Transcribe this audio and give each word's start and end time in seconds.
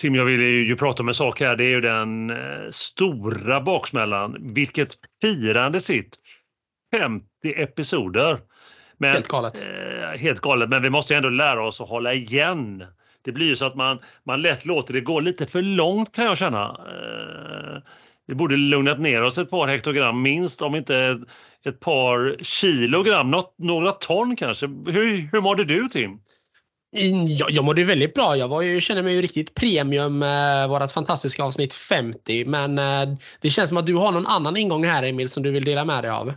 Tim, 0.00 0.14
jag 0.14 0.24
vill 0.24 0.40
ju 0.40 0.76
prata 0.76 1.02
om 1.02 1.08
en 1.08 1.14
sak 1.14 1.40
här. 1.40 1.56
Det 1.56 1.64
är 1.64 1.68
ju 1.68 1.80
den 1.80 2.30
eh, 2.30 2.36
stora 2.70 3.60
baksmällan. 3.60 4.54
Vilket 4.54 4.94
firande 5.22 5.80
sitt! 5.80 6.18
50 6.96 7.26
episoder. 7.56 8.38
Men, 8.98 9.12
helt 9.12 9.28
galet. 9.28 9.64
Eh, 9.64 10.20
helt 10.20 10.40
galet, 10.40 10.68
men 10.68 10.82
vi 10.82 10.90
måste 10.90 11.16
ändå 11.16 11.28
lära 11.28 11.66
oss 11.66 11.80
att 11.80 11.88
hålla 11.88 12.14
igen. 12.14 12.84
Det 13.22 13.32
blir 13.32 13.46
ju 13.46 13.56
så 13.56 13.66
att 13.66 13.74
man, 13.74 13.98
man 14.26 14.42
lätt 14.42 14.66
låter 14.66 14.94
det 14.94 15.00
gå 15.00 15.20
lite 15.20 15.46
för 15.46 15.62
långt 15.62 16.12
kan 16.12 16.24
jag 16.24 16.38
känna. 16.38 16.64
Eh, 16.64 17.82
vi 18.26 18.34
borde 18.34 18.56
lugnat 18.56 19.00
ner 19.00 19.22
oss 19.22 19.38
ett 19.38 19.50
par 19.50 19.66
hektogram 19.66 20.22
minst, 20.22 20.62
om 20.62 20.74
inte 20.74 20.98
ett, 20.98 21.20
ett 21.64 21.80
par 21.80 22.36
kilogram, 22.42 23.30
något, 23.30 23.54
några 23.58 23.90
ton 23.90 24.36
kanske. 24.36 24.66
Hur, 24.66 25.28
hur 25.32 25.40
mådde 25.40 25.64
du 25.64 25.88
Tim? 25.88 26.18
Jag, 27.28 27.50
jag 27.50 27.64
mådde 27.64 27.84
väldigt 27.84 28.14
bra. 28.14 28.36
Jag 28.36 28.48
var 28.48 28.62
ju, 28.62 28.80
känner 28.80 29.02
mig 29.02 29.14
ju 29.14 29.22
riktigt 29.22 29.54
premium 29.54 30.18
med 30.18 30.68
vårt 30.68 30.92
fantastiska 30.92 31.44
avsnitt 31.44 31.74
50. 31.74 32.44
Men 32.44 32.78
eh, 32.78 33.16
det 33.40 33.50
känns 33.50 33.68
som 33.68 33.78
att 33.78 33.86
du 33.86 33.94
har 33.94 34.12
någon 34.12 34.26
annan 34.26 34.56
ingång 34.56 34.84
här 34.84 35.02
Emil 35.02 35.28
som 35.28 35.42
du 35.42 35.50
vill 35.50 35.64
dela 35.64 35.84
med 35.84 36.04
dig 36.04 36.10
av. 36.10 36.26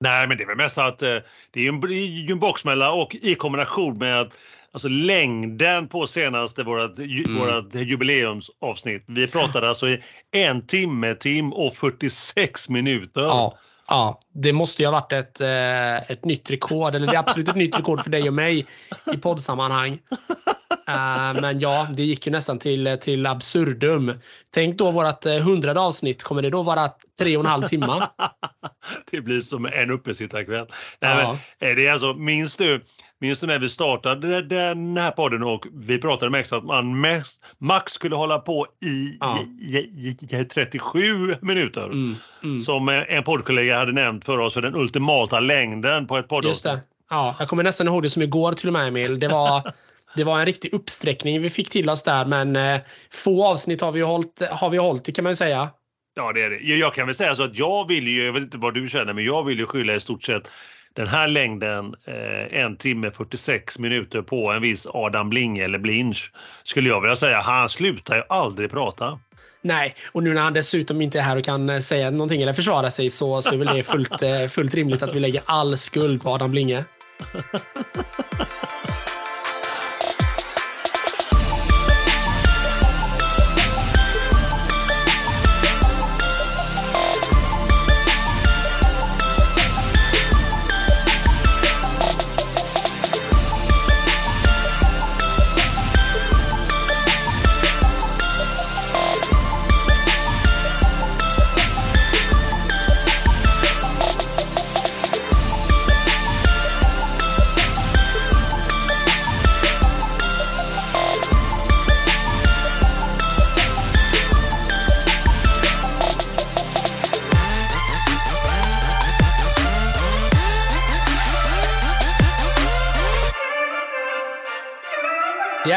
Nej, 0.00 0.28
men 0.28 0.36
det 0.36 0.42
är 0.44 0.46
väl 0.46 0.56
mest 0.56 0.78
att 0.78 1.02
eh, 1.02 1.16
det 1.50 1.60
är 1.60 1.64
ju 1.64 1.68
en, 1.68 1.80
det 1.80 2.32
en 2.32 2.40
baksmälla 2.40 2.92
och 2.92 3.16
i 3.22 3.34
kombination 3.34 3.98
med 3.98 4.20
att 4.20 4.38
alltså 4.72 4.88
längden 4.88 5.88
på 5.88 6.06
senaste 6.06 6.62
vårat, 6.62 6.98
mm. 6.98 7.38
vårat 7.38 7.74
jubileumsavsnitt. 7.74 9.04
Vi 9.06 9.26
pratade 9.26 9.68
alltså 9.68 9.88
i 9.88 10.02
en 10.30 10.66
timme, 10.66 11.14
Tim 11.14 11.52
och 11.52 11.74
46 11.74 12.68
minuter. 12.68 13.20
Ja. 13.20 13.58
Ja, 13.88 14.20
det 14.34 14.52
måste 14.52 14.82
ju 14.82 14.86
ha 14.86 14.92
varit 14.92 15.12
ett, 15.12 15.40
eh, 15.40 16.10
ett 16.10 16.24
nytt 16.24 16.50
rekord, 16.50 16.94
eller 16.94 17.06
det 17.06 17.12
är 17.12 17.18
absolut 17.18 17.48
ett 17.48 17.56
nytt 17.56 17.78
rekord 17.78 18.02
för 18.02 18.10
dig 18.10 18.28
och 18.28 18.34
mig 18.34 18.66
i 19.12 19.16
poddsammanhang. 19.16 19.98
Uh, 20.88 21.40
men 21.40 21.60
ja, 21.60 21.88
det 21.96 22.02
gick 22.02 22.26
ju 22.26 22.32
nästan 22.32 22.58
till, 22.58 22.98
till 23.00 23.26
absurdum. 23.26 24.14
Tänk 24.50 24.78
då 24.78 24.90
vårt 24.90 25.26
eh, 25.26 25.36
hundrade 25.36 25.80
avsnitt, 25.80 26.22
kommer 26.22 26.42
det 26.42 26.50
då 26.50 26.62
vara 26.62 26.90
tre 27.18 27.36
och 27.36 27.44
en 27.44 27.50
halv 27.50 27.62
timme? 27.62 28.06
det 29.10 29.20
blir 29.20 29.40
som 29.40 29.66
en 29.66 29.90
uppesittarkväll. 29.90 30.66
Ja. 31.00 31.38
Det 31.58 31.86
är 31.86 31.92
alltså, 31.92 32.14
minns 32.14 32.56
du, 32.56 32.84
minns 33.22 33.40
du 33.40 33.46
när 33.46 33.58
vi 33.58 33.68
startade 33.68 34.42
den 34.42 34.96
här 34.96 35.10
podden 35.10 35.42
och 35.42 35.66
vi 35.72 35.98
pratade 35.98 36.30
med 36.30 36.52
att 36.52 36.64
man 36.64 37.00
mest, 37.00 37.42
max 37.58 37.92
skulle 37.92 38.16
hålla 38.16 38.38
på 38.38 38.66
i, 38.84 39.16
ja. 39.20 39.38
i, 39.60 39.76
i, 39.76 40.16
i 40.20 40.44
37 40.44 41.36
minuter. 41.40 41.84
Mm, 41.84 42.16
mm. 42.42 42.60
Som 42.60 42.88
en 42.88 43.24
poddkollega 43.24 43.78
hade 43.78 43.92
nämnt 43.92 44.24
för 44.24 44.38
oss 44.38 44.54
för 44.54 44.62
den 44.62 44.74
ultimata 44.74 45.40
längden 45.40 46.06
på 46.06 46.18
ett 46.18 46.28
poddavsnitt. 46.28 46.80
Ja, 47.10 47.36
jag 47.38 47.48
kommer 47.48 47.62
nästan 47.62 47.88
ihåg 47.88 48.02
det 48.02 48.10
som 48.10 48.22
igår 48.22 48.52
till 48.52 48.66
och 48.66 48.72
med 48.72 48.88
Emil. 48.88 49.20
Det 49.20 49.28
var 49.28 49.72
det 50.16 50.24
var 50.24 50.38
en 50.38 50.46
riktig 50.46 50.74
uppsträckning 50.74 51.42
vi 51.42 51.50
fick 51.50 51.70
till 51.70 51.90
oss 51.90 52.02
där, 52.02 52.24
men 52.24 52.56
eh, 52.56 52.80
få 53.10 53.44
avsnitt 53.44 53.80
har 53.80 53.92
vi 53.92 54.00
hållit, 54.00 54.42
har 54.50 54.70
vi 54.70 54.78
hållit 54.78 55.04
det 55.04 55.12
kan 55.12 55.24
man 55.24 55.36
säga. 55.36 55.70
Ja, 56.14 56.32
det 56.32 56.42
är 56.42 56.50
det. 56.50 56.56
Jag 56.56 56.94
kan 56.94 57.06
väl 57.06 57.14
säga 57.14 57.34
så 57.34 57.42
att 57.42 57.58
jag 57.58 57.88
vill 57.88 58.08
ju, 58.08 58.24
jag 58.24 58.32
vet 58.32 58.42
inte 58.42 58.58
vad 58.58 58.74
du 58.74 58.88
känner, 58.88 59.12
men 59.12 59.24
jag 59.24 59.44
vill 59.44 59.58
ju 59.58 59.66
skylla 59.66 59.94
i 59.94 60.00
stort 60.00 60.22
sett 60.22 60.50
den 60.94 61.06
här 61.06 61.28
längden, 61.28 61.94
eh, 62.04 62.60
en 62.60 62.76
timme 62.76 63.10
46 63.10 63.78
minuter 63.78 64.22
på 64.22 64.52
en 64.52 64.62
viss 64.62 64.86
Adam 64.90 65.30
Blinge 65.30 65.64
eller 65.64 65.78
Blinch, 65.78 66.32
skulle 66.62 66.88
jag 66.88 67.00
vilja 67.00 67.16
säga. 67.16 67.40
Han 67.40 67.68
slutar 67.68 68.16
ju 68.16 68.22
aldrig 68.28 68.70
prata. 68.70 69.18
Nej, 69.62 69.94
och 70.12 70.22
nu 70.22 70.34
när 70.34 70.42
han 70.42 70.52
dessutom 70.52 71.02
inte 71.02 71.18
är 71.18 71.22
här 71.22 71.36
och 71.36 71.44
kan 71.44 71.70
eh, 71.70 71.80
säga 71.80 72.10
någonting 72.10 72.42
eller 72.42 72.52
försvara 72.52 72.90
sig 72.90 73.10
så, 73.10 73.42
så 73.42 73.54
är 73.54 73.58
väl 73.58 73.76
det 73.76 73.82
fullt, 73.82 74.22
eh, 74.22 74.46
fullt 74.46 74.74
rimligt 74.74 75.02
att 75.02 75.14
vi 75.14 75.20
lägger 75.20 75.42
all 75.46 75.78
skuld 75.78 76.22
på 76.22 76.30
Adam 76.30 76.50
Blinge. 76.50 76.84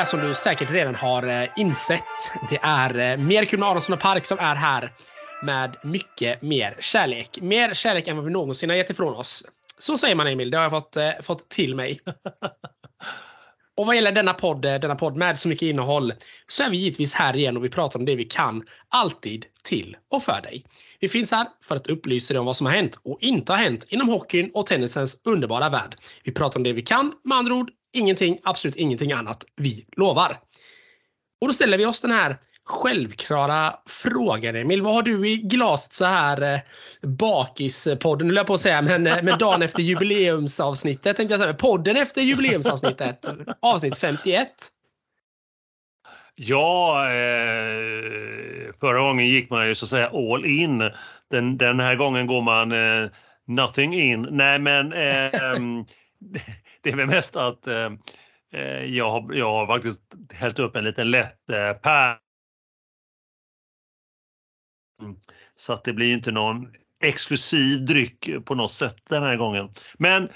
Det 0.06 0.10
som 0.10 0.20
du 0.20 0.34
säkert 0.34 0.72
redan 0.72 0.96
har 0.96 1.28
eh, 1.28 1.50
insett. 1.56 2.04
Det 2.50 2.60
är 2.62 3.00
eh, 3.00 3.18
mer 3.18 3.46
kul 3.46 3.60
med 3.60 3.70
Aronsson 3.70 3.94
och 3.94 4.00
Park 4.00 4.26
som 4.26 4.40
är 4.40 4.56
här 4.56 4.94
med 5.44 5.78
mycket 5.84 6.42
mer 6.42 6.76
kärlek. 6.80 7.42
Mer 7.42 7.74
kärlek 7.74 8.08
än 8.08 8.16
vad 8.16 8.26
vi 8.26 8.32
någonsin 8.32 8.70
har 8.70 8.78
gett 8.78 8.90
ifrån 8.90 9.14
oss. 9.14 9.44
Så 9.78 9.98
säger 9.98 10.16
man 10.16 10.28
Emil, 10.28 10.52
det 10.52 10.58
har 10.58 10.64
jag 10.64 10.72
fått, 10.72 10.96
eh, 10.96 11.12
fått 11.22 11.50
till 11.50 11.76
mig. 11.76 12.00
Och 13.78 13.86
vad 13.86 13.96
gäller 13.96 14.12
denna 14.12 14.34
podd, 14.34 14.62
denna 14.62 14.96
podd 14.96 15.16
med 15.16 15.40
så 15.40 15.48
mycket 15.48 15.66
innehåll 15.66 16.14
så 16.48 16.64
är 16.64 16.70
vi 16.70 16.78
givetvis 16.78 17.14
här 17.14 17.36
igen 17.36 17.58
och 17.58 17.64
vi 17.64 17.70
pratar 17.70 18.00
om 18.00 18.06
det 18.06 18.16
vi 18.16 18.26
kan. 18.26 18.64
Alltid 18.90 19.46
till 19.64 19.98
och 20.12 20.24
för 20.24 20.42
dig. 20.42 20.66
Vi 21.00 21.10
finns 21.10 21.32
här 21.32 21.48
för 21.64 21.76
att 21.76 21.88
upplysa 21.88 22.34
dig 22.34 22.40
om 22.40 22.46
vad 22.46 22.58
som 22.58 22.68
har 22.68 22.74
hänt 22.74 23.00
och 23.04 23.18
inte 23.22 23.52
har 23.52 23.60
hänt 23.60 23.86
inom 23.90 24.10
hockeyn 24.10 24.52
och 24.54 24.66
tennisens 24.66 25.22
underbara 25.24 25.70
värld. 25.70 25.96
Vi 26.24 26.32
pratar 26.32 26.60
om 26.60 26.64
det 26.64 26.74
vi 26.74 26.82
kan, 26.82 27.14
med 27.24 27.38
andra 27.38 27.54
ord 27.54 27.72
ingenting, 27.96 28.40
absolut 28.44 28.76
ingenting 28.76 29.12
annat. 29.12 29.46
Vi 29.56 29.86
lovar. 29.98 30.38
Och 31.42 31.48
då 31.48 31.54
ställer 31.54 31.78
vi 31.78 31.86
oss 31.86 32.00
den 32.00 32.12
här 32.12 32.38
självklara 32.66 33.74
frågan 33.86 34.56
Emil. 34.56 34.82
Vad 34.82 34.94
har 34.94 35.04
du 35.04 35.30
i 35.30 35.38
glaset 35.38 35.94
så 35.94 36.06
här 36.06 36.42
eh, 36.42 36.60
bakispodden, 37.02 38.28
höll 38.28 38.36
jag 38.36 38.48
på 38.48 38.54
att 38.54 38.60
säga, 38.60 38.82
men, 38.82 39.08
eh, 39.08 39.24
men 39.24 39.40
dagen 39.40 39.62
efter 39.62 39.84
jubileumsavsnittet 39.84 41.18
tänkte 41.18 41.34
jag 41.34 41.42
säga. 41.42 41.54
Podden 41.54 41.98
efter 41.98 42.22
jubileumsavsnittet, 42.22 43.26
avsnitt 43.62 43.98
51. 43.98 44.48
Ja, 46.36 47.06
eh, 47.06 48.74
förra 48.80 49.00
gången 49.00 49.28
gick 49.28 49.50
man 49.50 49.68
ju 49.68 49.76
så 49.76 49.86
att 49.86 49.90
säga 49.90 50.08
all 50.08 50.46
in. 50.46 50.92
Den, 51.32 51.58
den 51.58 51.80
här 51.80 51.96
gången 51.96 52.28
går 52.28 52.42
man 52.42 52.72
eh, 52.72 53.10
nothing 53.48 53.94
in. 53.94 54.28
Nej 54.32 54.60
men 54.60 54.94
eh, 54.94 55.32
det 56.86 56.92
är 56.92 56.96
väl 56.96 57.08
mest 57.08 57.36
att 57.36 57.68
eh, 57.68 57.92
eh, 58.54 58.86
jag, 58.86 59.12
har, 59.12 59.34
jag 59.34 59.52
har 59.52 59.68
faktiskt 59.68 60.02
hällt 60.34 60.60
upp 60.60 60.76
en 60.76 60.84
liten 60.84 61.12
lätt 61.12 61.50
eh, 61.50 61.74
pär. 61.74 62.18
Mm. 65.02 65.16
Så 65.56 65.74
att 65.74 65.84
det 65.84 65.94
blir 65.94 66.14
inte 66.14 66.32
någon 66.32 66.68
exklusiv 67.04 67.86
dryck 67.86 68.30
på 68.46 68.56
något 68.56 68.72
sätt 68.72 68.96
den 69.10 69.24
här 69.24 69.38
gången. 69.38 69.70
Men 69.98 70.30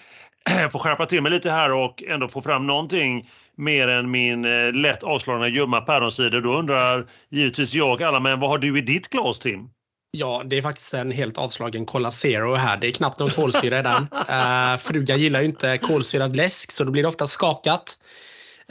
jag 0.45 0.71
får 0.71 0.79
skärpa 0.79 1.05
till 1.05 1.21
mig 1.21 1.31
lite 1.31 1.51
här 1.51 1.73
och 1.73 2.03
ändå 2.03 2.27
få 2.27 2.41
fram 2.41 2.67
någonting 2.67 3.29
mer 3.55 3.87
än 3.87 4.11
min 4.11 4.45
eh, 4.45 4.73
lätt 4.73 5.03
avslagna 5.03 5.47
ljumma 5.47 5.81
päronsider. 5.81 6.41
Då 6.41 6.53
undrar 6.53 7.09
givetvis 7.29 7.73
jag 7.73 8.03
alla, 8.03 8.19
men 8.19 8.39
vad 8.39 8.49
har 8.49 8.57
du 8.57 8.77
i 8.77 8.81
ditt 8.81 9.09
glas 9.09 9.39
Tim? 9.39 9.69
Ja, 10.11 10.43
det 10.45 10.57
är 10.57 10.61
faktiskt 10.61 10.93
en 10.93 11.11
helt 11.11 11.37
avslagen 11.37 11.85
Cola 11.85 12.11
Zero 12.11 12.55
här. 12.55 12.77
Det 12.77 12.87
är 12.87 12.91
knappt 12.91 13.19
någon 13.19 13.29
kolsyra 13.29 13.79
i 13.79 13.83
den. 13.83 14.07
Uh, 14.11 14.77
frugan 14.83 15.19
gillar 15.19 15.39
ju 15.39 15.45
inte 15.45 15.77
kolsyrad 15.77 16.35
läsk 16.35 16.71
så 16.71 16.83
då 16.83 16.91
blir 16.91 17.03
det 17.03 17.09
ofta 17.09 17.27
skakat. 17.27 17.99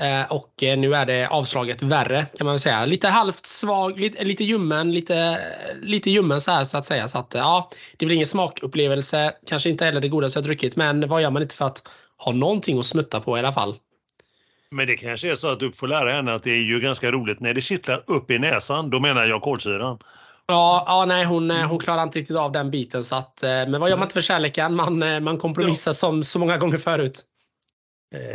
Uh, 0.03 0.33
och 0.33 0.63
uh, 0.63 0.77
nu 0.77 0.95
är 0.95 1.07
det 1.07 1.29
avslaget 1.29 1.83
värre 1.83 2.27
kan 2.39 2.47
man 2.47 2.59
säga. 2.59 2.85
Lite 2.85 3.09
halvt 3.09 3.47
svag, 3.47 4.01
lite, 4.01 4.25
lite 4.25 4.45
ljummen, 4.45 4.93
lite, 4.93 5.41
lite 5.83 6.11
ljummen 6.11 6.41
så 6.41 6.51
här 6.51 6.65
så 6.65 6.79
att 6.79 6.87
säga. 6.87 7.09
Så 7.09 7.19
att 7.19 7.35
ja, 7.35 7.71
det 7.97 8.07
blir 8.07 8.17
ingen 8.17 8.29
smakupplevelse. 8.29 9.33
Kanske 9.47 9.71
inte 9.71 9.85
heller 9.85 10.01
det 10.01 10.09
godaste 10.09 10.39
jag 10.39 10.45
druckit, 10.45 10.77
men 10.77 11.09
vad 11.09 11.23
gör 11.23 11.31
man 11.31 11.43
inte 11.43 11.55
för 11.55 11.65
att 11.65 11.89
ha 12.17 12.33
någonting 12.33 12.79
att 12.79 12.87
smutta 12.87 13.21
på 13.21 13.37
i 13.37 13.39
alla 13.39 13.53
fall? 13.53 13.77
Men 14.71 14.87
det 14.87 14.97
kanske 14.97 15.31
är 15.31 15.35
så 15.35 15.49
att 15.49 15.61
du 15.61 15.73
får 15.73 15.89
lära 15.89 16.13
henne 16.13 16.35
att 16.35 16.43
det 16.43 16.51
är 16.51 16.63
ju 16.63 16.81
ganska 16.81 17.13
roligt 17.13 17.41
när 17.41 17.55
det 17.55 17.61
kittlar 17.61 18.03
upp 18.07 18.31
i 18.31 18.39
näsan. 18.39 18.91
Då 18.91 19.01
menar 19.01 19.27
jag 19.27 19.43
kolsyran. 19.43 19.99
Ja, 20.51 20.85
ja 20.87 21.05
nej, 21.05 21.25
hon, 21.25 21.51
eh, 21.51 21.67
hon 21.67 21.79
klarar 21.79 22.03
inte 22.03 22.19
riktigt 22.19 22.37
av 22.37 22.53
den 22.53 22.71
biten. 22.71 23.05
Så 23.05 23.17
att, 23.17 23.43
eh, 23.43 23.49
men 23.49 23.81
vad 23.81 23.91
gör 23.91 23.97
man 23.97 24.07
inte 24.07 24.15
för 24.15 24.21
kärleken? 24.21 24.75
Man, 24.75 25.03
eh, 25.03 25.21
man 25.21 25.39
kompromissar 25.39 25.91
ja. 25.91 25.95
som 25.95 26.25
så 26.25 26.39
många 26.39 26.57
gånger 26.57 26.77
förut. 26.77 27.25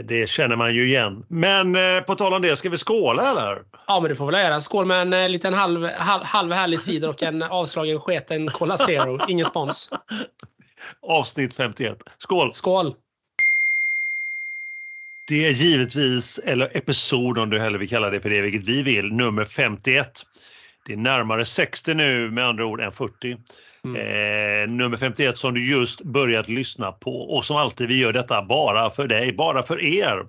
Det 0.04 0.30
känner 0.30 0.56
man 0.56 0.76
ju 0.76 0.88
igen. 0.88 1.26
Men 1.28 1.78
på 2.08 2.16
tal 2.16 2.34
om 2.34 2.42
det, 2.42 2.56
ska 2.56 2.70
vi 2.70 2.78
skåla 2.78 3.32
eller? 3.32 3.64
Ja, 3.88 4.00
men 4.00 4.10
det 4.10 4.16
får 4.16 4.26
väl 4.26 4.44
göra. 4.44 4.60
Skål 4.60 4.86
med 4.86 5.14
en 5.14 5.32
liten 5.32 5.54
halv, 5.54 5.86
halv, 5.86 6.24
halv 6.24 6.52
härlig 6.52 6.80
cider 6.80 7.10
och 7.10 7.24
en 7.24 7.44
avslagen 7.50 8.00
sketen 8.00 8.48
Cola 8.48 8.78
Zero. 8.78 9.20
Ingen 9.28 9.46
spons. 9.46 9.90
Avsnitt 11.08 11.56
51. 11.56 11.98
Skål! 12.18 12.54
Skål! 12.54 12.96
Det 15.28 15.48
är 15.48 15.52
givetvis, 15.52 16.40
eller 16.40 16.78
episod 16.78 17.38
om 17.38 17.50
du 17.50 17.60
hellre 17.60 17.78
vill 17.78 17.90
kalla 17.90 18.10
det 18.10 18.22
för 18.22 18.30
det, 18.30 18.42
vilket 18.42 18.68
vi 18.68 18.84
vill, 18.84 19.14
nummer 19.14 19.46
51. 19.46 20.26
Det 20.86 20.94
är 20.94 20.98
närmare 20.98 21.46
60 21.46 21.94
nu 21.94 22.32
med 22.32 22.46
andra 22.46 22.66
ord 22.66 22.82
än 22.82 22.92
40. 22.92 23.38
Mm. 23.86 23.96
Eh, 23.96 24.76
nummer 24.76 24.98
51 24.98 25.38
som 25.38 25.54
du 25.54 25.70
just 25.70 26.02
börjat 26.02 26.50
lyssna 26.50 26.92
på 26.92 27.22
och 27.22 27.46
som 27.46 27.58
alltid 27.58 27.88
vi 27.88 28.00
gör 28.00 28.14
detta 28.14 28.42
bara 28.42 28.90
för 28.90 29.08
dig, 29.08 29.34
bara 29.34 29.64
för 29.64 29.82
er. 29.82 30.26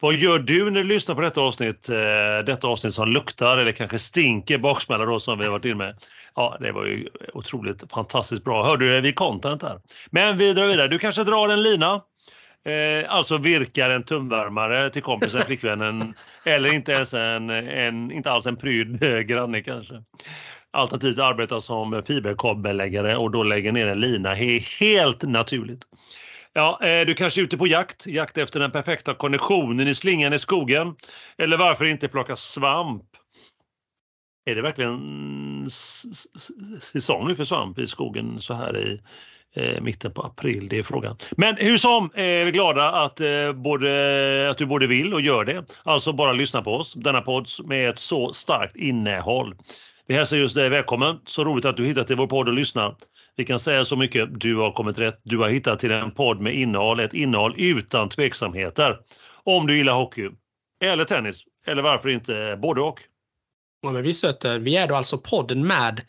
Vad 0.00 0.14
gör 0.14 0.38
du 0.38 0.70
när 0.70 0.82
du 0.82 0.88
lyssnar 0.88 1.14
på 1.14 1.20
detta 1.20 1.40
avsnitt? 1.40 1.88
Eh, 1.88 2.44
detta 2.46 2.66
avsnitt 2.66 2.94
som 2.94 3.08
luktar 3.08 3.58
eller 3.58 3.72
kanske 3.72 3.98
stinker 3.98 4.58
baksmälla 4.58 5.04
då 5.04 5.20
som 5.20 5.38
vi 5.38 5.44
har 5.44 5.52
varit 5.52 5.64
inne 5.64 5.74
med. 5.74 5.96
Ja, 6.34 6.56
det 6.60 6.72
var 6.72 6.84
ju 6.84 7.08
otroligt 7.32 7.92
fantastiskt 7.92 8.44
bra. 8.44 8.64
Hörde 8.64 8.94
du, 8.94 9.00
vi 9.00 9.12
content 9.12 9.62
här. 9.62 9.80
Men 10.10 10.38
vi 10.38 10.52
drar 10.52 10.66
vidare. 10.66 10.88
Du 10.88 10.98
kanske 10.98 11.24
drar 11.24 11.52
en 11.52 11.62
lina? 11.62 12.00
Eh, 12.64 13.10
alltså 13.10 13.38
virkar 13.38 13.90
en 13.90 14.02
tumvärmare 14.02 14.90
till 14.90 15.02
kompisen, 15.02 15.42
flickvännen 15.46 16.14
eller 16.44 16.72
inte 16.72 16.92
ens 16.92 17.14
en, 17.14 17.50
en 17.50 18.10
inte 18.10 18.30
alls 18.30 18.46
en 18.46 18.56
pryd 18.56 19.02
eh, 19.02 19.18
granne 19.18 19.62
kanske. 19.62 19.94
Alternativt 20.70 21.18
arbeta 21.18 21.60
som 21.60 22.02
fiberkabelläggare 22.06 23.16
och 23.16 23.30
då 23.30 23.42
lägga 23.42 23.72
ner 23.72 23.86
en 23.86 24.00
lina 24.00 24.34
helt 24.80 25.22
naturligt. 25.22 25.84
Ja, 26.52 26.80
eh, 26.82 27.06
du 27.06 27.14
kanske 27.14 27.40
är 27.40 27.42
ute 27.42 27.56
på 27.56 27.66
jakt, 27.66 28.06
jakt 28.06 28.38
efter 28.38 28.60
den 28.60 28.70
perfekta 28.70 29.14
konditionen 29.14 29.88
i 29.88 29.94
slingan 29.94 30.32
i 30.32 30.38
skogen. 30.38 30.94
Eller 31.38 31.56
varför 31.56 31.84
inte 31.84 32.08
plocka 32.08 32.36
svamp? 32.36 33.04
Är 34.46 34.54
det 34.54 34.62
verkligen 34.62 35.70
säsong 36.80 37.28
nu 37.28 37.34
för 37.34 37.44
svamp 37.44 37.78
i 37.78 37.86
skogen 37.86 38.40
så 38.40 38.54
här 38.54 38.76
i 38.76 39.00
eh, 39.54 39.80
mitten 39.80 40.12
på 40.12 40.22
april? 40.22 40.68
Det 40.68 40.78
är 40.78 40.82
frågan. 40.82 41.16
Men 41.36 41.56
hur 41.56 41.78
som 41.78 42.10
eh, 42.14 42.24
är 42.24 42.44
vi 42.44 42.50
glada 42.50 42.90
att, 42.90 43.20
eh, 43.20 43.52
både, 43.52 44.50
att 44.50 44.58
du 44.58 44.66
både 44.66 44.86
vill 44.86 45.14
och 45.14 45.20
gör 45.20 45.44
det. 45.44 45.64
Alltså 45.82 46.12
bara 46.12 46.32
lyssna 46.32 46.62
på 46.62 46.74
oss, 46.74 46.94
denna 46.94 47.20
podd 47.20 47.48
med 47.64 47.88
ett 47.88 47.98
så 47.98 48.32
starkt 48.32 48.76
innehåll. 48.76 49.54
Vi 50.06 50.14
hälsar 50.14 50.36
just 50.36 50.54
dig 50.54 50.68
välkommen. 50.68 51.18
Så 51.26 51.44
roligt 51.44 51.64
att 51.64 51.76
du 51.76 51.86
hittat 51.86 52.06
till 52.06 52.16
vår 52.16 52.26
podd 52.26 52.48
och 52.48 52.54
lyssnar. 52.54 52.96
Vi 53.36 53.44
kan 53.44 53.58
säga 53.60 53.84
så 53.84 53.96
mycket, 53.96 54.40
du 54.40 54.56
har 54.56 54.72
kommit 54.72 54.98
rätt. 54.98 55.20
Du 55.22 55.38
har 55.38 55.48
hittat 55.48 55.78
till 55.78 55.90
en 55.90 56.10
podd 56.10 56.40
med 56.40 56.54
innehåll, 56.54 57.00
ett 57.00 57.14
innehåll 57.14 57.54
utan 57.58 58.08
tveksamheter. 58.08 58.96
Om 59.44 59.66
du 59.66 59.76
gillar 59.76 59.94
hockey, 59.94 60.30
eller 60.82 61.04
tennis, 61.04 61.44
eller 61.66 61.82
varför 61.82 62.08
inte 62.08 62.58
både 62.62 62.80
och. 62.80 63.00
Ja, 63.82 63.92
men 63.92 64.02
vi 64.02 64.12
söter, 64.12 64.58
vi 64.58 64.76
är 64.76 64.88
då 64.88 64.94
alltså 64.94 65.18
podden 65.18 65.66
med 65.66 66.00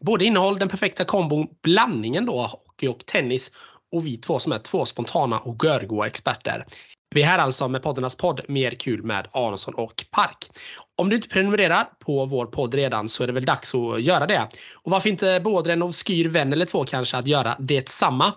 både 0.00 0.24
innehåll, 0.24 0.58
den 0.58 0.68
perfekta 0.68 1.04
kombon, 1.04 1.46
blandningen 1.62 2.26
då, 2.26 2.61
hockey 2.82 2.88
och 2.88 3.06
tennis 3.06 3.52
och 3.92 4.06
vi 4.06 4.16
två 4.16 4.38
som 4.38 4.52
är 4.52 4.58
två 4.58 4.84
spontana 4.84 5.38
och 5.38 5.64
görgoa 5.64 6.06
experter. 6.06 6.66
Vi 7.14 7.22
är 7.22 7.26
här 7.26 7.38
alltså 7.38 7.68
med 7.68 7.82
poddarnas 7.82 8.16
podd 8.16 8.40
Mer 8.48 8.70
kul 8.70 9.02
med 9.02 9.28
Aronsson 9.32 9.74
och 9.74 10.04
Park. 10.10 10.50
Om 10.96 11.08
du 11.08 11.16
inte 11.16 11.28
prenumererar 11.28 11.88
på 11.98 12.26
vår 12.26 12.46
podd 12.46 12.74
redan 12.74 13.08
så 13.08 13.22
är 13.22 13.26
det 13.26 13.32
väl 13.32 13.44
dags 13.44 13.74
att 13.74 14.02
göra 14.02 14.26
det. 14.26 14.48
Och 14.74 14.90
varför 14.90 15.08
inte 15.08 15.40
beordra 15.40 15.72
en 15.72 15.82
obskyr 15.82 16.28
vän 16.28 16.52
eller 16.52 16.66
två 16.66 16.84
kanske 16.84 17.16
att 17.16 17.26
göra 17.26 17.56
detsamma. 17.58 18.32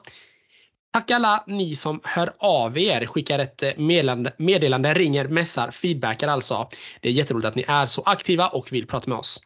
Tack 0.94 1.12
alla 1.12 1.44
ni 1.48 1.76
som 1.76 2.00
hör 2.04 2.34
av 2.38 2.78
er, 2.78 3.06
skickar 3.06 3.40
ett 3.40 3.64
eh, 3.64 3.72
meddelande, 3.78 4.34
meddelande 4.38 4.94
ringer, 4.94 5.28
messar, 5.28 5.72
feedbackar 5.72 6.28
alltså. 6.28 6.70
Det 7.02 7.10
är 7.10 7.14
jätteroligt 7.14 7.48
att 7.48 7.56
ni 7.56 7.66
är 7.68 7.86
så 7.86 8.02
aktiva 8.02 8.48
och 8.48 8.72
vill 8.72 8.88
prata 8.88 9.10
med 9.10 9.20
oss. 9.20 9.42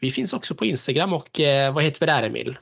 Vi 0.00 0.10
finns 0.10 0.32
också 0.32 0.54
på 0.54 0.64
Instagram 0.64 1.12
och 1.12 1.40
eh, 1.40 1.74
vad 1.74 1.84
heter 1.84 2.00
vi 2.00 2.06
där 2.06 2.22
Emil? 2.22 2.56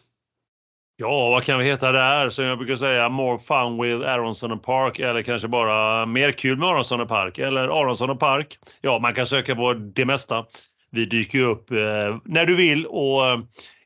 Ja, 1.00 1.30
vad 1.30 1.44
kan 1.44 1.58
vi 1.58 1.64
heta 1.64 1.92
där? 1.92 2.30
Som 2.30 2.44
jag 2.44 2.58
brukar 2.58 2.76
säga, 2.76 3.08
More 3.08 3.38
fun 3.38 3.82
with 3.82 4.08
Aronsson 4.08 4.52
och 4.52 4.62
Park 4.62 4.98
eller 4.98 5.22
kanske 5.22 5.48
bara 5.48 6.06
Mer 6.06 6.32
kul 6.32 6.58
med 6.58 6.68
Aronsson 6.68 7.00
och 7.00 7.08
Park 7.08 7.38
eller 7.38 7.62
Aronsson 7.62 8.10
och 8.10 8.20
Park. 8.20 8.58
Ja, 8.80 8.98
man 8.98 9.14
kan 9.14 9.26
söka 9.26 9.54
på 9.56 9.72
det 9.74 10.04
mesta. 10.04 10.44
Vi 10.90 11.04
dyker 11.04 11.42
upp 11.42 11.70
eh, 11.70 12.16
när 12.24 12.46
du 12.46 12.56
vill 12.56 12.86
och 12.86 13.26
eh, 13.26 13.38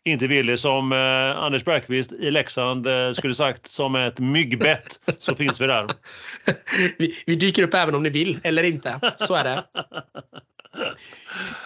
inte 0.04 0.26
vill 0.26 0.46
det 0.46 0.58
som 0.58 0.92
eh, 0.92 1.42
Anders 1.42 1.64
Bergqvist 1.64 2.12
i 2.12 2.30
Leksand 2.30 2.86
eh, 2.86 3.12
skulle 3.12 3.34
sagt 3.34 3.66
som 3.66 3.94
ett 3.94 4.18
myggbett 4.18 5.00
så 5.18 5.34
finns 5.34 5.60
vi 5.60 5.66
där. 5.66 5.90
vi, 6.98 7.22
vi 7.26 7.36
dyker 7.36 7.62
upp 7.62 7.74
även 7.74 7.94
om 7.94 8.02
ni 8.02 8.10
vill 8.10 8.40
eller 8.42 8.62
inte. 8.62 9.00
Så 9.18 9.34
är 9.34 9.44
det. 9.44 9.62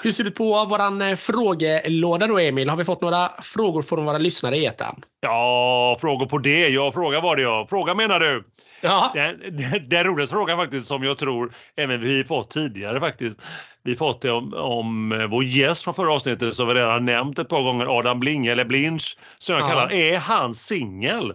Hur 0.03 0.11
ser 0.11 0.25
det 0.25 0.31
på 0.31 0.65
våran 0.65 1.03
eh, 1.03 1.17
frågelåda 1.17 2.27
då 2.27 2.39
Emil? 2.39 2.69
Har 2.69 2.77
vi 2.77 2.85
fått 2.85 3.01
några 3.01 3.31
frågor 3.43 3.83
från 3.83 4.05
våra 4.05 4.19
lyssnare 4.19 4.57
i 4.57 4.67
etern? 4.67 5.05
Ja, 5.21 5.99
frågor 6.01 6.27
på 6.27 6.39
det. 6.39 6.69
Ja, 6.69 6.93
fråga 6.93 7.21
var 7.21 7.37
det 7.37 7.43
ja. 7.43 7.67
Fråga 7.71 7.95
menar 7.95 8.21
du? 8.21 8.45
Ja. 8.81 9.11
Den, 9.15 9.57
den, 9.57 9.89
den 9.89 10.05
roligaste 10.05 10.35
frågan 10.35 10.59
faktiskt 10.59 10.87
som 10.87 11.03
jag 11.03 11.19
tror 11.19 11.53
även 11.77 12.01
vi 12.01 12.25
fått 12.25 12.51
tidigare 12.51 13.01
faktiskt. 13.01 13.43
Vi 13.83 13.97
fått 13.97 14.21
det 14.21 14.31
om, 14.31 14.55
om 14.55 15.13
eh, 15.13 15.27
vår 15.27 15.45
gäst 15.45 15.85
från 15.85 15.95
förra 15.95 16.13
avsnittet 16.13 16.55
som 16.55 16.69
vi 16.69 16.75
redan 16.75 17.05
nämnt 17.05 17.39
ett 17.39 17.49
par 17.49 17.63
gånger, 17.63 17.99
Adam 17.99 18.21
Blinge 18.21 18.53
eller 18.53 18.65
Blinch 18.65 19.17
som 19.39 19.55
jag 19.55 19.65
ja. 19.65 19.69
kallar 19.69 19.93
Är 19.93 20.19
han 20.19 20.55
singel? 20.55 21.33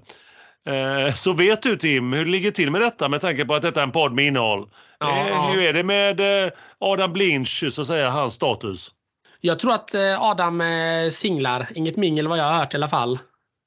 Eh, 0.68 1.14
så 1.14 1.34
vet 1.34 1.62
du 1.62 1.76
Tim 1.76 2.14
hur 2.14 2.26
det 2.26 2.32
ligger 2.32 2.52
till 2.52 2.72
med 2.72 2.82
detta 2.82 3.10
med 3.10 3.22
tanke 3.22 3.46
på 3.46 3.54
att 3.54 3.62
detta 3.62 3.80
är 3.80 3.84
en 3.84 3.92
podd 3.92 4.14
med 4.14 4.26
innehåll? 4.26 4.68
Ja, 5.02 5.18
eh, 5.18 5.28
ja. 5.30 5.52
Hur 5.52 5.62
är 5.62 5.74
det 5.74 5.84
med 5.84 6.46
eh, 6.46 6.52
Adam 6.80 7.14
Blinch, 7.14 7.64
så 7.72 7.82
att 7.82 7.88
säga, 7.88 8.10
hans 8.10 8.34
status? 8.34 8.92
Jag 9.42 9.60
tror 9.60 9.74
att 9.74 9.94
eh, 9.94 10.22
Adam 10.22 10.64
singlar. 11.12 11.68
Inget 11.76 11.98
mingel 11.98 12.28
vad 12.28 12.38
jag 12.38 12.44
har 12.44 12.60
hört 12.60 12.74
i 12.74 12.78
alla 12.78 12.88
fall. 12.88 13.20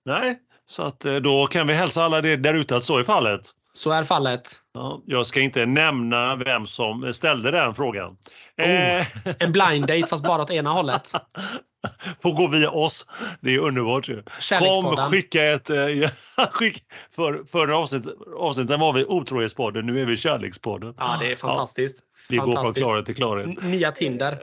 Nej, 0.04 0.38
så 0.66 0.82
att 0.82 1.00
då 1.00 1.46
kan 1.46 1.66
vi 1.66 1.74
hälsa 1.74 2.02
alla 2.02 2.20
det 2.20 2.36
där 2.36 2.54
ute 2.54 2.76
att 2.76 2.84
så 2.84 2.98
är 2.98 3.04
fallet. 3.04 3.40
Så 3.72 3.90
är 3.90 4.04
fallet. 4.04 4.50
Ja, 4.74 5.02
jag 5.06 5.26
ska 5.26 5.40
inte 5.40 5.66
nämna 5.66 6.36
vem 6.36 6.66
som 6.66 7.14
ställde 7.14 7.50
den 7.50 7.74
frågan. 7.74 8.16
Oh, 8.58 9.06
en 9.38 9.52
blind 9.52 9.86
date 9.86 10.06
fast 10.06 10.24
bara 10.24 10.42
åt 10.42 10.50
ena 10.50 10.70
hållet. 10.70 11.12
Får 12.22 12.32
gå 12.32 12.48
via 12.48 12.70
oss. 12.70 13.06
Det 13.40 13.54
är 13.54 13.58
underbart 13.58 14.08
ju. 14.08 14.22
Kom, 14.58 14.96
skicka 14.96 15.44
ett... 15.44 15.70
skick, 16.50 16.84
för, 17.16 17.44
förra 17.52 17.76
avsnittet, 17.76 18.12
avsnittet 18.36 18.80
var 18.80 18.92
vi 18.92 19.04
otrohetspodden, 19.04 19.86
nu 19.86 20.00
är 20.00 20.06
vi 20.06 20.16
kärlekspodden. 20.16 20.94
Ja, 20.98 21.16
det 21.20 21.32
är 21.32 21.36
fantastiskt. 21.36 21.96
Ja, 21.98 22.04
vi 22.28 22.36
fantastiskt. 22.36 22.64
går 22.64 22.64
från 22.64 22.74
klarhet 22.74 23.06
till 23.06 23.14
klarhet. 23.14 23.62
Nya 23.62 23.92
Tinder. 23.92 24.38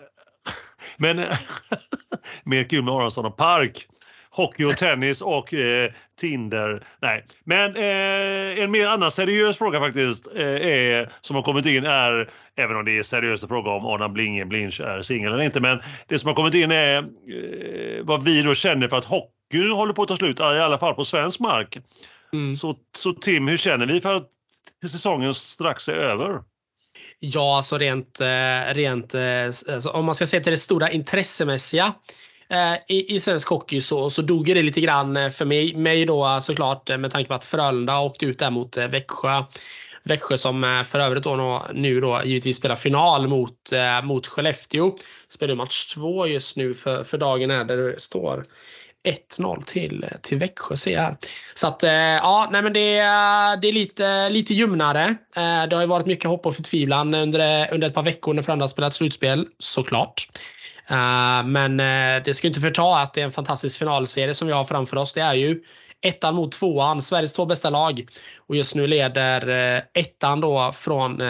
Men 0.98 1.22
mer 2.44 2.64
kul 2.64 2.84
med 2.84 2.94
Aronsson 2.94 3.26
och 3.26 3.38
Park 3.38 3.88
hockey 4.32 4.64
och 4.64 4.78
tennis 4.78 5.22
och 5.22 5.54
eh, 5.54 5.92
Tinder. 6.20 6.88
Nej, 7.02 7.26
men 7.44 7.76
eh, 7.76 8.64
en 8.64 8.72
mer 8.72 8.88
annan 8.88 9.12
seriös 9.12 9.58
fråga 9.58 9.80
faktiskt 9.80 10.28
eh, 10.36 10.46
är, 10.46 11.12
som 11.22 11.36
har 11.36 11.44
kommit 11.44 11.66
in 11.66 11.86
är, 11.86 12.30
även 12.56 12.76
om 12.76 12.86
det 12.86 12.98
är 12.98 13.04
seriöst 13.04 13.44
att 13.44 13.50
fråga 13.50 13.72
om 13.72 13.86
Adam 13.86 14.14
Blinge 14.14 14.46
Blinch 14.46 14.82
är 14.82 15.02
singel 15.02 15.34
eller 15.34 15.44
inte, 15.44 15.60
men 15.60 15.82
det 16.08 16.20
som 16.20 16.28
har 16.28 16.36
kommit 16.36 16.54
in 16.54 16.72
är 16.72 16.98
eh, 16.98 18.04
vad 18.04 18.24
vi 18.24 18.42
då 18.42 18.54
känner 18.54 18.88
för 18.88 18.98
att 18.98 19.06
hockeyn 19.06 19.72
håller 19.72 19.94
på 19.94 20.02
att 20.02 20.08
ta 20.08 20.16
slut, 20.16 20.40
i 20.40 20.44
alla 20.44 20.78
fall 20.78 20.94
på 20.94 21.06
svensk 21.06 21.40
mark. 21.40 21.78
Mm. 22.34 22.56
Så, 22.56 22.76
så 22.98 23.14
Tim, 23.14 23.48
hur 23.48 23.58
känner 23.58 23.86
vi 23.86 24.02
för 24.02 24.18
att 24.18 24.30
säsongen 24.92 25.34
strax 25.34 25.88
är 25.88 25.94
över? 25.94 26.40
Ja, 27.20 27.58
alltså 27.58 27.78
rent, 27.78 28.22
eh, 28.22 28.74
rent 28.74 29.14
eh, 29.14 29.46
alltså 29.46 29.90
om 29.90 30.06
man 30.06 30.16
ska 30.16 30.26
se 30.26 30.40
till 30.40 30.52
det 30.52 30.58
stora 30.58 30.92
intressemässiga 30.92 31.94
Eh, 32.52 32.76
i, 32.88 33.16
i 33.16 33.20
svensk 33.20 33.50
hockey 33.50 33.82
så, 33.82 34.10
så 34.10 34.22
dog 34.22 34.46
det 34.46 34.62
lite 34.62 34.82
grann 34.82 35.18
eh, 35.18 35.30
för 35.30 35.46
mig, 35.46 35.76
mig 35.76 36.06
då 36.06 36.26
eh, 36.26 36.40
såklart 36.40 36.90
med 37.00 37.12
tanke 37.12 37.28
på 37.28 37.34
att 37.34 37.46
Frölunda 37.46 38.00
åkte 38.00 38.26
ut 38.26 38.40
där 38.40 38.50
mot 38.50 38.78
Växjö. 38.78 39.44
Växjö 40.04 40.38
som 40.38 40.84
för 40.88 41.00
övrigt 41.00 41.24
då 41.24 41.66
nu 41.74 42.02
då 42.02 42.22
givetvis 42.26 42.58
spelar 42.58 42.76
final 42.76 43.28
mot, 43.28 43.72
mot 44.04 44.28
Skellefteå. 44.28 44.96
Spelar 45.30 45.56
match 45.56 45.94
två 45.94 46.28
just 46.28 46.58
nu 46.58 46.74
för, 46.74 47.04
för 47.04 47.18
dagen 47.18 47.50
här 47.52 47.64
där 47.64 47.78
det 47.78 48.02
står 48.02 48.44
1-0 49.40 49.64
till, 49.66 50.06
till 50.22 50.38
Växjö 50.38 50.78
ser 50.78 50.94
jag 50.94 51.02
här. 51.02 51.18
Så 51.54 51.68
att 51.68 51.84
ja, 51.84 52.50
nej 52.52 52.62
men 52.62 52.74
det, 52.74 52.96
det 53.62 53.68
är 53.68 53.72
lite, 53.72 54.30
lite 54.30 54.54
ljumnare. 54.54 55.16
Det 55.70 55.76
har 55.76 55.82
ju 55.82 55.88
varit 55.88 56.06
mycket 56.06 56.30
hopp 56.30 56.46
och 56.46 56.56
förtvivlan 56.56 57.14
under, 57.14 57.74
under 57.74 57.88
ett 57.88 57.94
par 57.94 58.04
veckor 58.04 58.34
när 58.34 58.42
Frölunda 58.42 58.68
spelat 58.68 58.94
slutspel 58.94 59.48
såklart. 59.60 60.28
Uh, 60.92 61.46
men 61.46 61.80
uh, 61.80 62.24
det 62.24 62.34
ska 62.34 62.48
inte 62.48 62.60
förta 62.60 62.98
att 62.98 63.14
det 63.14 63.22
är 63.22 63.26
en 63.26 63.32
fantastisk 63.32 63.80
finalserie 63.80 64.34
som 64.34 64.48
vi 64.48 64.54
har 64.54 64.64
framför 64.64 64.98
oss. 64.98 65.14
Det 65.14 65.22
är 65.22 65.34
ju 65.34 65.64
ettan 66.02 66.36
mot 66.36 66.52
tvåan, 66.52 67.02
Sveriges 67.02 67.34
två 67.34 67.46
bästa 67.46 67.70
lag. 67.70 68.06
Och 68.48 68.56
just 68.56 68.76
nu 68.76 68.88
leder 68.88 69.50
uh, 69.50 69.84
ettan 69.94 70.42
då 70.42 70.72
från 70.72 71.22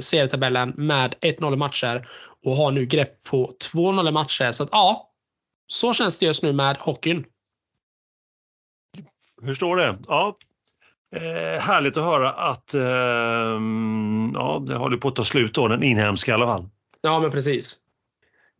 serietabellen 0.00 0.72
med 0.76 1.14
1-0 1.20 1.52
i 1.52 1.56
matcher 1.56 2.06
och 2.44 2.56
har 2.56 2.70
nu 2.70 2.86
grepp 2.86 3.22
på 3.22 3.52
2-0 3.72 4.08
i 4.08 4.12
matcher. 4.12 4.52
Så 4.52 4.62
att 4.62 4.68
ja, 4.72 5.10
så 5.66 5.94
känns 5.94 6.18
det 6.18 6.26
just 6.26 6.42
nu 6.42 6.52
med 6.52 6.76
hockeyn. 6.76 7.24
Hur 9.42 9.54
står 9.54 9.76
det? 9.76 9.98
Ja, 10.08 10.36
Eh, 11.16 11.60
härligt 11.60 11.96
att 11.96 12.04
höra 12.04 12.30
att 12.30 12.74
eh, 12.74 13.60
ja, 14.34 14.62
det 14.66 14.74
håller 14.74 14.96
på 14.96 15.08
att 15.08 15.16
ta 15.16 15.24
slut 15.24 15.54
då, 15.54 15.68
den 15.68 15.82
inhemska 15.82 16.30
i 16.30 16.34
alla 16.34 16.46
fall. 16.46 16.68
Ja, 17.00 17.20
men 17.20 17.30
precis. 17.30 17.78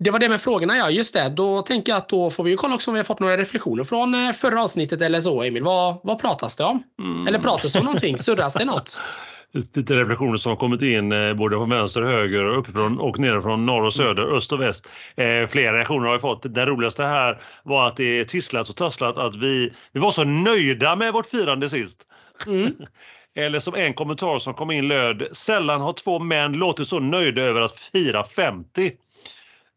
Det 0.05 0.11
var 0.11 0.19
det 0.19 0.29
med 0.29 0.41
frågorna 0.41 0.77
ja, 0.77 0.91
just 0.91 1.15
det. 1.15 1.29
Då 1.29 1.63
tänker 1.63 1.93
jag 1.93 1.97
att 1.97 2.09
då 2.09 2.31
får 2.31 2.45
vi 2.45 2.51
ju 2.51 2.57
kolla 2.57 2.75
också 2.75 2.91
om 2.91 2.95
vi 2.95 2.99
har 2.99 3.05
fått 3.05 3.21
några 3.21 3.37
reflektioner 3.37 3.85
från 3.85 4.15
eh, 4.15 4.33
förra 4.33 4.63
avsnittet 4.63 5.01
eller 5.01 5.21
så 5.21 5.43
Emil. 5.43 5.63
Vad, 5.63 6.01
vad 6.03 6.21
pratas 6.21 6.57
det 6.57 6.65
om? 6.65 6.83
Mm. 6.99 7.27
Eller 7.27 7.39
pratas 7.39 7.73
det 7.73 7.79
om 7.79 7.85
någonting? 7.85 8.19
Surras 8.19 8.55
det 8.55 8.65
något? 8.65 9.01
lite 9.53 9.97
reflektioner 9.97 10.37
som 10.37 10.51
har 10.51 10.57
kommit 10.57 10.83
in 10.83 11.13
eh, 11.13 11.35
både 11.35 11.57
från 11.57 11.71
vänster 11.71 12.03
och 12.03 12.11
höger 12.11 12.45
och 12.45 12.59
uppifrån 12.59 12.99
och 12.99 13.19
nerifrån 13.19 13.67
norr 13.67 13.85
och 13.85 13.95
söder, 13.95 14.37
öst 14.37 14.53
och 14.53 14.61
väst. 14.61 14.89
Eh, 15.17 15.49
flera 15.49 15.77
reaktioner 15.77 16.07
har 16.07 16.15
vi 16.15 16.21
fått. 16.21 16.55
Den 16.55 16.67
roligaste 16.67 17.03
här 17.03 17.41
var 17.63 17.87
att 17.87 17.97
det 17.97 18.21
är 18.21 18.25
tisslat 18.25 18.69
och 18.69 18.77
tasslat 18.77 19.19
att 19.19 19.35
vi, 19.35 19.73
vi 19.93 20.01
var 20.01 20.11
så 20.11 20.25
nöjda 20.25 20.97
med 20.97 21.13
vårt 21.13 21.27
firande 21.27 21.69
sist. 21.69 22.07
Mm. 22.47 22.73
Eller 23.35 23.61
som 23.61 23.75
en 23.75 23.95
kommentar 23.95 24.39
som 24.39 24.55
kom 24.55 24.71
in 24.71 24.89
löd, 24.89 25.29
sällan 25.33 25.81
har 25.81 25.93
två 25.93 26.19
män 26.19 26.53
låtit 26.53 26.89
så 26.89 26.99
nöjda 26.99 27.43
över 27.43 27.61
att 27.61 27.79
fira 27.79 28.25
50. 28.25 28.91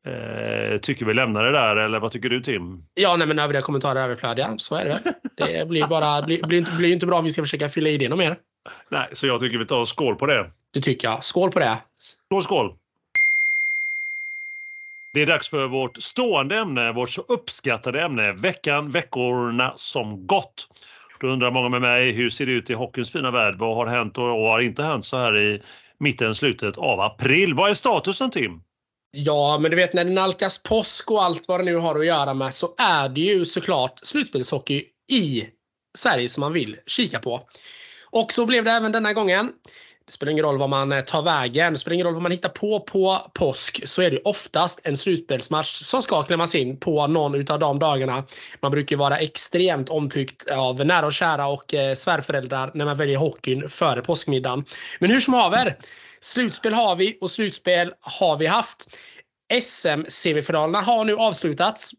Eh, 0.05 0.77
tycker 0.77 1.05
vi 1.05 1.13
lämnar 1.13 1.43
det 1.43 1.51
där 1.51 1.75
eller 1.75 2.00
vad 2.00 2.12
tycker 2.12 2.29
du 2.29 2.41
Tim? 2.41 2.83
Ja, 2.93 3.15
nej, 3.15 3.27
men 3.27 3.39
övriga 3.39 3.62
kommentarer 3.62 4.00
är 4.00 4.03
överflödiga. 4.03 4.57
Så 4.57 4.75
är 4.75 4.85
det 4.85 5.00
Det 5.35 5.67
blir 5.67 5.88
bara, 5.88 6.21
blir, 6.21 6.43
blir, 6.43 6.57
inte, 6.57 6.71
blir 6.71 6.93
inte 6.93 7.05
bra 7.05 7.17
om 7.17 7.24
vi 7.24 7.29
ska 7.29 7.41
försöka 7.41 7.69
fylla 7.69 7.89
i 7.89 7.97
det 7.97 8.09
något 8.09 8.17
mer. 8.17 8.38
Nej, 8.89 9.09
så 9.13 9.27
jag 9.27 9.39
tycker 9.39 9.57
vi 9.57 9.65
tar 9.65 9.85
skål 9.85 10.15
på 10.15 10.25
det. 10.25 10.51
Det 10.74 10.81
tycker 10.81 11.07
jag. 11.07 11.24
Skål 11.24 11.51
på 11.51 11.59
det. 11.59 11.77
Skål, 11.97 12.43
skål. 12.43 12.74
Det 15.13 15.21
är 15.21 15.25
dags 15.25 15.50
för 15.50 15.67
vårt 15.67 15.97
stående 15.97 16.57
ämne, 16.57 16.91
vårt 16.91 17.09
så 17.09 17.21
uppskattade 17.27 18.01
ämne, 18.01 18.33
veckan, 18.33 18.89
veckorna 18.89 19.74
som 19.75 20.27
gått. 20.27 20.67
Då 21.21 21.27
undrar 21.27 21.51
många 21.51 21.69
med 21.69 21.81
mig, 21.81 22.12
hur 22.12 22.29
ser 22.29 22.45
det 22.45 22.51
ut 22.51 22.69
i 22.69 22.74
hockeyns 22.74 23.12
fina 23.12 23.31
värld? 23.31 23.55
Vad 23.57 23.75
har 23.75 23.88
hänt 23.88 24.17
och 24.17 24.24
har 24.24 24.62
inte 24.62 24.83
hänt 24.83 25.05
så 25.05 25.17
här 25.17 25.38
i 25.38 25.62
mitten, 25.97 26.35
slutet 26.35 26.77
av 26.77 27.00
april? 27.00 27.53
Vad 27.53 27.69
är 27.69 27.74
statusen 27.74 28.29
Tim? 28.29 28.62
Ja, 29.17 29.57
men 29.57 29.72
du 29.72 29.77
vet 29.77 29.93
när 29.93 30.05
det 30.05 30.12
nalkas 30.12 30.63
påsk 30.63 31.12
och 31.12 31.24
allt 31.24 31.48
vad 31.48 31.60
det 31.60 31.63
nu 31.63 31.75
har 31.75 32.00
att 32.00 32.05
göra 32.05 32.34
med 32.34 32.53
så 32.53 32.74
är 32.77 33.10
det 33.10 33.22
ju 33.22 33.45
såklart 33.45 34.00
slutspelshockey 34.03 34.84
i 35.12 35.45
Sverige 35.98 36.29
som 36.29 36.41
man 36.41 36.53
vill 36.53 36.77
kika 36.86 37.19
på. 37.19 37.48
Och 38.05 38.31
så 38.31 38.45
blev 38.45 38.63
det 38.63 38.72
även 38.72 38.91
denna 38.91 39.13
gången. 39.13 39.51
Det 40.05 40.12
spelar 40.12 40.31
ingen 40.31 40.45
roll 40.45 40.57
vad 40.57 40.69
man 40.69 40.91
eh, 40.91 41.01
tar 41.01 41.22
vägen, 41.22 41.74
det 41.74 41.79
spelar 41.79 41.93
ingen 41.93 42.05
roll 42.05 42.13
vad 42.13 42.24
man 42.24 42.31
hittar 42.31 42.50
på 42.50 42.79
på 42.79 43.31
påsk, 43.34 43.88
så 43.88 44.01
är 44.01 44.12
det 44.12 44.22
oftast 44.25 44.79
en 44.84 44.98
slutspelsmatch 44.98 45.74
som 45.74 46.03
ska 46.03 46.24
klämmas 46.24 46.55
in 46.55 46.79
på 46.79 47.07
någon 47.07 47.36
utav 47.36 47.60
de 47.60 47.79
dagarna. 47.79 48.24
Man 48.62 48.72
brukar 48.72 48.95
vara 48.95 49.17
extremt 49.17 49.89
omtyckt 49.89 50.48
av 50.48 50.86
nära 50.86 51.05
och 51.05 51.13
kära 51.13 51.48
och 51.48 51.74
eh, 51.74 51.95
svärföräldrar 51.95 52.72
när 52.74 52.86
man 52.86 52.98
väljer 52.98 53.17
hockeyn 53.17 53.69
före 53.69 54.01
påskmiddagen. 54.01 54.65
Men 55.00 55.12
hur 55.12 55.19
som 55.19 55.34
haver, 55.34 55.77
slutspel 56.25 56.74
har 56.74 56.96
vi 56.96 57.17
och 57.22 57.32
slutspel 57.32 57.94
har 58.00 58.38
vi 58.38 58.48
haft. 58.48 58.98
SM-semifinalerna 59.62 60.82
har 60.82 61.05
nu 61.05 61.15
avslutats. 61.15 61.91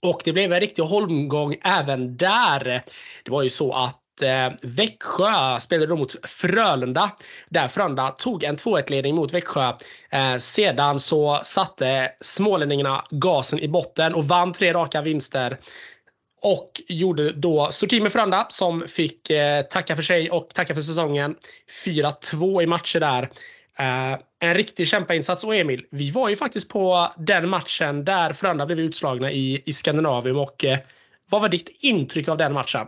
Och 0.00 0.22
det 0.24 0.32
blev 0.32 0.52
en 0.52 0.60
riktig 0.60 0.82
holmgång 0.82 1.56
även 1.64 2.16
där. 2.16 2.82
Det 3.24 3.30
var 3.30 3.42
ju 3.42 3.50
så 3.50 3.72
att 3.72 4.22
eh, 4.22 4.52
Växjö 4.62 5.60
spelade 5.60 5.86
då 5.86 5.96
mot 5.96 6.28
Frölunda. 6.28 7.10
Där 7.48 7.68
Frölunda 7.68 8.10
tog 8.10 8.44
en 8.44 8.56
2-1-ledning 8.56 9.14
mot 9.14 9.32
Växjö. 9.32 9.72
Eh, 10.10 10.36
sedan 10.38 11.00
så 11.00 11.40
satte 11.44 12.12
smålänningarna 12.20 13.04
gasen 13.10 13.58
i 13.58 13.68
botten 13.68 14.14
och 14.14 14.24
vann 14.24 14.52
tre 14.52 14.72
raka 14.72 15.02
vinster. 15.02 15.58
Och 16.42 16.82
gjorde 16.88 17.32
då 17.32 17.68
sorti 17.70 18.00
med 18.00 18.12
Frölunda 18.12 18.46
som 18.48 18.88
fick 18.88 19.30
eh, 19.30 19.62
tacka 19.62 19.96
för 19.96 20.02
sig 20.02 20.30
och 20.30 20.48
tacka 20.48 20.74
för 20.74 20.80
säsongen. 20.80 21.34
4-2 21.84 22.62
i 22.62 22.66
matcher 22.66 23.00
där. 23.00 23.22
Uh, 23.80 24.18
en 24.40 24.54
riktig 24.54 24.88
kämpainsats. 24.88 25.44
Och 25.44 25.56
Emil, 25.56 25.84
vi 25.90 26.10
var 26.10 26.28
ju 26.28 26.36
faktiskt 26.36 26.68
på 26.68 27.08
den 27.16 27.48
matchen 27.48 28.04
där 28.04 28.32
Frölunda 28.32 28.66
blev 28.66 28.80
utslagna 28.80 29.30
i, 29.30 29.62
i 29.66 29.72
Skandinavium. 29.72 30.38
Och, 30.38 30.64
uh, 30.64 30.76
vad 31.30 31.40
var 31.40 31.48
ditt 31.48 31.76
intryck 31.80 32.28
av 32.28 32.36
den 32.36 32.52
matchen? 32.52 32.86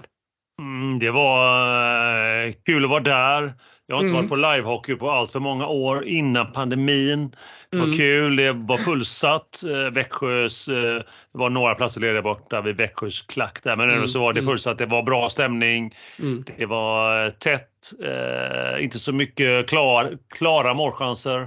Mm, 0.60 0.98
det 0.98 1.10
var 1.10 2.46
uh, 2.46 2.54
kul 2.66 2.84
att 2.84 2.90
vara 2.90 3.00
där. 3.00 3.52
Jag 3.86 3.96
har 3.96 4.02
inte 4.02 4.10
mm. 4.10 4.28
varit 4.28 4.28
på 4.28 4.36
livehockey 4.36 4.94
på 4.94 5.10
allt 5.10 5.32
för 5.32 5.40
många 5.40 5.66
år 5.66 6.04
innan 6.04 6.52
pandemin. 6.52 7.36
Det 7.74 7.80
var 7.80 7.86
mm. 7.86 7.96
kul, 7.96 8.36
det 8.36 8.52
var 8.52 8.76
fullsatt. 8.76 9.62
Växjös, 9.92 10.66
det 10.66 11.04
var 11.32 11.50
några 11.50 11.74
platser 11.74 12.00
lediga 12.00 12.22
borta 12.22 12.60
vid 12.60 12.76
Växjös 12.76 13.22
klack 13.22 13.62
där 13.62 13.76
men 13.76 13.90
mm. 13.90 14.08
så 14.08 14.20
var 14.20 14.32
det 14.32 14.40
mm. 14.40 14.50
fullsatt. 14.50 14.78
Det 14.78 14.86
var 14.86 15.02
bra 15.02 15.28
stämning. 15.28 15.94
Mm. 16.18 16.44
Det 16.58 16.66
var 16.66 17.30
tätt, 17.30 17.70
eh, 18.04 18.84
inte 18.84 18.98
så 18.98 19.12
mycket 19.12 19.68
klar, 19.68 20.18
klara 20.28 20.74
målchanser. 20.74 21.40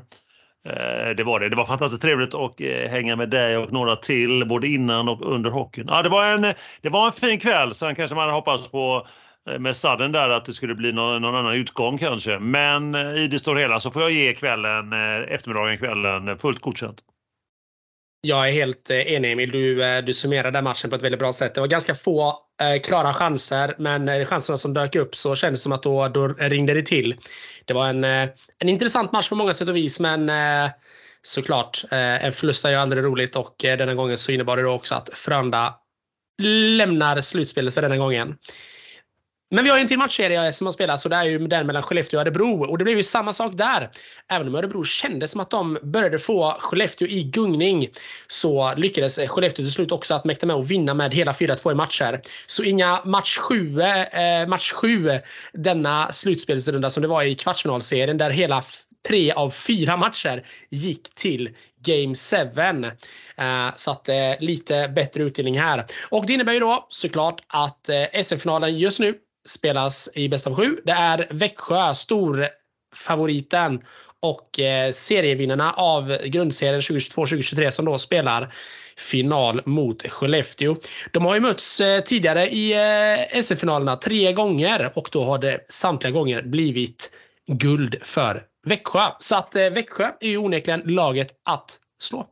Eh, 0.65 1.10
det 1.17 1.24
var 1.24 1.39
det. 1.39 1.50
Det 1.50 1.55
var 1.55 1.65
fantastiskt 1.65 2.01
trevligt 2.01 2.36
att 2.36 2.62
eh, 2.62 2.89
hänga 2.89 3.15
med 3.15 3.29
dig 3.29 3.57
och 3.57 3.74
några 3.74 3.96
till 3.96 4.46
både 4.48 4.67
innan 4.67 5.10
och 5.10 5.31
under 5.31 5.50
hockeyn. 5.50 5.88
Ja, 5.89 6.01
det, 6.01 6.10
var 6.10 6.25
en, 6.25 6.41
det 6.81 6.89
var 6.89 7.07
en 7.07 7.13
fin 7.13 7.39
kväll. 7.39 7.74
Sen 7.74 7.96
kanske 7.96 8.15
man 8.15 8.29
hoppats 8.29 8.67
på 8.67 9.07
Eh, 9.07 9.26
Eh, 9.48 9.60
med 9.60 9.75
sadden 9.75 10.12
där 10.12 10.30
att 10.30 10.46
det 10.46 10.54
skulle 10.54 10.75
bli 10.75 10.92
någon, 10.92 11.22
någon, 11.22 11.36
annan 11.36 11.56
utgång 11.56 11.98
kanske. 11.98 12.39
Men 12.39 12.96
eh, 12.96 13.24
i 13.24 13.27
det 13.27 13.39
stora 13.39 13.60
hela 13.60 13.80
så 13.80 13.92
får 13.92 14.01
jag 14.01 14.12
ge 14.12 14.34
kvällen, 14.34 14.94
eh, 14.94 15.34
eftermiddagen, 15.34 15.77
kvällen 15.77 16.38
fullt 16.38 16.62
godkänt. 16.62 16.98
Jag 18.22 18.48
är 18.48 18.51
helt 18.51 18.92
enig 18.92 19.32
Emil. 19.32 19.51
Du, 19.51 20.01
du 20.01 20.13
summerade 20.13 20.62
matchen 20.62 20.89
på 20.89 20.96
ett 20.96 21.01
väldigt 21.01 21.20
bra 21.20 21.34
sätt. 21.34 21.56
Det 21.56 21.62
var 21.62 21.68
ganska 21.68 21.96
få 21.96 22.39
eh, 22.62 22.82
klara 22.82 23.13
chanser, 23.13 23.75
men 23.77 24.25
chanserna 24.25 24.58
som 24.58 24.74
dök 24.74 24.96
upp 24.96 25.16
så 25.16 25.36
kändes 25.36 25.60
det 25.60 25.63
som 25.63 25.72
att 25.72 25.84
då, 25.84 26.08
då 26.08 26.27
ringde 26.27 26.74
det 26.74 26.86
till. 26.86 27.16
Det 27.66 27.74
var 27.74 27.88
en, 27.88 28.04
en 28.04 28.70
intressant 28.70 29.12
match 29.12 29.30
på 29.30 29.36
många 29.36 29.54
sätt 29.54 29.70
och 29.70 29.75
vis, 29.75 30.00
men 30.00 30.30
eh, 30.30 30.72
såklart, 31.22 31.84
eh, 31.92 32.25
en 32.25 32.32
förlust 32.32 32.66
är 32.66 32.70
ju 32.70 32.75
aldrig 32.75 33.06
roligt 33.06 33.36
och 33.36 33.66
eh, 33.66 33.77
denna 33.77 33.94
gången 33.94 34.18
så 34.18 34.32
innebar 34.32 34.58
det 34.58 34.63
då 34.63 34.72
också 34.72 34.96
att 34.96 35.10
Frölunda 35.13 35.75
lämnar 36.77 37.22
slutspelet 37.22 37.74
för 37.74 37.82
denna 37.82 37.98
gången. 37.98 38.38
Men 39.50 39.63
vi 39.63 39.70
har 39.70 39.77
ju 39.77 39.82
en 39.82 39.88
till 39.88 39.98
matchserie 39.98 40.54
som 40.54 40.68
har 40.68 40.72
spelats 40.72 41.06
och 41.06 41.10
det 41.10 41.16
är 41.16 41.24
ju 41.24 41.48
den 41.48 41.68
mellan 41.68 41.84
Skellefteå 41.84 42.18
och 42.18 42.22
Örebro. 42.22 42.70
Och 42.70 42.77
det 42.77 42.84
blev 42.84 42.98
ju 42.98 43.04
samma 43.04 43.34
sak 43.34 43.51
där. 43.56 43.89
Även 44.27 44.48
om 44.48 44.56
Örebro 44.56 44.84
kände 44.84 45.27
som 45.27 45.42
att 45.42 45.50
de 45.50 45.77
började 45.84 46.20
få 46.20 46.56
Skellefteå 46.60 47.08
i 47.08 47.24
gungning 47.24 47.89
så 48.27 48.74
lyckades 48.75 49.18
Skellefteå 49.18 49.63
till 49.63 49.72
slut 49.72 49.92
också 49.92 50.13
att 50.13 50.25
mäkta 50.25 50.46
med 50.46 50.56
att 50.56 50.68
vinna 50.68 50.94
med 50.94 51.13
hela 51.13 51.32
4-2 51.32 51.72
i 51.72 51.75
matcher. 51.75 52.22
Så 52.48 52.63
inga 52.63 53.01
match 53.06 53.38
7, 53.38 53.82
eh, 53.82 54.48
match 54.48 54.72
7 54.72 55.10
denna 55.54 56.12
slutspelsrunda 56.12 56.89
som 56.89 57.01
det 57.01 57.08
var 57.08 57.24
i 57.24 57.36
kvartsfinalserien 57.36 58.18
där 58.18 58.30
hela 58.30 58.63
tre 59.08 59.32
av 59.32 59.50
fyra 59.50 59.98
matcher 59.98 60.46
gick 60.70 61.16
till 61.16 61.50
Game 61.86 62.16
7. 62.16 62.92
Eh, 63.38 63.75
så 63.75 63.92
att 63.92 64.10
eh, 64.10 64.16
lite 64.39 64.88
bättre 64.96 65.24
utdelning 65.24 65.60
här. 65.60 65.86
Och 66.10 66.25
det 66.25 66.34
innebär 66.34 66.54
ju 66.54 66.60
då 66.60 66.88
såklart 66.89 67.42
att 67.48 67.89
eh, 67.89 68.22
SM-finalen 68.24 68.77
just 68.77 69.00
nu 69.00 69.13
spelas 69.48 70.10
i 70.13 70.30
bäst 70.30 70.48
av 70.48 70.56
sju. 70.56 70.77
Det 70.86 70.92
är 70.92 71.27
Växjö, 71.30 71.94
storfavoriten 71.94 73.82
och 74.20 74.60
eh, 74.60 74.92
serievinnarna 74.92 75.74
av 75.74 76.18
grundserien 76.25 76.82
2022-2023 76.82 77.70
som 77.70 77.86
då 77.86 77.98
spelar 77.98 78.54
final 78.98 79.62
mot 79.66 80.12
Skellefteå. 80.12 80.75
De 81.12 81.25
har 81.25 81.34
ju 81.34 81.39
mötts 81.39 81.80
eh, 81.80 82.01
tidigare 82.01 82.50
i 82.50 82.74
eh, 83.34 83.42
SM-finalerna 83.42 83.96
tre 83.96 84.34
gånger 84.34 84.92
och 84.96 85.10
då 85.12 85.24
har 85.24 85.38
det 85.38 85.66
samtliga 85.70 86.12
gånger 86.12 86.42
blivit 86.42 87.12
guld 87.48 87.96
för 88.01 88.44
Växjö. 88.68 89.08
Så 89.20 89.36
att 89.36 89.56
eh, 89.56 89.70
Växjö 89.70 90.12
är 90.20 90.30
ju 90.30 90.38
onekligen 90.38 90.82
laget 90.86 91.32
att 91.46 91.80
slå. 92.01 92.27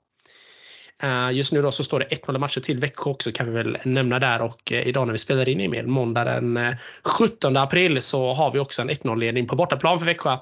Eh, 1.05 1.31
just 1.31 1.53
nu 1.53 1.61
då 1.61 1.71
så 1.71 1.83
står 1.83 1.99
det 1.99 2.05
1-0 2.05 2.37
matcher 2.37 2.61
till. 2.61 2.77
Växjö 2.77 3.09
också 3.09 3.31
kan 3.31 3.45
vi 3.45 3.51
väl 3.51 3.77
nämna 3.83 4.19
där. 4.19 4.41
Och 4.41 4.71
eh, 4.71 4.87
idag 4.87 5.07
när 5.07 5.11
vi 5.11 5.17
spelar 5.17 5.49
in 5.49 5.59
Emil, 5.59 5.87
måndag 5.87 6.23
den 6.23 6.57
eh, 6.57 6.75
17 7.03 7.57
april 7.57 8.01
så 8.01 8.33
har 8.33 8.51
vi 8.51 8.59
också 8.59 8.81
en 8.81 8.89
1-0 8.89 9.19
ledning 9.19 9.47
på 9.47 9.55
bortaplan 9.55 9.99
för 9.99 10.05
Växjö 10.05 10.37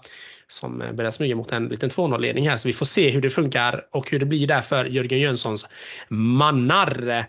som 0.48 0.84
börjar 0.94 1.12
smyga 1.12 1.36
mot 1.36 1.52
en 1.52 1.68
liten 1.68 1.90
2-0 1.90 2.20
ledning 2.20 2.50
här. 2.50 2.58
Så 2.58 2.68
vi 2.68 2.74
får 2.74 2.86
se 2.86 3.10
hur 3.10 3.22
det 3.22 3.30
funkar 3.30 3.86
och 3.92 4.12
hur 4.12 4.20
det 4.20 4.26
blir 4.26 4.48
där 4.48 4.62
för 4.62 4.86
Jörgen 4.86 5.20
Jönssons 5.20 5.68
mannar. 6.08 7.26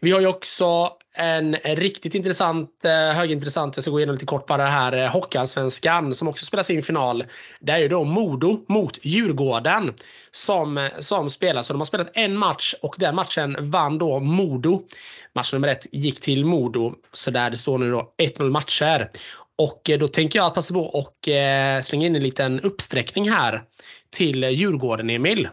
Vi 0.00 0.10
har 0.10 0.20
ju 0.20 0.26
också 0.26 0.90
en 1.16 1.54
riktigt 1.54 2.14
intressant, 2.14 2.84
eh, 2.84 3.16
högintressant, 3.16 3.76
jag 3.76 3.84
ska 3.84 3.90
gå 3.90 3.98
igenom 3.98 4.14
lite 4.14 4.26
kort 4.26 4.46
bara 4.46 4.64
det 4.64 4.70
här, 4.70 4.92
eh, 4.92 5.08
Hockeyallsvenskan 5.08 6.14
som 6.14 6.28
också 6.28 6.46
spelar 6.46 6.62
sin 6.62 6.82
final. 6.82 7.24
Det 7.60 7.72
är 7.72 7.78
ju 7.78 7.88
då 7.88 8.04
Modo 8.04 8.64
mot 8.68 8.98
Djurgården 9.02 9.94
som, 10.30 10.88
som 10.98 11.30
spelas. 11.30 11.66
Så 11.66 11.72
de 11.72 11.80
har 11.80 11.84
spelat 11.84 12.10
en 12.14 12.36
match 12.36 12.74
och 12.82 12.96
den 12.98 13.14
matchen 13.14 13.56
vann 13.60 13.98
då 13.98 14.20
Modo. 14.20 14.82
Match 15.34 15.52
nummer 15.52 15.68
ett 15.68 15.86
gick 15.92 16.20
till 16.20 16.44
Modo. 16.44 16.94
Så 17.12 17.30
där 17.30 17.50
det 17.50 17.56
står 17.56 17.78
nu 17.78 17.90
då 17.90 18.14
1-0 18.18 18.50
matcher. 18.50 19.10
Och 19.58 19.90
eh, 19.90 19.98
då 19.98 20.08
tänker 20.08 20.38
jag 20.38 20.54
passa 20.54 20.74
på 20.74 20.84
och 20.84 21.28
slänga 21.82 22.06
in 22.06 22.16
en 22.16 22.22
liten 22.22 22.60
uppsträckning 22.60 23.30
här 23.30 23.62
till 24.10 24.44
Djurgården, 24.44 25.10
Emil. 25.10 25.48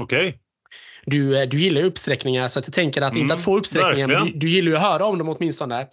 Okej. 0.00 0.28
Okay 0.28 0.41
du, 1.06 1.38
eh, 1.38 1.48
du 1.48 1.60
gillar 1.60 1.82
uppsträckningar 1.82 2.48
så 2.48 2.58
att 2.58 2.66
jag 2.66 2.74
tänker 2.74 3.02
att 3.02 3.12
mm, 3.12 3.22
inte 3.22 3.34
att 3.34 3.40
få 3.40 3.58
uppsträckningar, 3.58 4.08
men 4.08 4.26
du, 4.26 4.32
du, 4.32 4.48
gillar 4.48 4.70
ju 4.70 4.76
att 4.76 4.82
höra 4.82 5.04
om 5.04 5.18
dem 5.18 5.28
åtminstone. 5.28 5.86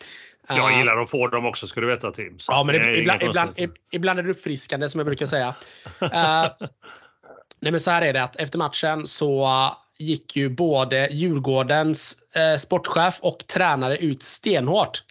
Jag 0.48 0.78
gillar 0.78 0.98
att 0.98 1.10
få 1.10 1.28
dem 1.28 1.46
också 1.46 1.68
ska 1.68 1.82
du 1.82 1.88
veta 1.88 2.12
Tim. 2.12 2.38
Ja, 2.48 2.64
men 2.64 2.76
ibland, 2.76 3.22
ibland, 3.22 3.50
ibland, 3.92 4.20
är 4.20 4.24
det 4.24 4.30
uppfriskande 4.30 4.90
som 4.90 5.00
jag 5.00 5.06
brukar 5.06 5.26
säga. 5.26 5.56
uh, 6.02 6.10
nej 7.60 7.72
men 7.72 7.80
så 7.80 7.92
här 7.92 8.02
är 8.02 8.14
det 8.14 8.24
att 8.24 8.36
efter 8.36 8.58
matchen 8.58 9.08
så 9.08 9.50
gick 9.98 10.36
ju 10.36 10.50
både 10.50 11.08
Djurgårdens 11.12 12.18
uh, 12.38 12.58
sportchef 12.58 13.20
och 13.22 13.48
tränare 13.48 13.98
ut 13.98 14.24
stenhårt 14.24 15.04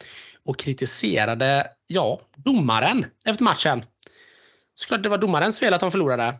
och 0.44 0.58
kritiserade, 0.58 1.66
ja, 1.86 2.20
domaren 2.36 3.06
efter 3.24 3.44
matchen. 3.44 3.84
Såklart 4.74 5.02
det 5.02 5.08
var 5.08 5.18
domarens 5.18 5.60
fel 5.60 5.74
att 5.74 5.80
de 5.80 5.90
förlorade. 5.90 6.34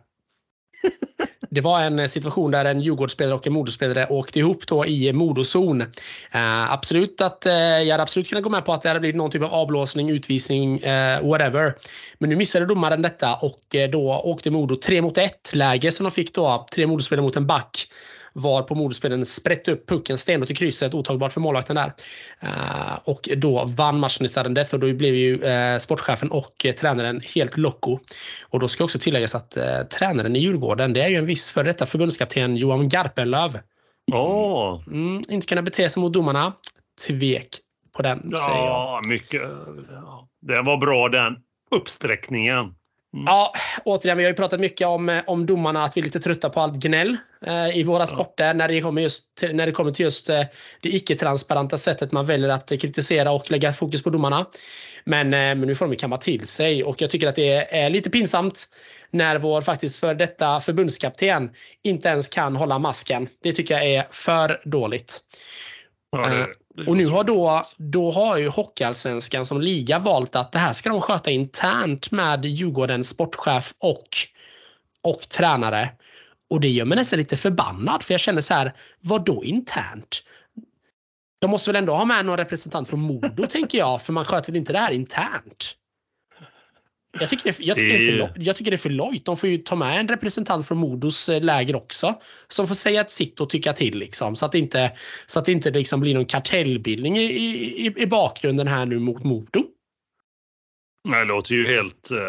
Det 1.49 1.61
var 1.61 1.81
en 1.81 2.09
situation 2.09 2.51
där 2.51 2.65
en 2.65 2.81
Djurgårdsspelare 2.81 3.35
och 3.35 3.47
en 3.47 3.53
Modospelare 3.53 4.07
åkte 4.09 4.39
ihop 4.39 4.67
då 4.67 4.85
i 4.85 5.13
Modozon. 5.13 5.81
Uh, 5.81 6.71
absolut 6.71 7.21
att 7.21 7.45
eh, 7.45 7.53
jag 7.53 7.91
hade 7.91 8.03
absolut 8.03 8.29
kunnat 8.29 8.43
gå 8.43 8.49
med 8.49 8.65
på 8.65 8.73
att 8.73 8.81
det 8.81 8.89
hade 8.89 8.99
blivit 8.99 9.15
någon 9.15 9.31
typ 9.31 9.43
av 9.43 9.53
avblåsning, 9.53 10.09
utvisning, 10.09 10.79
eh, 10.79 11.27
whatever. 11.27 11.75
Men 12.17 12.29
nu 12.29 12.35
missade 12.35 12.65
domaren 12.65 13.01
detta 13.01 13.35
och 13.35 13.75
då 13.91 14.21
åkte 14.23 14.51
Modo 14.51 14.75
3 14.75 15.01
mot 15.01 15.17
1 15.17 15.51
läge 15.55 15.91
som 15.91 16.03
de 16.03 16.11
fick 16.11 16.33
då. 16.33 16.67
Tre 16.71 16.87
Modospelare 16.87 17.23
mot 17.23 17.35
en 17.35 17.47
back 17.47 17.87
var 18.33 18.61
på 18.61 18.75
modespelaren 18.75 19.25
sprätte 19.25 19.71
upp 19.71 19.89
pucken 19.89 20.17
stenhårt 20.17 20.51
i 20.51 20.55
krysset, 20.55 20.93
otagbart 20.93 21.33
för 21.33 21.41
målvakten 21.41 21.75
där. 21.75 21.93
Uh, 22.43 22.99
och 23.03 23.29
då 23.37 23.65
vann 23.65 23.99
matchen 23.99 24.25
i 24.25 24.29
sudden 24.29 24.53
death 24.53 24.73
och 24.73 24.79
då 24.79 24.93
blev 24.93 25.15
ju 25.15 25.35
uh, 25.35 25.77
sportchefen 25.77 26.31
och 26.31 26.65
uh, 26.65 26.71
tränaren 26.71 27.21
helt 27.35 27.57
loco. 27.57 27.99
Och 28.49 28.59
då 28.59 28.67
ska 28.67 28.83
också 28.83 28.99
tilläggas 28.99 29.35
att 29.35 29.57
tränaren 29.89 30.35
i 30.35 30.39
Djurgården, 30.39 30.93
det 30.93 31.01
är 31.01 31.07
ju 31.07 31.15
en 31.15 31.25
viss 31.25 31.51
för 31.51 31.63
detta 31.63 31.85
förbundskapten 31.85 32.55
Johan 32.57 32.89
Garpenlöv. 32.89 33.59
Oh. 34.11 34.81
Mm, 34.87 35.23
inte 35.29 35.47
kunna 35.47 35.61
bete 35.61 35.89
sig 35.89 36.01
mot 36.01 36.13
domarna. 36.13 36.53
Tvek 37.07 37.47
på 37.95 38.01
den, 38.01 38.29
ja, 38.31 38.37
säger 38.37 38.65
jag. 38.65 39.05
Mycket. 39.05 39.41
Det 40.41 40.61
var 40.61 40.77
bra 40.77 41.09
den 41.09 41.35
uppsträckningen. 41.71 42.75
Mm. 43.13 43.25
Ja, 43.25 43.53
återigen, 43.85 44.17
vi 44.17 44.23
har 44.23 44.31
ju 44.31 44.35
pratat 44.35 44.59
mycket 44.59 44.87
om, 44.87 45.09
eh, 45.09 45.23
om 45.27 45.45
domarna, 45.45 45.83
att 45.83 45.97
vi 45.97 46.01
är 46.01 46.05
lite 46.05 46.19
trötta 46.19 46.49
på 46.49 46.59
allt 46.59 46.75
gnäll 46.75 47.17
eh, 47.45 47.77
i 47.77 47.83
våra 47.83 48.05
sporter 48.05 48.53
när 48.53 48.67
det 48.67 48.81
kommer, 48.81 49.01
just, 49.01 49.23
när 49.53 49.65
det 49.65 49.71
kommer 49.71 49.91
till 49.91 50.03
just 50.03 50.29
eh, 50.29 50.43
det 50.81 50.89
icke-transparenta 50.89 51.77
sättet 51.77 52.11
man 52.11 52.25
väljer 52.25 52.49
att 52.49 52.69
kritisera 52.69 53.31
och 53.31 53.51
lägga 53.51 53.73
fokus 53.73 54.03
på 54.03 54.09
domarna. 54.09 54.45
Men, 55.03 55.33
eh, 55.33 55.39
men 55.39 55.61
nu 55.61 55.75
får 55.75 55.87
de 55.87 55.95
kamma 55.95 56.17
till 56.17 56.47
sig 56.47 56.83
och 56.83 57.01
jag 57.01 57.09
tycker 57.09 57.27
att 57.27 57.35
det 57.35 57.75
är 57.75 57.89
lite 57.89 58.09
pinsamt 58.09 58.67
när 59.09 59.37
vår 59.37 59.61
faktiskt 59.61 59.99
för 59.99 60.13
detta 60.13 60.61
förbundskapten 60.61 61.51
inte 61.83 62.09
ens 62.09 62.29
kan 62.29 62.55
hålla 62.55 62.79
masken. 62.79 63.29
Det 63.43 63.53
tycker 63.53 63.73
jag 63.73 63.87
är 63.87 64.05
för 64.11 64.61
dåligt. 64.63 65.19
Ja, 66.11 66.27
det, 66.27 66.47
och 66.87 66.97
nu 66.97 67.05
har 67.07 67.23
då, 67.23 67.63
då 67.77 68.11
har 68.11 68.37
ju 68.37 68.47
Hockeyallsvenskan 68.47 69.45
som 69.45 69.61
liga 69.61 69.99
valt 69.99 70.35
att 70.35 70.51
det 70.51 70.59
här 70.59 70.73
ska 70.73 70.89
de 70.89 71.01
sköta 71.01 71.31
internt 71.31 72.11
med 72.11 72.45
Djurgårdens 72.45 73.09
sportchef 73.09 73.73
och, 73.79 74.07
och 75.01 75.21
tränare. 75.29 75.89
Och 76.49 76.61
det 76.61 76.67
gör 76.69 76.85
mig 76.85 76.95
nästan 76.95 77.19
lite 77.19 77.37
förbannad 77.37 78.03
för 78.03 78.13
jag 78.13 78.21
känner 78.21 78.41
så 78.41 78.53
här, 78.53 78.73
vad 78.99 79.25
då 79.25 79.43
internt? 79.43 80.23
De 81.41 81.51
måste 81.51 81.69
väl 81.69 81.75
ändå 81.75 81.93
ha 81.93 82.05
med 82.05 82.25
någon 82.25 82.37
representant 82.37 82.87
från 82.87 82.99
Modo 82.99 83.45
tänker 83.49 83.77
jag, 83.77 84.01
för 84.01 84.13
man 84.13 84.25
sköter 84.25 84.51
väl 84.51 84.59
inte 84.59 84.73
det 84.73 84.79
här 84.79 84.91
internt? 84.91 85.75
Jag 87.11 87.29
tycker, 87.29 87.43
det, 87.43 87.59
jag, 87.59 87.77
tycker 87.77 87.99
det... 87.99 88.05
Det 88.05 88.23
är 88.23 88.27
för, 88.27 88.33
jag 88.35 88.55
tycker 88.55 88.71
det 88.71 88.75
är 88.75 88.77
för 88.77 88.89
lojt. 88.89 89.25
De 89.25 89.37
får 89.37 89.49
ju 89.49 89.57
ta 89.57 89.75
med 89.75 89.99
en 89.99 90.07
representant 90.07 90.67
från 90.67 90.77
Modos 90.77 91.29
eh, 91.29 91.41
läger 91.41 91.75
också. 91.75 92.15
Som 92.47 92.67
får 92.67 92.75
säga 92.75 93.05
sitt 93.05 93.39
och 93.39 93.49
tycka 93.49 93.73
till. 93.73 93.99
Liksom, 93.99 94.35
så 94.35 94.45
att 94.45 94.51
det 94.51 94.59
inte, 94.59 94.91
så 95.27 95.39
att 95.39 95.45
det 95.45 95.51
inte 95.51 95.71
liksom 95.71 95.99
blir 95.99 96.13
någon 96.13 96.25
kartellbildning 96.25 97.17
i, 97.17 97.23
i, 97.23 97.93
i 97.97 98.07
bakgrunden 98.07 98.67
här 98.67 98.85
nu 98.85 98.99
mot 98.99 99.23
Modo. 99.23 99.63
Det 101.09 101.23
låter 101.23 101.55
ju 101.55 101.67
helt... 101.67 102.09
Uh, 102.11 102.19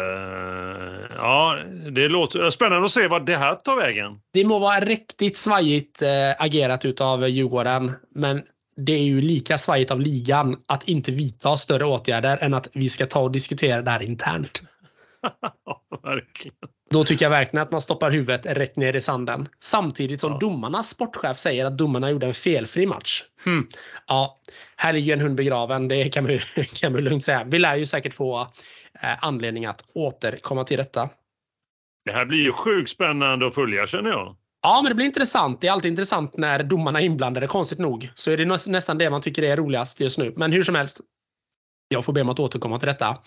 ja, 1.15 1.59
det 1.91 2.07
låter 2.07 2.49
spännande 2.49 2.85
att 2.85 2.91
se 2.91 3.07
vad 3.07 3.25
det 3.25 3.35
här 3.35 3.55
tar 3.55 3.75
vägen. 3.75 4.19
Det 4.33 4.45
må 4.45 4.59
vara 4.59 4.79
riktigt 4.79 5.37
svajigt 5.37 6.01
uh, 6.01 6.07
agerat 6.39 6.85
utav 6.85 7.29
Djurgården, 7.29 7.91
men 8.15 8.41
det 8.77 8.93
är 8.93 9.03
ju 9.03 9.21
lika 9.21 9.57
svajigt 9.57 9.91
av 9.91 10.01
ligan 10.01 10.57
att 10.65 10.83
inte 10.83 11.11
vidta 11.11 11.57
större 11.57 11.85
åtgärder 11.85 12.37
än 12.41 12.53
att 12.53 12.67
vi 12.73 12.89
ska 12.89 13.05
ta 13.05 13.19
och 13.19 13.31
diskutera 13.31 13.81
det 13.81 13.91
här 13.91 14.01
internt. 14.01 14.61
verkligen. 16.03 16.57
Då 16.89 17.03
tycker 17.03 17.25
jag 17.25 17.29
verkligen 17.29 17.63
att 17.63 17.71
man 17.71 17.81
stoppar 17.81 18.11
huvudet 18.11 18.45
rätt 18.45 18.75
ner 18.75 18.95
i 18.95 19.01
sanden. 19.01 19.47
Samtidigt 19.59 20.21
som 20.21 20.31
ja. 20.31 20.37
domarnas 20.37 20.89
sportchef 20.89 21.37
säger 21.37 21.65
att 21.65 21.77
domarna 21.77 22.11
gjorde 22.11 22.27
en 22.27 22.33
felfri 22.33 22.85
match. 22.85 23.23
Hmm. 23.43 23.67
Ja, 24.07 24.41
här 24.75 24.93
ligger 24.93 25.13
en 25.13 25.19
hund 25.19 25.35
begraven, 25.35 25.87
det 25.87 26.09
kan 26.09 26.23
man, 26.23 26.39
kan 26.73 26.93
man 26.93 27.03
lugnt 27.03 27.23
säga. 27.23 27.43
Vi 27.43 27.59
lär 27.59 27.75
ju 27.75 27.85
säkert 27.85 28.13
få 28.13 28.41
eh, 29.01 29.23
anledning 29.23 29.65
att 29.65 29.85
återkomma 29.93 30.63
till 30.63 30.77
detta. 30.77 31.09
Det 32.05 32.11
här 32.11 32.25
blir 32.25 32.43
ju 32.43 32.51
sjukt 32.51 32.89
spännande 32.89 33.47
att 33.47 33.55
följa 33.55 33.87
känner 33.87 34.09
jag. 34.09 34.35
Ja, 34.61 34.79
men 34.81 34.89
det 34.89 34.95
blir 34.95 35.05
intressant. 35.05 35.61
Det 35.61 35.67
är 35.67 35.71
alltid 35.71 35.91
intressant 35.91 36.37
när 36.37 36.63
domarna 36.63 37.01
är 37.01 37.05
inblandade, 37.05 37.47
konstigt 37.47 37.79
nog. 37.79 38.09
Så 38.15 38.31
är 38.31 38.37
det 38.37 38.67
nästan 38.67 38.97
det 38.97 39.09
man 39.09 39.21
tycker 39.21 39.43
är 39.43 39.57
roligast 39.57 39.99
just 39.99 40.17
nu. 40.17 40.33
Men 40.37 40.51
hur 40.51 40.63
som 40.63 40.75
helst. 40.75 41.01
Jag 41.87 42.05
får 42.05 42.13
be 42.13 42.21
om 42.21 42.29
att 42.29 42.39
återkomma 42.39 42.79
till 42.79 42.87
detta. 42.87 43.17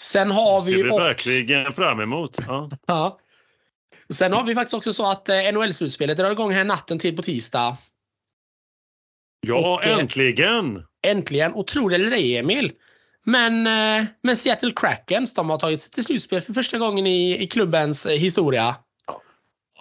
Sen 0.00 0.30
har 0.30 0.64
vi 0.64 0.72
ju 0.72 0.90
också... 0.90 1.04
verkligen 1.04 1.72
fram 1.72 2.00
emot. 2.00 2.38
Ja. 2.46 2.70
ja. 2.86 3.18
Sen 4.12 4.32
har 4.32 4.44
vi 4.44 4.54
faktiskt 4.54 4.74
också 4.74 4.92
så 4.92 5.10
att 5.10 5.28
eh, 5.28 5.34
NHL-slutspelet 5.34 6.16
drar 6.16 6.30
igång 6.30 6.52
här 6.52 6.64
natten 6.64 6.98
till 6.98 7.16
på 7.16 7.22
tisdag. 7.22 7.76
Ja, 9.46 9.74
och, 9.74 9.84
eh, 9.84 9.98
äntligen! 9.98 10.84
Äntligen! 11.06 11.52
Och 11.52 11.66
tro 11.66 11.88
det 11.88 11.94
eller 11.94 12.12
ej, 12.12 12.36
Emil. 12.36 12.72
Men, 13.24 13.66
eh, 13.66 14.06
men 14.22 14.36
Seattle 14.36 14.72
Krakens, 14.76 15.34
de 15.34 15.50
har 15.50 15.58
tagit 15.58 15.82
sig 15.82 15.92
till 15.92 16.04
slutspel 16.04 16.40
för 16.40 16.52
första 16.52 16.78
gången 16.78 17.06
i, 17.06 17.42
i 17.42 17.46
klubbens 17.46 18.06
historia. 18.06 18.76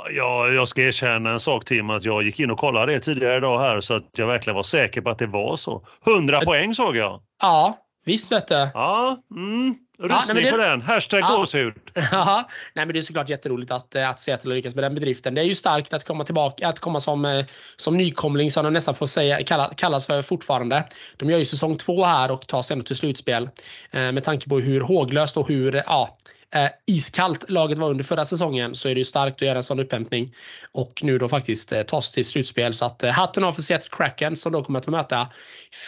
Ja, 0.09 0.47
jag 0.47 0.67
ska 0.67 0.81
erkänna 0.81 1.31
en 1.31 1.39
sak 1.39 1.65
Tim, 1.65 1.89
att 1.89 2.05
jag 2.05 2.23
gick 2.23 2.39
in 2.39 2.51
och 2.51 2.57
kollade 2.57 2.91
det 2.91 2.99
tidigare 2.99 3.37
idag 3.37 3.59
här 3.59 3.81
så 3.81 3.93
att 3.93 4.09
jag 4.17 4.27
verkligen 4.27 4.55
var 4.55 4.63
säker 4.63 5.01
på 5.01 5.09
att 5.09 5.19
det 5.19 5.27
var 5.27 5.55
så. 5.55 5.85
100 6.07 6.41
poäng 6.41 6.75
såg 6.75 6.95
jag. 6.95 7.21
Ja, 7.41 7.86
visst 8.07 8.31
vet 8.31 8.47
du. 8.47 8.69
Ja, 8.73 9.23
mm. 9.31 9.75
Rustning 9.99 10.37
ja, 10.37 10.43
det... 10.43 10.51
på 10.51 10.57
den. 10.57 10.81
Hashtag 10.81 11.21
ja. 11.21 11.37
gåshud. 11.37 11.73
Ja, 12.11 12.49
nej 12.73 12.85
men 12.85 12.93
det 12.93 12.99
är 12.99 13.01
såklart 13.01 13.29
jätteroligt 13.29 13.71
att, 13.71 13.95
eh, 13.95 14.09
att 14.09 14.19
Seattle 14.19 14.55
lyckas 14.55 14.75
med 14.75 14.83
den 14.83 14.95
bedriften. 14.95 15.33
Det 15.35 15.41
är 15.41 15.45
ju 15.45 15.55
starkt 15.55 15.93
att 15.93 16.03
komma 16.03 16.23
tillbaka, 16.23 16.67
att 16.67 16.79
komma 16.79 17.01
som, 17.01 17.25
eh, 17.25 17.45
som 17.75 17.97
nykomling 17.97 18.51
som 18.51 18.63
de 18.63 18.73
nästan 18.73 18.95
får 18.95 19.07
säga, 19.07 19.43
kalla, 19.43 19.73
kallas 19.75 20.07
för 20.07 20.21
fortfarande. 20.21 20.83
De 21.17 21.29
gör 21.29 21.37
ju 21.37 21.45
säsong 21.45 21.77
två 21.77 22.03
här 22.03 22.31
och 22.31 22.47
tar 22.47 22.61
sig 22.61 22.73
ändå 22.73 22.85
till 22.85 22.95
slutspel. 22.95 23.49
Eh, 23.91 24.11
med 24.11 24.23
tanke 24.23 24.49
på 24.49 24.59
hur 24.59 24.81
håglöst 24.81 25.37
och 25.37 25.47
hur 25.47 25.83
ja, 25.85 26.17
eh, 26.55 26.69
iskallt 26.85 27.49
laget 27.49 27.77
var 27.77 27.89
under 27.89 28.03
förra 28.03 28.25
säsongen 28.25 28.75
så 28.75 28.89
är 28.89 28.95
det 28.95 28.99
ju 28.99 29.05
starkt 29.05 29.35
att 29.35 29.47
göra 29.47 29.57
en 29.57 29.63
sån 29.63 29.79
upphämtning. 29.79 30.33
Och 30.71 30.99
nu 31.03 31.17
då 31.17 31.29
faktiskt 31.29 31.71
eh, 31.71 31.83
tas 31.83 32.11
till 32.11 32.25
slutspel. 32.25 32.73
Så 32.73 32.85
att 32.85 33.03
eh, 33.03 33.11
hatten 33.11 33.43
av 33.43 33.51
för 33.51 33.61
Seattle 33.61 33.89
Kraken 33.91 34.35
som 34.35 34.51
då 34.51 34.63
kommer 34.63 34.79
att 34.79 34.85
få 34.85 34.91
möta 34.91 35.27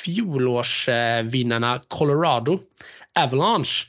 fjolårsvinnarna 0.03 1.81
Colorado 1.87 2.59
Avalanche 3.19 3.85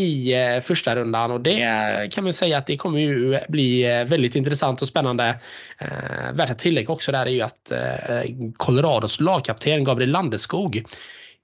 i 0.00 0.34
eh, 0.34 0.60
första 0.60 0.96
rundan 0.96 1.30
och 1.30 1.40
det 1.40 1.62
eh, 1.62 2.08
kan 2.10 2.24
man 2.24 2.32
säga 2.32 2.58
att 2.58 2.66
det 2.66 2.76
kommer 2.76 3.00
ju 3.00 3.34
eh, 3.34 3.40
bli 3.48 3.98
eh, 3.98 4.04
väldigt 4.04 4.34
intressant 4.34 4.82
och 4.82 4.88
spännande. 4.88 5.40
Eh, 5.78 6.32
värt 6.32 6.50
att 6.50 6.58
tillägga 6.58 6.92
också 6.92 7.12
där 7.12 7.26
är 7.26 7.30
ju 7.30 7.40
att 7.40 7.70
eh, 7.70 8.34
Colorados 8.56 9.20
lagkapten 9.20 9.84
Gabriel 9.84 10.10
Landeskog 10.10 10.84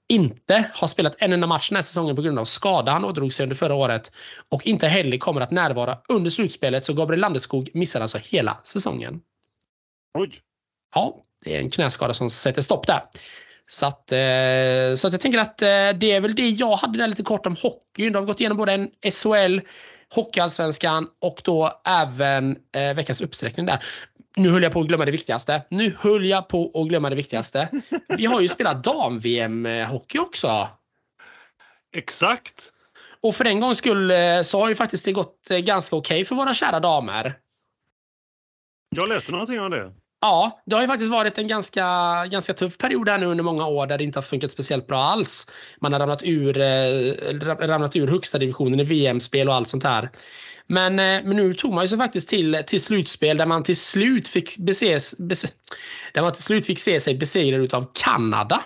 inte 0.09 0.69
har 0.73 0.87
spelat 0.87 1.15
en 1.17 1.33
enda 1.33 1.47
match 1.47 1.69
den 1.69 1.75
här 1.75 1.83
säsongen 1.83 2.15
på 2.15 2.21
grund 2.21 2.39
av 2.39 2.45
skada. 2.45 2.91
Han 2.91 3.05
ådrog 3.05 3.33
sig 3.33 3.43
under 3.43 3.55
förra 3.55 3.75
året 3.75 4.11
och 4.49 4.67
inte 4.67 4.87
heller 4.87 5.17
kommer 5.17 5.41
att 5.41 5.51
närvara 5.51 5.97
under 6.09 6.29
slutspelet. 6.29 6.85
Så 6.85 6.93
Gabriel 6.93 7.21
Landeskog 7.21 7.69
missar 7.73 8.01
alltså 8.01 8.17
hela 8.17 8.57
säsongen. 8.63 9.19
Oj. 10.17 10.31
Ja, 10.95 11.23
det 11.45 11.55
är 11.55 11.59
en 11.59 11.69
knäskada 11.69 12.13
som 12.13 12.29
sätter 12.29 12.61
stopp 12.61 12.87
där. 12.87 13.01
Så 13.69 13.85
att, 13.85 14.11
eh, 14.11 14.95
så 14.95 15.07
att 15.07 15.13
jag 15.13 15.21
tänker 15.21 15.39
att 15.39 15.61
eh, 15.61 15.67
det 15.99 16.11
är 16.11 16.21
väl 16.21 16.35
det 16.35 16.49
jag 16.49 16.75
hade 16.75 16.97
där 16.97 17.07
lite 17.07 17.23
kort 17.23 17.45
om 17.45 17.55
hockeyn. 17.55 18.13
De 18.13 18.19
har 18.19 18.25
gått 18.25 18.39
igenom 18.39 18.57
både 18.57 18.73
en 18.73 18.89
SHL, 19.11 19.59
Hockeyallsvenskan 20.15 21.07
och 21.21 21.41
då 21.43 21.81
även 21.85 22.57
eh, 22.75 22.93
veckans 22.95 23.21
uppsträckning 23.21 23.65
där. 23.65 23.83
Nu 24.37 24.49
höll 24.49 24.63
jag 24.63 24.71
på 24.71 24.79
att 24.79 24.87
glömma 24.87 25.05
det 25.05 25.11
viktigaste. 25.11 25.61
Nu 25.69 25.95
höll 25.99 26.25
jag 26.25 26.47
på 26.47 26.71
att 26.73 26.87
glömma 26.87 27.09
det 27.09 27.15
viktigaste. 27.15 27.69
Vi 28.17 28.25
har 28.25 28.41
ju 28.41 28.47
spelat 28.47 28.83
dam-VM-hockey 28.83 30.19
också. 30.19 30.69
Exakt. 31.95 32.71
Och 33.21 33.35
för 33.35 33.45
en 33.45 33.59
gångs 33.59 33.77
skull 33.77 34.11
så 34.43 34.59
har 34.59 34.69
ju 34.69 34.75
faktiskt 34.75 35.05
det 35.05 35.11
gått 35.11 35.47
ganska 35.49 35.95
okej 35.95 36.15
okay 36.15 36.25
för 36.25 36.35
våra 36.35 36.53
kära 36.53 36.79
damer. 36.79 37.33
Jag 38.95 39.09
läste 39.09 39.31
någonting 39.31 39.59
om 39.59 39.71
det. 39.71 39.91
Ja, 40.21 40.61
det 40.65 40.75
har 40.75 40.81
ju 40.81 40.87
faktiskt 40.87 41.11
varit 41.11 41.37
en 41.37 41.47
ganska, 41.47 41.85
ganska 42.25 42.53
tuff 42.53 42.77
period 42.77 43.09
här 43.09 43.17
nu 43.17 43.25
under 43.25 43.43
många 43.43 43.67
år 43.67 43.87
där 43.87 43.97
det 43.97 44.03
inte 44.03 44.19
har 44.19 44.23
funkat 44.23 44.51
speciellt 44.51 44.87
bra 44.87 44.99
alls. 44.99 45.47
Man 45.81 45.93
har 45.93 45.99
ramlat 45.99 46.23
ur, 46.23 46.57
eh, 46.57 47.13
ramlat 47.59 47.95
ur 47.95 48.07
högsta 48.07 48.37
divisionen 48.37 48.79
i 48.79 48.83
VM-spel 48.83 49.47
och 49.47 49.53
allt 49.53 49.67
sånt 49.67 49.83
här. 49.83 50.09
Men, 50.67 50.99
eh, 50.99 51.23
men 51.23 51.35
nu 51.35 51.53
tog 51.53 51.73
man 51.73 51.83
ju 51.83 51.87
sig 51.87 51.97
faktiskt 51.97 52.29
till, 52.29 52.63
till 52.67 52.81
slutspel 52.81 53.37
där 53.37 53.45
man 53.45 53.63
till 53.63 53.77
slut 53.77 54.27
fick 54.27 54.57
beses, 54.57 55.17
bes, 55.17 55.45
där 56.13 56.21
man 56.21 56.33
till 56.33 56.43
slut 56.43 56.65
fick 56.65 56.79
se 56.79 56.99
sig 56.99 57.17
besegrad 57.17 57.73
av 57.73 57.91
Kanada. 57.93 58.63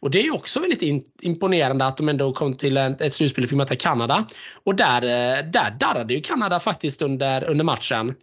Och 0.00 0.10
det 0.10 0.26
är 0.26 0.34
också 0.34 0.60
väldigt 0.60 1.06
imponerande 1.22 1.84
att 1.84 1.96
de 1.96 2.08
ändå 2.08 2.32
kom 2.32 2.54
till 2.54 2.76
ett 2.76 3.14
slutspel 3.14 3.44
och 3.44 3.50
fick 3.50 3.56
möta 3.56 3.76
Kanada. 3.76 4.26
Och 4.64 4.74
där, 4.74 5.02
eh, 5.02 5.44
där 5.50 5.76
darrade 5.80 6.14
ju 6.14 6.20
Kanada 6.20 6.60
faktiskt 6.60 7.02
under, 7.02 7.44
under 7.44 7.64
matchen 7.64 8.14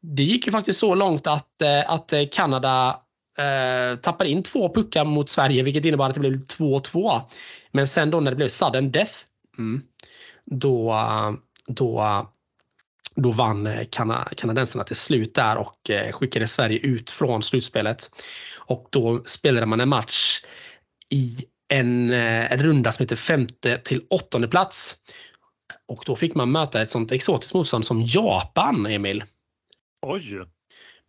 det 0.00 0.22
gick 0.22 0.46
ju 0.46 0.52
faktiskt 0.52 0.78
så 0.78 0.94
långt 0.94 1.26
att, 1.26 1.62
eh, 1.62 1.90
att 1.90 2.12
Kanada 2.32 3.00
Eh, 3.38 3.96
tappade 3.96 4.30
in 4.30 4.42
två 4.42 4.74
puckar 4.74 5.04
mot 5.04 5.28
Sverige 5.28 5.62
vilket 5.62 5.84
innebar 5.84 6.08
att 6.08 6.14
det 6.14 6.20
blev 6.20 6.46
2-2. 6.46 7.20
Men 7.72 7.86
sen 7.86 8.10
då 8.10 8.20
när 8.20 8.30
det 8.30 8.36
blev 8.36 8.48
sudden 8.48 8.92
death. 8.92 9.12
Mm, 9.58 9.82
då, 10.44 10.94
då, 11.66 12.02
då 13.14 13.30
vann 13.30 13.86
kana, 13.90 14.28
kanadensarna 14.36 14.84
till 14.84 14.96
slut 14.96 15.34
där 15.34 15.56
och 15.56 15.90
eh, 15.90 16.12
skickade 16.12 16.46
Sverige 16.46 16.78
ut 16.78 17.10
från 17.10 17.42
slutspelet. 17.42 18.10
Och 18.56 18.88
då 18.90 19.22
spelade 19.24 19.66
man 19.66 19.80
en 19.80 19.88
match 19.88 20.40
i 21.08 21.44
en, 21.68 22.10
eh, 22.10 22.52
en 22.52 22.62
runda 22.62 22.92
som 22.92 23.02
heter 23.02 23.16
femte 23.16 23.78
till 23.78 24.02
åttonde 24.10 24.48
plats. 24.48 24.96
Och 25.88 26.02
då 26.06 26.16
fick 26.16 26.34
man 26.34 26.52
möta 26.52 26.82
ett 26.82 26.90
sånt 26.90 27.12
exotiskt 27.12 27.54
motstånd 27.54 27.84
som 27.84 28.02
Japan, 28.02 28.86
Emil. 28.86 29.24
Oj! 30.06 30.44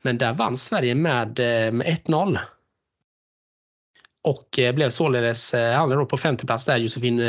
Men 0.04 0.18
där 0.18 0.34
vann 0.34 0.58
Sverige 0.58 0.96
med, 0.96 1.40
eh, 1.40 1.72
med 1.72 1.88
1-0. 1.88 2.40
Och 4.26 4.60
eh, 4.60 4.76
blev 4.76 4.90
således, 4.90 5.54
han 5.54 5.90
då 5.90 6.06
på 6.06 6.18
femte 6.18 6.46
plats 6.46 6.66
där, 6.66 6.78
Josefin 6.78 7.22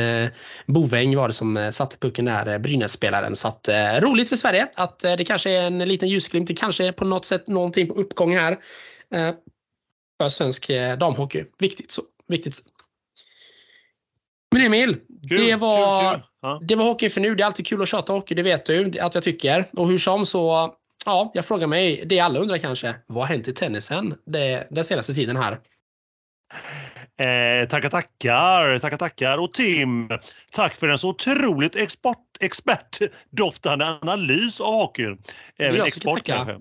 Boväng 0.67 1.17
var 1.17 1.29
det 1.29 1.35
som 1.35 1.69
satte 1.73 1.97
pucken 1.99 2.25
där, 2.25 2.59
Brynäs-spelaren. 2.59 3.37
Så 3.37 3.49
att, 3.49 3.69
roligt 3.99 4.29
för 4.29 4.37
Sverige 4.37 4.69
att 4.75 4.99
det 4.99 5.25
kanske 5.25 5.51
är 5.51 5.67
en 5.67 5.79
liten 5.79 6.09
ljusglimt. 6.09 6.49
Det 6.49 6.55
kanske 6.55 6.87
är 6.87 6.93
på 6.93 7.05
något 7.05 7.25
sätt 7.25 7.49
någonting 7.49 7.89
på 7.89 7.95
uppgång 7.95 8.37
här. 8.37 8.57
För 10.21 10.29
svensk 10.29 10.71
damhockey. 10.99 11.45
Viktigt 11.59 11.91
så. 11.91 12.03
Viktigt. 12.29 12.63
Men 14.53 14.67
Emil, 14.67 14.97
kul, 15.29 15.47
det, 15.47 15.57
var, 15.57 16.13
kul, 16.13 16.21
kul. 16.21 16.29
Ja. 16.43 16.61
det 16.63 16.75
var 16.75 16.85
hockey 16.85 17.11
för 17.11 17.21
nu. 17.21 17.35
Det 17.35 17.43
är 17.43 17.47
alltid 17.47 17.67
kul 17.67 17.83
att 17.83 17.89
tjata 17.89 18.13
hockey, 18.13 18.35
det 18.35 18.43
vet 18.43 18.67
du 18.67 18.99
att 19.01 19.15
jag 19.15 19.25
tycker. 19.25 19.65
Och 19.73 19.89
hur 19.89 19.99
som 19.99 20.27
så, 20.27 20.75
ja, 21.07 21.31
jag 21.35 21.45
frågar 21.45 21.67
mig, 21.67 22.03
det 22.07 22.21
alla 22.21 22.39
undrar 22.39 22.59
kanske, 22.59 22.95
vad 23.07 23.19
har 23.19 23.35
hänt 23.35 23.49
i 23.49 23.53
tennisen 23.53 24.15
det, 24.27 24.67
den 24.71 24.85
senaste 24.85 25.15
tiden 25.15 25.37
här? 25.37 25.59
Eh, 27.19 27.69
tackar, 27.69 27.89
tackar, 27.89 28.79
tackar, 28.79 28.97
tackar. 28.97 29.39
Och 29.39 29.53
Tim, 29.53 30.09
tack 30.53 30.75
för 30.75 30.89
en 30.89 30.99
så 30.99 31.09
otroligt 31.09 31.77
export, 31.77 32.37
expertdoftande 32.41 33.85
analys 33.85 34.61
av 34.61 34.75
hockeyn. 34.75 35.19
Även 35.59 35.81
export 35.83 36.23
kanske. 36.25 36.57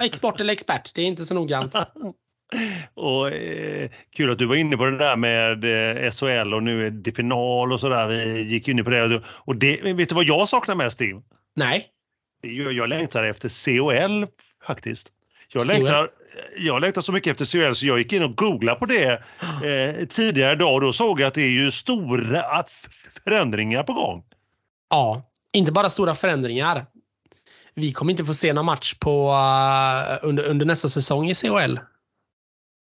Export 0.00 0.40
eller 0.40 0.52
expert, 0.52 0.94
det 0.94 1.02
är 1.02 1.06
inte 1.06 1.24
så 1.24 1.34
noggrant. 1.34 1.74
Och, 2.94 3.30
eh, 3.32 3.90
kul 4.16 4.30
att 4.30 4.38
du 4.38 4.46
var 4.46 4.56
inne 4.56 4.76
på 4.76 4.84
det 4.84 4.98
där 4.98 5.16
med 5.16 5.64
eh, 6.04 6.10
SHL 6.10 6.54
och 6.54 6.62
nu 6.62 6.86
är 6.86 6.90
det 6.90 7.12
final 7.12 7.72
och 7.72 7.80
sådär. 7.80 8.08
Vi 8.08 8.42
gick 8.42 8.68
in 8.68 8.84
på 8.84 8.90
det. 8.90 9.22
Och 9.26 9.56
det, 9.56 9.92
vet 9.92 10.08
du 10.08 10.14
vad 10.14 10.24
jag 10.24 10.48
saknar 10.48 10.74
mest 10.74 10.94
Steve? 10.94 11.22
Nej. 11.56 11.86
Jag, 12.42 12.72
jag 12.72 12.88
längtar 12.88 13.24
efter 13.24 13.64
COL 13.64 14.26
faktiskt. 14.66 15.12
Jag 15.48 15.66
längtar, 15.66 16.08
jag 16.56 16.80
längtar 16.80 17.00
så 17.00 17.12
mycket 17.12 17.40
efter 17.40 17.66
COL 17.66 17.74
så 17.74 17.86
jag 17.86 17.98
gick 17.98 18.12
in 18.12 18.22
och 18.22 18.36
googlade 18.36 18.78
på 18.78 18.86
det 18.86 19.12
eh, 19.40 20.06
tidigare 20.08 20.52
idag 20.52 20.74
och 20.74 20.80
då 20.80 20.92
såg 20.92 21.20
jag 21.20 21.26
att 21.26 21.34
det 21.34 21.42
är 21.42 21.48
ju 21.48 21.70
stora 21.70 22.64
förändringar 23.24 23.82
på 23.82 23.92
gång. 23.92 24.24
Ja, 24.90 25.22
inte 25.52 25.72
bara 25.72 25.88
stora 25.88 26.14
förändringar. 26.14 26.86
Vi 27.74 27.92
kommer 27.92 28.10
inte 28.10 28.24
få 28.24 28.34
se 28.34 28.52
någon 28.52 28.64
match 28.64 28.94
på, 28.94 29.30
uh, 29.30 30.28
under, 30.28 30.44
under 30.44 30.66
nästa 30.66 30.88
säsong 30.88 31.28
i 31.28 31.34
COL. 31.34 31.80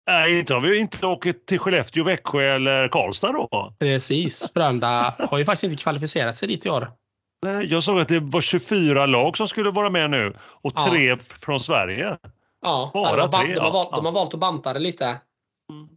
Nej, 0.07 0.39
inte 0.39 0.55
om 0.55 0.63
vi 0.63 0.79
inte 0.79 1.07
åker 1.07 1.33
till 1.33 1.59
Skellefteå, 1.59 2.05
Växjö 2.05 2.55
eller 2.55 2.89
Karlstad 2.89 3.33
då. 3.33 3.75
Precis. 3.79 4.51
Frölunda 4.55 5.15
har 5.19 5.39
ju 5.39 5.45
faktiskt 5.45 5.65
inte 5.65 5.83
kvalificerat 5.83 6.37
sig 6.37 6.49
dit 6.49 6.67
i 6.67 6.71
år. 6.71 6.89
Nej, 7.43 7.67
jag 7.67 7.83
såg 7.83 8.01
att 8.01 8.09
det 8.09 8.21
var 8.21 8.41
24 8.41 9.07
lag 9.07 9.37
som 9.37 9.49
skulle 9.49 9.71
vara 9.71 9.91
med 9.91 10.11
nu 10.11 10.37
och 10.41 10.75
tre 10.75 11.05
ja. 11.05 11.17
från 11.41 11.61
Sverige. 11.61 12.17
Ja, 12.63 12.91
Bara 12.95 13.17
de, 13.17 13.37
har, 13.37 13.45
tre. 13.45 13.55
De 13.55 13.61
har, 13.61 13.73
valt, 13.73 13.89
ja. 13.93 13.97
de 13.97 14.05
har 14.05 14.13
valt 14.13 14.35
att 14.35 14.41
banta 14.41 14.73
det 14.73 14.81
lite. 14.81 15.05
Mm. 15.05 15.89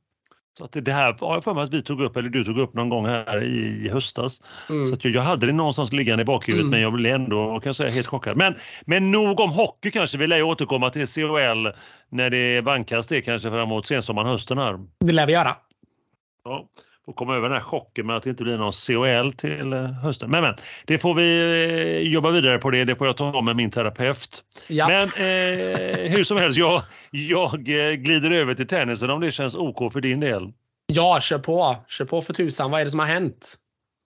Så 0.58 0.66
att 0.66 0.72
det 0.72 0.92
här 0.92 1.18
har 1.20 1.34
jag 1.34 1.44
för 1.44 1.54
mig 1.54 1.64
att 1.64 1.74
vi 1.74 1.82
tog 1.82 2.02
upp, 2.02 2.18
eller 2.18 2.30
du 2.30 2.44
tog 2.44 2.60
upp 2.60 2.74
någon 2.74 2.90
gång 2.90 3.06
här 3.06 3.44
i, 3.44 3.90
höstas. 3.90 4.42
Mm. 4.70 4.88
Så 4.88 4.94
att 4.94 5.06
jag, 5.06 5.14
jag, 5.14 5.22
hade 5.22 5.46
det 5.46 5.54
någonstans 5.54 5.92
liggande 5.92 6.22
i 6.22 6.26
bakhuvudet 6.26 6.62
mm. 6.62 6.72
men 6.72 6.82
jag 6.82 6.94
blev 6.94 7.16
ändå 7.16 7.60
kan 7.60 7.70
jag 7.70 7.76
säga, 7.76 7.90
helt 7.90 8.08
chockad. 8.08 8.38
Men, 8.38 8.56
men 8.86 9.12
nog 9.12 9.40
om 9.40 9.52
hockey 9.52 9.92
kanske. 9.92 10.18
Vi 10.18 10.28
lär 10.28 10.38
ju 10.38 10.44
återkomma 10.44 10.90
till 10.90 11.08
CHL 11.08 11.68
när 12.10 12.30
det 12.30 12.62
vankas 12.62 13.08
det 13.08 13.22
kanske 13.22 13.50
framåt 13.50 13.88
sensommaren, 13.88 14.28
hösten 14.28 14.58
här. 14.58 14.80
Det 15.00 15.12
lär 15.12 15.28
vi 15.28 15.34
göra. 15.34 15.56
Ja, 16.44 16.70
får 17.06 17.14
komma 17.14 17.36
över 17.36 17.50
den 17.50 17.58
här 17.58 17.64
chocken 17.64 18.08
med 18.08 18.16
att 18.16 18.24
det 18.24 18.30
inte 18.30 18.44
blir 18.44 18.58
någon 18.58 18.72
CHL 18.72 19.32
till 19.38 19.74
eh, 19.74 19.80
hösten. 19.80 20.32
Men, 20.32 20.44
men 20.44 20.56
det 20.86 21.00
får 21.00 21.14
vi 21.14 21.40
eh, 22.06 22.14
jobba 22.14 22.32
vidare 22.32 22.58
på 22.58 22.70
det. 22.70 22.86
Det 22.86 22.96
får 22.96 23.08
jag 23.08 23.18
ta 23.18 23.42
med 23.42 23.56
min 23.56 23.72
terapeut. 23.72 24.44
Japp. 24.68 24.90
Men 24.90 25.04
eh, 25.04 26.12
hur 26.12 26.24
som 26.24 26.38
helst, 26.38 26.58
jag, 26.58 26.82
jag 27.12 27.54
eh, 27.54 27.94
glider 27.94 28.32
över 28.32 28.54
till 28.54 28.68
tennisen 28.68 29.10
om 29.10 29.22
det 29.22 29.32
känns 29.32 29.56
OK 29.56 29.94
för 29.94 30.02
din 30.02 30.20
del. 30.20 30.52
Ja, 30.88 31.20
kör 31.22 31.40
på. 31.40 31.78
Kör 31.88 32.06
på 32.06 32.22
för 32.22 32.34
tusan. 32.34 32.72
Vad 32.72 32.82
är 32.82 32.86
det 32.86 32.92
som 32.92 33.00
har 33.00 33.08
hänt? 33.08 33.56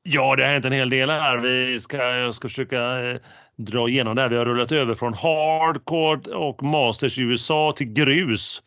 Ja, 0.04 0.36
det 0.36 0.44
har 0.44 0.52
hänt 0.52 0.66
en 0.66 0.72
hel 0.72 0.90
del 0.90 1.10
här. 1.10 1.38
Vi 1.38 1.80
ska, 1.80 1.98
jag 1.98 2.34
ska 2.34 2.48
försöka 2.48 3.10
eh, 3.10 3.18
dra 3.58 3.90
igenom 3.90 4.16
det 4.16 4.22
här. 4.22 4.30
Vi 4.30 4.38
har 4.38 4.46
rullat 4.46 4.72
över 4.72 4.96
från 4.96 5.14
hardcore 5.14 6.36
och 6.36 6.64
masters 6.64 7.18
i 7.18 7.22
USA 7.22 7.74
till 7.76 7.94
grus 7.94 8.62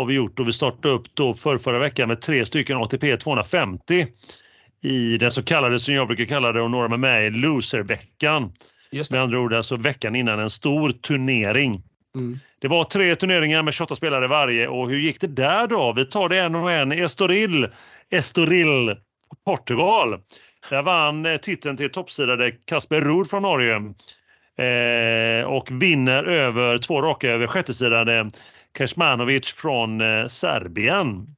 har 0.00 0.06
vi 0.06 0.14
gjort 0.14 0.40
och 0.40 0.48
vi 0.48 0.52
startade 0.52 0.94
upp 0.94 1.14
då 1.14 1.34
för 1.34 1.58
förra 1.58 1.78
veckan 1.78 2.08
med 2.08 2.20
tre 2.20 2.46
stycken 2.46 2.76
ATP 2.76 3.16
250 3.16 4.06
i 4.82 5.18
den 5.18 5.30
så 5.30 5.42
kallade, 5.42 5.80
som 5.80 5.94
jag 5.94 6.06
brukar 6.06 6.24
kalla 6.24 6.52
det 6.52 6.60
och 6.60 6.70
några 6.70 6.88
med 6.88 7.00
mig, 7.00 7.30
loserveckan. 7.30 8.52
Med 9.10 9.20
andra 9.20 9.38
ord 9.38 9.54
alltså 9.54 9.76
veckan 9.76 10.16
innan 10.16 10.38
en 10.38 10.50
stor 10.50 10.92
turnering. 10.92 11.82
Mm. 12.14 12.38
Det 12.58 12.68
var 12.68 12.84
tre 12.84 13.16
turneringar 13.16 13.62
med 13.62 13.74
28 13.74 13.96
spelare 13.96 14.26
varje 14.26 14.68
och 14.68 14.90
hur 14.90 14.98
gick 14.98 15.20
det 15.20 15.26
där 15.26 15.66
då? 15.66 15.92
Vi 15.96 16.04
tar 16.04 16.28
det 16.28 16.38
en 16.38 16.54
och 16.54 16.70
en. 16.70 16.92
Estoril, 16.92 17.68
Estoril, 18.10 18.96
Portugal. 19.46 20.20
Där 20.70 20.82
vann 20.82 21.26
eh, 21.26 21.36
titeln 21.36 21.76
till 21.76 21.90
toppsidade 21.90 22.50
Kasper 22.50 23.00
Ruud 23.00 23.30
från 23.30 23.42
Norge 23.42 23.74
eh, 24.58 25.44
och 25.44 25.82
vinner 25.82 26.24
över 26.24 26.78
två 26.78 27.02
raka 27.02 27.30
över 27.30 27.46
sjättesidade 27.46 28.30
Kecmanovic 28.78 29.52
från 29.52 30.00
eh, 30.00 30.26
Serbien. 30.26 31.36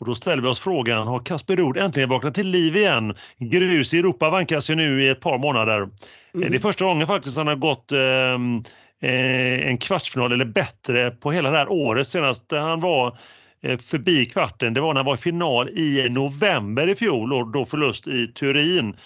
Och 0.00 0.06
då 0.06 0.14
ställer 0.14 0.42
vi 0.42 0.48
oss 0.48 0.60
frågan, 0.60 1.06
har 1.06 1.18
Kasper 1.18 1.56
Ruud 1.56 1.76
äntligen 1.76 2.08
vaknat 2.08 2.34
till 2.34 2.48
liv 2.48 2.76
igen? 2.76 3.14
Grus 3.38 3.94
i 3.94 3.98
Europa 3.98 4.30
vankas 4.30 4.70
ju 4.70 4.74
nu 4.74 5.02
i 5.02 5.08
ett 5.08 5.20
par 5.20 5.38
månader. 5.38 5.76
Mm. 5.76 6.50
Det 6.50 6.56
är 6.56 6.58
första 6.58 6.84
gången 6.84 7.06
faktiskt 7.06 7.36
han 7.36 7.46
har 7.46 7.56
gått 7.56 7.92
ehm, 7.92 8.62
eh, 9.02 9.68
en 9.68 9.78
kvartsfinal 9.78 10.32
eller 10.32 10.44
bättre 10.44 11.10
på 11.10 11.32
hela 11.32 11.50
det 11.50 11.56
här 11.56 11.72
året. 11.72 12.08
Senast 12.08 12.52
han 12.52 12.80
var 12.80 13.18
eh, 13.62 13.78
förbi 13.78 14.26
kvarten, 14.26 14.74
det 14.74 14.80
var 14.80 14.94
när 14.94 14.98
han 14.98 15.06
var 15.06 15.14
i 15.14 15.18
final 15.18 15.68
i 15.68 16.08
november 16.10 16.88
i 16.88 16.94
fjol 16.94 17.32
och 17.32 17.52
då 17.52 17.64
förlust 17.64 18.06
i 18.06 18.26
Turin 18.26 18.96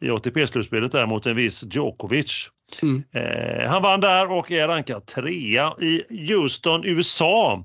i 0.00 0.10
ATP-slutspelet 0.10 0.92
där 0.92 1.06
mot 1.06 1.26
en 1.26 1.36
viss 1.36 1.64
Djokovic. 1.70 2.50
Mm. 2.82 3.04
Eh, 3.14 3.68
han 3.68 3.82
vann 3.82 4.00
där 4.00 4.32
och 4.32 4.52
är 4.52 4.68
rankad 4.68 5.06
trea 5.06 5.74
i 5.80 6.02
Houston, 6.28 6.84
USA. 6.84 7.64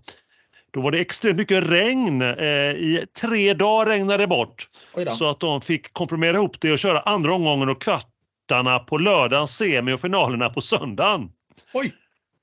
Då 0.72 0.82
var 0.82 0.92
det 0.92 1.00
extremt 1.00 1.38
mycket 1.38 1.64
regn. 1.64 2.22
Eh, 2.22 2.48
I 2.72 3.06
tre 3.22 3.54
dagar 3.54 3.86
regnade 3.86 4.24
det 4.24 4.28
bort. 4.28 4.70
Så 5.18 5.30
att 5.30 5.40
de 5.40 5.62
fick 5.62 5.94
komprimera 5.94 6.38
ihop 6.38 6.62
det 6.62 6.72
och 6.72 6.80
köra 6.80 7.00
andra 7.00 7.34
omgången 7.34 7.70
och 7.70 7.82
kvartarna 7.82 8.80
på 8.80 8.98
lördagen, 8.98 9.48
semi 9.48 9.94
och 9.94 10.02
finalerna 10.02 10.50
på 10.50 10.62
söndagen. 10.62 11.30
Oj! 11.74 11.94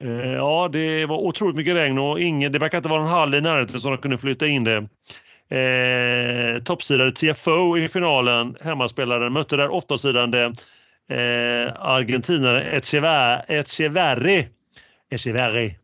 Eh, 0.05 0.33
ja, 0.33 0.69
det 0.73 1.07
var 1.07 1.19
otroligt 1.19 1.57
mycket 1.57 1.75
regn 1.75 1.99
och 1.99 2.21
ingen, 2.21 2.53
det 2.53 2.59
verkar 2.59 2.79
inte 2.79 2.89
vara 2.89 3.01
någon 3.01 3.11
hall 3.11 3.35
i 3.35 3.41
närheten 3.41 3.81
som 3.81 3.91
de 3.91 3.99
kunde 3.99 4.19
flytta 4.19 4.47
in 4.47 4.65
det. 4.65 4.89
Eh, 5.49 6.63
toppsidade 6.63 7.13
TFO 7.13 7.79
i 7.79 7.89
finalen, 7.89 8.57
hemmaspelaren, 8.61 9.33
mötte 9.33 9.57
där 9.57 9.73
åttasidande 9.73 10.53
eh, 11.11 11.73
argentinaren 11.79 12.81
Echeverri. 13.49 14.49
Echeverri. 15.11 15.79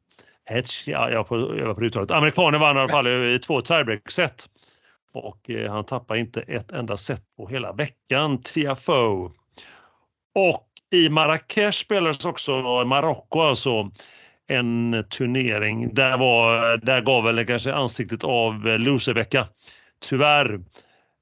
Hetch, 0.45 0.89
ja, 0.89 1.11
jag 1.11 1.29
får 1.29 1.61
öva 1.61 1.75
på 1.75 1.85
uttalet. 1.85 2.11
Amerikanen 2.11 2.61
vann 2.61 2.77
i 2.77 2.81
alla 2.81 2.89
fall 2.89 3.07
i 3.07 3.39
två 3.39 3.61
tiebreak-set. 3.61 4.49
Och 5.13 5.51
eh, 5.51 5.73
han 5.73 5.85
tappade 5.85 6.21
inte 6.21 6.41
ett 6.41 6.73
enda 6.73 6.97
set 6.97 7.23
på 7.37 7.49
hela 7.49 7.73
veckan, 7.73 8.43
Tiafoe. 8.43 9.31
Och 10.35 10.69
i 10.93 11.09
Marrakesh 11.09 11.79
spelades 11.85 12.25
också 12.25 12.53
Marocko 12.85 13.41
alltså 13.41 13.91
en 14.49 15.05
turnering. 15.11 15.95
Där, 15.95 16.19
var, 16.19 16.77
där 16.77 17.01
gav 17.01 17.25
väl 17.25 17.47
kanske 17.47 17.75
ansiktet 17.75 18.25
av 18.25 18.69
eh, 18.69 18.79
loservecka. 18.79 19.49
Tyvärr. 20.09 20.61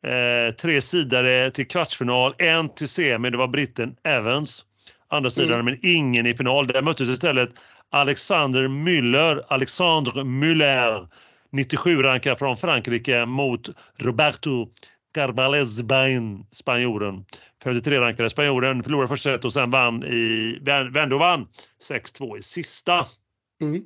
Eh, 0.03 0.55
tre 0.55 0.83
sidare 0.83 1.51
till 1.51 1.69
kvartsfinal, 1.69 2.35
en 2.39 2.75
till 2.75 2.89
semi. 2.89 3.31
Det 3.31 3.37
var 3.37 3.49
britten 3.49 3.97
Evans. 4.05 4.65
Andra 5.09 5.31
sidan, 5.31 5.61
mm. 5.61 5.65
men 5.65 5.79
ingen 5.83 6.27
i 6.27 6.35
final. 6.35 6.67
Där 6.67 6.83
möttes 6.83 7.09
istället 7.09 7.51
Alexander 7.91 8.69
Müller, 8.69 9.43
Alexandre 9.49 10.23
Müller, 10.23 11.09
97 11.53 12.03
rankad 12.03 12.39
från 12.39 12.57
Frankrike 12.57 13.27
mot 13.27 13.69
Roberto 13.99 14.69
Carbales 15.15 15.83
Bain, 15.83 16.47
spanjoren. 16.53 17.25
53 17.65 18.01
rankade 18.01 18.31
spanjoren 18.31 18.83
förlorade 18.83 19.09
första 19.09 19.31
set 19.31 19.45
och 19.45 19.53
sen 19.53 19.71
vann 19.71 20.05
i, 20.05 20.59
vände 20.91 21.15
och 21.15 21.21
vann 21.21 21.47
6-2 21.91 22.39
i 22.39 22.43
sista. 22.43 23.07
Mm. 23.63 23.83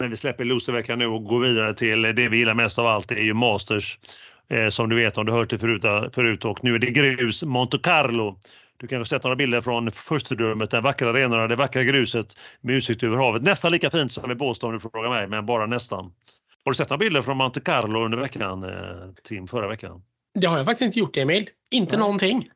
Men 0.00 0.10
vi 0.10 0.16
släpper 0.16 0.44
loserveckan 0.44 0.98
nu 0.98 1.06
och 1.06 1.24
går 1.24 1.40
vidare 1.40 1.74
till 1.74 2.02
det 2.02 2.28
vi 2.28 2.36
gillar 2.36 2.54
mest 2.54 2.78
av 2.78 2.86
allt. 2.86 3.08
Det 3.08 3.14
är 3.14 3.24
ju 3.24 3.34
Masters. 3.34 3.98
Eh, 4.48 4.68
som 4.68 4.88
du 4.88 4.96
vet 4.96 5.18
om 5.18 5.26
du 5.26 5.32
hört 5.32 5.50
det 5.50 5.58
förut, 5.58 6.12
förut 6.14 6.44
och 6.44 6.64
nu 6.64 6.74
är 6.74 6.78
det 6.78 6.90
grus 6.90 7.42
Monte 7.42 7.78
Carlo. 7.78 8.38
Du 8.76 8.86
kanske 8.86 9.16
sett 9.16 9.24
några 9.24 9.36
bilder 9.36 9.60
från 9.60 9.90
furstedömet, 9.90 10.70
den 10.70 10.82
vackra 10.82 11.10
arenorna, 11.10 11.46
det 11.46 11.56
vackra 11.56 11.84
gruset 11.84 12.38
med 12.60 12.74
utsikt 12.74 13.02
över 13.02 13.16
havet. 13.16 13.42
Nästan 13.42 13.72
lika 13.72 13.90
fint 13.90 14.12
som 14.12 14.30
i 14.30 14.34
Båstad 14.34 14.66
om 14.66 14.72
du 14.72 14.80
frågar 14.80 15.10
mig, 15.10 15.28
men 15.28 15.46
bara 15.46 15.66
nästan. 15.66 16.12
Har 16.64 16.72
du 16.72 16.74
sett 16.74 16.90
några 16.90 16.98
bilder 16.98 17.22
från 17.22 17.36
Monte 17.36 17.60
Carlo 17.60 18.04
under 18.04 18.18
veckan, 18.18 18.62
eh, 18.62 18.70
Tim, 19.22 19.48
förra 19.48 19.68
veckan? 19.68 20.02
Det 20.34 20.46
har 20.46 20.56
jag 20.56 20.66
faktiskt 20.66 20.82
inte 20.82 20.98
gjort, 20.98 21.16
Emil. 21.16 21.48
Inte 21.70 21.92
Nej. 21.92 22.00
någonting. 22.00 22.48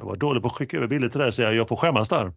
Jag 0.00 0.06
var 0.06 0.16
dålig 0.16 0.42
på 0.42 0.46
att 0.46 0.54
skicka 0.54 0.76
över 0.76 0.86
bilder 0.86 1.08
till 1.08 1.20
dig 1.20 1.32
så 1.32 1.42
jag 1.42 1.68
får 1.68 1.76
skämmas 1.76 2.08
där. 2.08 2.32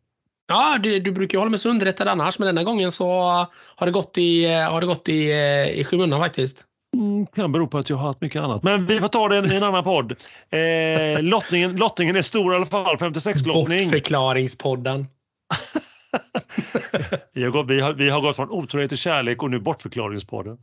Ja, 0.48 0.78
du, 0.84 1.00
du 1.00 1.12
brukar 1.12 1.38
ju 1.38 1.40
hålla 1.40 1.50
mig 1.50 1.60
så 1.60 1.70
underrättad 1.70 2.08
annars, 2.08 2.40
men 2.40 2.46
denna 2.46 2.64
gången 2.64 2.92
så 2.92 3.08
har 3.76 3.86
det 3.86 3.92
gått 3.92 4.18
i, 4.18 4.46
har 4.46 4.82
det 4.82 4.88
gått 4.88 5.10
i, 5.10 5.32
eh, 5.32 5.80
i 5.80 5.84
skymundan 5.84 6.20
faktiskt. 6.20 6.66
Mm, 6.94 7.28
kan 7.28 7.52
bero 7.52 7.68
på 7.68 7.78
att 7.78 7.90
jag 7.90 7.98
har 7.98 8.08
haft 8.08 8.22
mycket 8.22 8.42
annat. 8.42 8.64
Men 8.64 8.86
vi 8.86 9.00
får 9.00 9.08
ta 9.08 9.28
det 9.28 9.54
i 9.54 9.58
en 9.58 9.64
annan 9.64 9.84
podd. 9.84 10.12
Eh, 10.50 11.22
lottningen, 11.22 11.76
lottningen 11.76 12.16
är 12.16 12.22
stor 12.22 12.54
i 12.54 12.56
alla 12.56 12.66
fall, 12.66 12.98
56-lottning. 12.98 13.84
Bortförklaringspodden. 13.84 15.08
vi, 17.34 17.44
har 17.44 17.52
gått, 17.52 17.70
vi, 17.70 17.80
har, 17.80 17.94
vi 17.94 18.10
har 18.10 18.22
gått 18.22 18.36
från 18.36 18.50
otrohet 18.50 18.90
till 18.90 18.98
kärlek 18.98 19.44
och 19.44 19.52
nu 19.52 19.60
Bortförklaringspodden. 19.60 20.58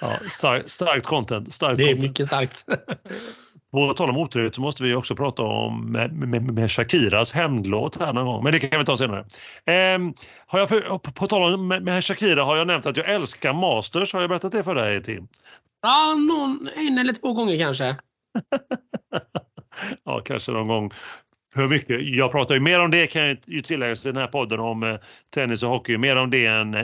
Ja, 0.00 0.10
stark, 0.30 0.70
starkt 0.70 1.06
content. 1.06 1.54
Starkt 1.54 1.76
det 1.76 1.82
är 1.82 1.86
content. 1.86 2.02
mycket 2.02 2.26
starkt. 2.26 2.66
På 3.72 3.92
tal 3.92 4.10
om 4.10 4.16
otrohet 4.16 4.54
så 4.54 4.60
måste 4.60 4.82
vi 4.82 4.94
också 4.94 5.16
prata 5.16 5.42
om 5.42 5.92
med, 5.92 6.12
med, 6.12 6.42
med 6.42 6.70
Shakiras 6.70 7.32
hämndlåt 7.32 8.00
här 8.00 8.12
någon 8.12 8.26
gång, 8.26 8.44
men 8.44 8.52
det 8.52 8.58
kan 8.58 8.78
vi 8.78 8.86
ta 8.86 8.96
senare. 8.96 9.20
Eh, 9.64 9.98
har 10.46 10.58
jag 10.58 10.68
för, 10.68 10.98
på 10.98 11.26
tal 11.26 11.54
om 11.54 11.68
med, 11.68 11.82
med 11.82 12.04
Shakira 12.04 12.44
har 12.44 12.56
jag 12.56 12.66
nämnt 12.66 12.86
att 12.86 12.96
jag 12.96 13.10
älskar 13.10 13.52
Masters. 13.52 14.12
Har 14.12 14.20
jag 14.20 14.28
berättat 14.28 14.52
det 14.52 14.64
för 14.64 14.74
dig 14.74 15.02
Tim? 15.02 15.28
Ja, 15.82 16.14
någon, 16.14 16.68
en 16.76 16.98
eller 16.98 17.12
två 17.12 17.32
gånger 17.32 17.58
kanske. 17.58 17.96
ja, 20.04 20.20
kanske 20.20 20.52
någon 20.52 20.68
gång. 20.68 20.92
Hur 21.54 21.68
mycket? 21.68 22.00
Jag 22.02 22.32
pratar 22.32 22.54
ju 22.54 22.60
mer 22.60 22.84
om 22.84 22.90
det 22.90 23.06
kan 23.06 23.22
jag 23.22 23.36
ju 23.46 23.62
tillägga 23.62 23.92
i 23.92 23.96
den 24.02 24.16
här 24.16 24.26
podden 24.26 24.60
om 24.60 24.82
eh, 24.82 24.96
tennis 25.34 25.62
och 25.62 25.70
hockey. 25.70 25.98
Mer 25.98 26.16
om 26.16 26.30
det 26.30 26.46
än, 26.46 26.74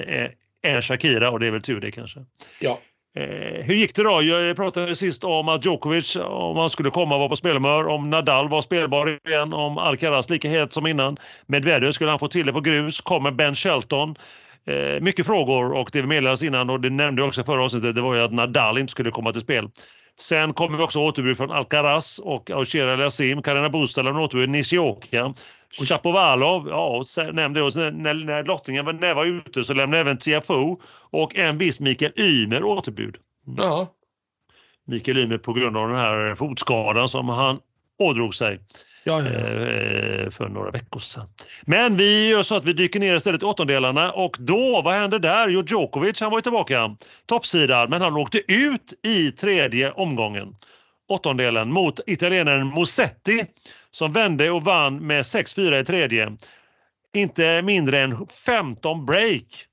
än 0.62 0.82
Shakira 0.82 1.30
och 1.30 1.40
det 1.40 1.46
är 1.46 1.50
väl 1.50 1.62
tur 1.62 1.80
det 1.80 1.90
kanske. 1.90 2.20
Ja. 2.58 2.80
Eh, 3.16 3.64
hur 3.64 3.74
gick 3.74 3.94
det 3.94 4.02
då? 4.02 4.22
Jag 4.22 4.56
pratade 4.56 4.96
sist 4.96 5.24
om 5.24 5.48
att 5.48 5.64
Djokovic, 5.64 6.16
om 6.16 6.56
han 6.56 6.70
skulle 6.70 6.90
komma, 6.90 7.18
var 7.18 7.28
på 7.28 7.36
spelhumör. 7.36 7.88
Om 7.88 8.10
Nadal 8.10 8.48
var 8.48 8.62
spelbar 8.62 9.18
igen. 9.28 9.52
Om 9.52 9.78
Alcaraz 9.78 10.30
lika 10.30 10.48
het 10.48 10.72
som 10.72 10.86
innan. 10.86 11.16
Medvedev, 11.46 11.92
skulle 11.92 12.10
han 12.10 12.18
få 12.18 12.28
till 12.28 12.46
det 12.46 12.52
på 12.52 12.60
grus? 12.60 13.00
Kommer 13.00 13.30
Ben 13.30 13.54
Shelton? 13.54 14.14
Eh, 14.66 15.00
mycket 15.00 15.26
frågor 15.26 15.72
och 15.72 15.90
det 15.92 16.02
meddelades 16.02 16.42
innan 16.42 16.70
och 16.70 16.80
det 16.80 16.90
nämnde 16.90 17.22
jag 17.22 17.28
också 17.28 17.44
förra 17.44 17.64
avsnittet, 17.64 17.94
det 17.94 18.00
var 18.00 18.14
ju 18.14 18.20
att 18.20 18.32
Nadal 18.32 18.78
inte 18.78 18.90
skulle 18.90 19.10
komma 19.10 19.32
till 19.32 19.40
spel. 19.40 19.70
Sen 20.18 20.54
kommer 20.54 20.78
vi 20.78 20.84
också 20.84 20.98
återbud 20.98 21.36
från 21.36 21.50
Alcaraz 21.50 22.18
och 22.18 22.50
Aushera 22.50 22.96
Lassim, 22.96 23.42
Karina 23.42 23.68
Busta 23.68 24.02
lämnar 24.02 24.22
återbud, 24.22 24.48
Nishioka, 24.48 25.34
Chapovalov, 25.88 26.68
ja, 26.68 27.04
nämnde 27.32 27.60
jag, 27.60 27.76
när, 27.94 28.14
när 28.14 28.44
lottningen 28.44 28.84
var, 28.84 28.92
när 28.92 29.14
var 29.14 29.24
ute 29.24 29.64
så 29.64 29.74
lämnade 29.74 30.00
även 30.00 30.18
Tiafoe 30.18 30.76
och 31.10 31.36
en 31.36 31.58
viss 31.58 31.80
Mikael 31.80 32.12
Ymer 32.16 32.64
återbud. 32.64 33.16
Ja. 33.56 33.92
Mikael 34.84 35.18
Ymer 35.18 35.38
på 35.38 35.52
grund 35.52 35.76
av 35.76 35.88
den 35.88 35.96
här 35.96 36.34
fotskadan 36.34 37.08
som 37.08 37.28
han 37.28 37.58
ådrog 37.98 38.34
sig. 38.34 38.60
Ja, 39.04 39.22
ja. 39.22 39.26
Eh, 39.26 40.30
för 40.30 40.48
några 40.48 40.70
veckor 40.70 41.00
sedan. 41.00 41.28
Men 41.62 41.96
vi 41.96 42.28
gör 42.28 42.42
så 42.42 42.54
att 42.54 42.64
vi 42.64 42.72
dyker 42.72 43.00
ner 43.00 43.16
istället 43.16 43.42
i 43.42 43.44
åttondelarna 43.44 44.12
och 44.12 44.36
då, 44.38 44.82
vad 44.84 44.94
händer 44.94 45.18
där? 45.18 45.48
Jo, 45.48 45.62
Djokovic, 45.66 46.20
han 46.20 46.30
var 46.30 46.38
ju 46.38 46.42
tillbaka, 46.42 46.96
toppsidad, 47.26 47.90
men 47.90 48.02
han 48.02 48.16
åkte 48.16 48.52
ut 48.52 48.94
i 49.02 49.30
tredje 49.30 49.90
omgången. 49.90 50.56
Åttondelen 51.08 51.72
mot 51.72 52.00
italienaren 52.06 52.68
Musetti 52.68 53.46
som 53.90 54.12
vände 54.12 54.50
och 54.50 54.64
vann 54.64 55.06
med 55.06 55.22
6-4 55.22 55.80
i 55.80 55.84
tredje. 55.84 56.36
Inte 57.14 57.62
mindre 57.62 58.00
än 58.00 58.26
15 58.46 59.06
break. 59.06 59.66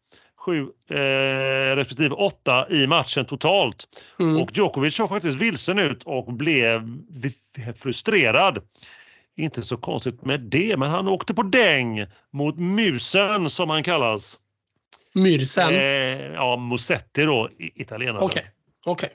7 0.46 0.68
eh, 0.89 1.76
respektive 1.76 2.15
8 2.15 2.68
i 2.70 2.88
matchen 2.88 3.26
totalt. 3.26 3.88
Mm. 4.20 4.42
Och 4.42 4.58
Djokovic 4.58 4.96
såg 4.96 5.10
faktiskt 5.10 5.38
vilsen 5.38 5.80
ut 5.80 6.04
och 6.04 6.34
blev 6.34 6.98
frustrerad. 7.76 8.60
Inte 9.39 9.63
så 9.63 9.78
konstigt 9.78 10.25
med 10.25 10.39
det, 10.39 10.78
men 10.78 10.89
han 10.89 11.08
åkte 11.08 11.34
på 11.34 11.43
däng 11.43 12.06
mot 12.34 12.58
musen 12.58 13.49
som 13.49 13.69
han 13.69 13.84
kallas. 13.84 14.39
Myrsen? 15.13 15.69
Eh, 15.69 16.34
ja, 16.34 16.58
Musetti 16.58 17.23
då, 17.23 17.49
italienare. 17.58 18.23
Okej. 18.23 18.52
Okay. 18.86 19.08
okay. 19.08 19.10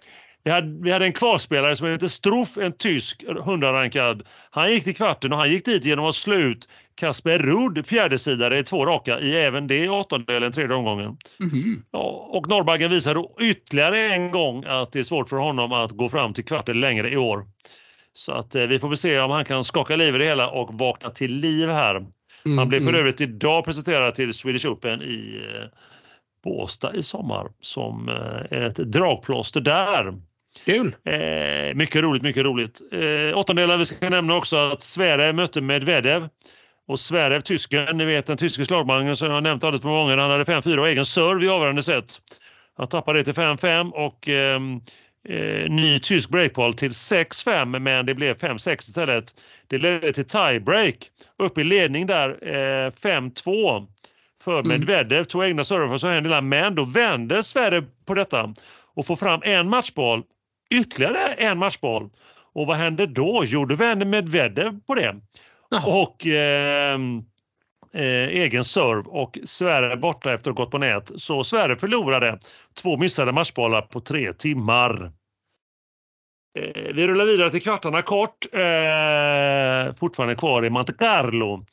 Vi 0.45 0.51
hade, 0.51 0.83
vi 0.83 0.93
hade 0.93 1.05
en 1.05 1.13
kvalspelare 1.13 1.77
som 1.77 1.87
heter 1.87 2.09
Struff, 2.09 2.59
en 2.59 2.73
tysk 2.73 3.25
hundrarankad. 3.45 4.23
Han 4.51 4.71
gick 4.71 4.85
till 4.85 4.97
kvarten 4.97 5.33
och 5.33 5.39
han 5.39 5.51
gick 5.51 5.65
dit 5.65 5.85
genom 5.85 6.05
att 6.05 6.15
slå 6.15 6.35
ut 6.35 6.69
Kasper 6.95 7.39
Rudd, 7.39 7.87
fjärdesidare 7.87 8.59
i 8.59 8.63
två 8.63 8.87
raka 8.87 9.21
i 9.21 9.37
även 9.37 9.67
det 9.67 9.89
åttondelen, 9.89 10.53
tredje 10.53 10.77
omgången. 10.77 11.17
Mm. 11.41 11.83
Ja, 11.91 12.29
och 12.31 12.49
Norrbaggen 12.49 12.91
visade 12.91 13.25
ytterligare 13.41 14.13
en 14.13 14.31
gång 14.31 14.65
att 14.67 14.93
det 14.93 14.99
är 14.99 15.03
svårt 15.03 15.29
för 15.29 15.37
honom 15.37 15.73
att 15.73 15.91
gå 15.91 16.09
fram 16.09 16.35
till 16.35 16.45
kvarten 16.45 16.81
längre 16.81 17.11
i 17.11 17.17
år. 17.17 17.47
Så 18.17 18.33
att 18.33 18.55
eh, 18.55 18.63
vi 18.63 18.79
får 18.79 18.89
väl 18.89 18.99
se 18.99 19.21
om 19.21 19.31
han 19.31 19.45
kan 19.45 19.65
skaka 19.65 19.97
liv 19.97 20.15
i 20.15 20.19
det 20.19 20.25
hela 20.25 20.51
och 20.51 20.75
vakna 20.75 21.11
till 21.11 21.35
liv 21.35 21.69
här. 21.69 21.97
Mm, 22.45 22.59
han 22.59 22.69
blev 22.69 22.81
för 22.81 22.89
mm. 22.89 23.01
övrigt 23.01 23.21
idag 23.21 23.65
presenterad 23.65 24.15
till 24.15 24.35
Swedish 24.35 24.67
Open 24.67 25.03
i 25.03 25.43
eh, 25.55 25.69
Båstad 26.45 26.95
i 26.95 27.03
sommar 27.03 27.49
som 27.61 28.09
eh, 28.09 28.63
ett 28.63 28.77
dragplåster 28.77 29.61
där. 29.61 30.15
Kul! 30.65 30.97
Eh, 31.05 31.75
mycket 31.75 32.03
roligt, 32.03 32.23
mycket 32.23 32.45
roligt. 32.45 32.81
Eh, 32.93 33.39
åttondelar, 33.39 33.77
vi 33.77 33.87
ska 33.87 34.11
nämna 34.11 34.37
också 34.37 34.57
att 34.57 34.83
Sverige 34.83 35.33
mötte 35.33 35.61
Medvedev. 35.61 36.29
Och 36.89 37.01
Sverige, 37.01 37.41
tysken, 37.41 37.97
ni 37.97 38.05
vet 38.05 38.27
den 38.27 38.37
tyske 38.37 38.65
slagmannen 38.65 39.17
som 39.17 39.31
jag 39.31 39.43
nämnt 39.43 39.65
alldeles 39.65 39.83
för 39.83 39.89
många 39.89 40.01
gånger, 40.01 40.17
han 40.17 40.31
hade 40.31 40.45
5-4 40.45 40.79
och 40.79 40.89
egen 40.89 41.07
serve 41.07 41.47
i 41.47 41.49
avgörande 41.49 41.83
set. 41.83 42.21
Han 42.77 42.89
tappade 42.89 43.19
det 43.19 43.25
till 43.25 43.43
5-5 43.43 43.91
och 43.91 44.29
eh, 44.29 44.61
eh, 45.29 45.71
ny 45.71 45.99
tysk 45.99 46.31
breakball 46.31 46.75
till 46.75 46.91
6-5 46.91 47.79
men 47.79 48.07
det 48.07 48.15
blev 48.15 48.37
5-6 48.37 48.75
istället. 48.75 49.45
Det 49.67 49.79
ledde 49.79 50.13
till 50.13 50.25
tiebreak. 50.25 51.11
Upp 51.39 51.59
i 51.59 51.65
ledning 51.65 52.07
där 52.07 52.29
eh, 52.43 52.91
5-2 52.91 53.87
för 54.43 54.59
mm. 54.59 54.69
Medvedev. 54.69 55.13
Mm. 55.13 55.25
Tog 55.25 55.45
egna 55.45 55.65
server 55.65 55.99
så 55.99 56.07
hände 56.07 56.41
men 56.41 56.75
då 56.75 56.85
vände 56.85 57.43
Sverige 57.43 57.83
på 58.07 58.15
detta 58.15 58.55
och 58.95 59.07
får 59.07 59.17
fram 59.17 59.41
en 59.45 59.69
matchboll, 59.69 60.23
ytterligare 60.71 61.19
en 61.37 61.59
matchboll. 61.59 62.11
Och 62.55 62.67
vad 62.67 62.77
hände 62.77 63.07
då? 63.07 63.43
Jo, 63.47 63.65
då 63.65 63.75
vände 63.75 64.05
Medvedev 64.05 64.81
på 64.87 64.95
det. 64.95 65.15
Jaha. 65.71 66.03
Och 66.03 66.27
eh, 66.27 66.99
eh, 67.95 68.29
egen 68.29 68.65
serve 68.65 69.03
och 69.07 69.39
Sverige 69.45 69.97
borta 69.97 70.35
efter 70.35 70.51
att 70.51 70.59
ha 70.59 70.65
gått 70.65 70.71
på 70.71 70.79
nät. 70.79 71.11
Så 71.17 71.45
Sverige 71.45 71.77
förlorade 71.77 72.39
två 72.83 72.97
missade 72.97 73.33
matchbollar 73.33 73.83
på 73.83 74.01
tre 74.01 74.33
timmar. 74.33 75.13
Eh, 76.59 76.95
vi 76.95 77.09
rullar 77.09 77.27
vidare 77.27 77.51
till 77.51 77.63
kvartarna 77.63 78.03
kort. 78.03 78.47
Eh, 78.53 79.95
fortfarande 79.95 80.35
kvar 80.35 80.65
i 80.65 80.71
Monte 80.71 80.93
Carlo. 80.93 81.65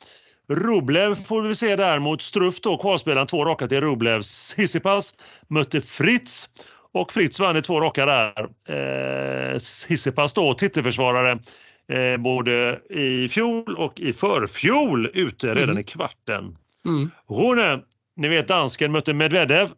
Rublev 0.48 1.24
får 1.24 1.42
vi 1.42 1.54
se 1.54 1.76
där 1.76 1.98
mot 1.98 2.22
Struff 2.22 2.60
då, 2.60 2.76
kvalspelaren 2.76 3.26
två 3.26 3.44
raka 3.44 3.68
till 3.68 3.80
Rublevs. 3.80 4.28
Sissipas 4.28 5.14
mötte 5.48 5.80
Fritz 5.80 6.48
och 6.92 7.12
Fritz 7.12 7.40
vann 7.40 7.56
i 7.56 7.62
två 7.62 7.80
raka 7.80 8.06
där. 8.06 8.48
Eh, 8.68 9.58
Sissipas 9.58 10.32
då 10.32 10.54
titelförsvarare 10.54 11.38
eh, 11.88 12.16
både 12.16 12.80
i 12.90 13.28
fjol 13.28 13.74
och 13.76 14.00
i 14.00 14.12
förfjol 14.12 15.10
ute 15.14 15.46
redan 15.46 15.62
mm. 15.62 15.78
i 15.78 15.84
kvarten. 15.84 16.56
Mm. 16.84 17.10
Rune, 17.28 17.80
ni 18.16 18.28
vet 18.28 18.48
dansken 18.48 18.92
mötte 18.92 19.14
Medvedev. 19.14 19.68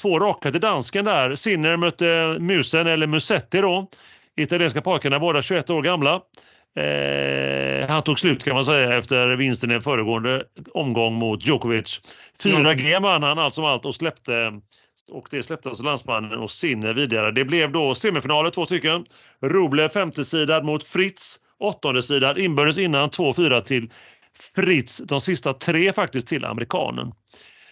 Två 0.00 0.18
raka 0.18 0.50
till 0.50 0.60
dansken 0.60 1.04
där. 1.04 1.34
Sinner 1.34 1.76
mötte 1.76 2.36
Musen 2.40 2.86
eller 2.86 3.06
Musetti 3.06 3.60
då. 3.60 3.88
Italienska 4.36 4.80
pojkarna, 4.80 5.18
båda 5.18 5.42
21 5.42 5.70
år 5.70 5.82
gamla. 5.82 6.20
Eh, 6.76 7.88
han 7.88 8.02
tog 8.02 8.18
slut 8.18 8.44
kan 8.44 8.54
man 8.54 8.64
säga 8.64 8.98
efter 8.98 9.36
vinsten 9.36 9.70
i 9.70 9.74
en 9.74 9.82
föregående 9.82 10.44
omgång 10.74 11.14
mot 11.14 11.46
Djokovic. 11.46 12.00
4G 12.42 13.02
vann 13.02 13.22
han 13.22 13.38
allt 13.38 13.54
som 13.54 13.64
allt 13.64 13.84
och 13.84 13.94
släppte 13.94 14.60
och 15.08 15.28
det 15.30 15.42
släppte 15.42 15.68
alltså 15.68 15.84
landsmannen 15.84 16.38
och 16.38 16.50
Sinner 16.50 16.94
vidare. 16.94 17.30
Det 17.30 17.44
blev 17.44 17.72
då 17.72 17.94
semifinaler, 17.94 18.50
två 18.50 18.64
stycken. 18.64 19.06
Rublev 19.42 19.88
femtesidad 19.88 20.64
mot 20.64 20.84
Fritz, 20.84 21.40
åttondesidad 21.58 22.38
inbördes 22.38 22.78
innan 22.78 23.10
2-4 23.10 23.60
till 23.60 23.92
Fritz. 24.54 24.98
De 24.98 25.20
sista 25.20 25.52
tre 25.52 25.92
faktiskt 25.92 26.26
till 26.26 26.44
amerikanen. 26.44 27.12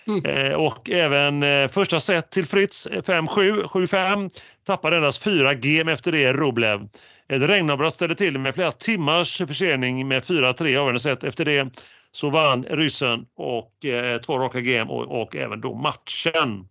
Mm. 0.06 0.24
Eh, 0.24 0.52
och 0.52 0.90
även 0.90 1.42
eh, 1.42 1.68
första 1.68 2.00
set 2.00 2.30
till 2.30 2.46
Fritz 2.46 2.86
5-7, 2.86 3.62
7-5. 3.62 4.30
Tappade 4.66 4.96
endast 4.96 5.22
fyra 5.22 5.54
game 5.54 5.92
efter 5.92 6.12
det 6.12 6.32
Rublev. 6.32 6.88
Ett 7.28 7.42
regnavbrott 7.42 7.94
ställde 7.94 8.14
till 8.14 8.38
med 8.38 8.54
flera 8.54 8.72
timmars 8.72 9.38
försening 9.38 10.08
med 10.08 10.22
4-3 10.22 10.60
avgörande 10.60 11.00
set. 11.00 11.24
Efter 11.24 11.44
det 11.44 11.68
så 12.12 12.30
vann 12.30 12.64
ryssen 12.64 13.26
och 13.36 13.84
eh, 13.84 14.20
två 14.20 14.38
raka 14.38 14.60
game 14.60 14.90
och, 14.90 15.22
och 15.22 15.36
även 15.36 15.60
då 15.60 15.74
matchen. 15.74 16.68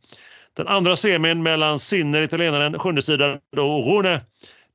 Den 0.57 0.67
andra 0.67 0.95
semin 0.95 1.43
mellan 1.43 1.79
Sinner, 1.79 2.21
italienaren, 2.21 2.79
sjunde 2.79 3.01
sidan 3.01 3.39
och 3.57 3.85
Rune, 3.85 4.21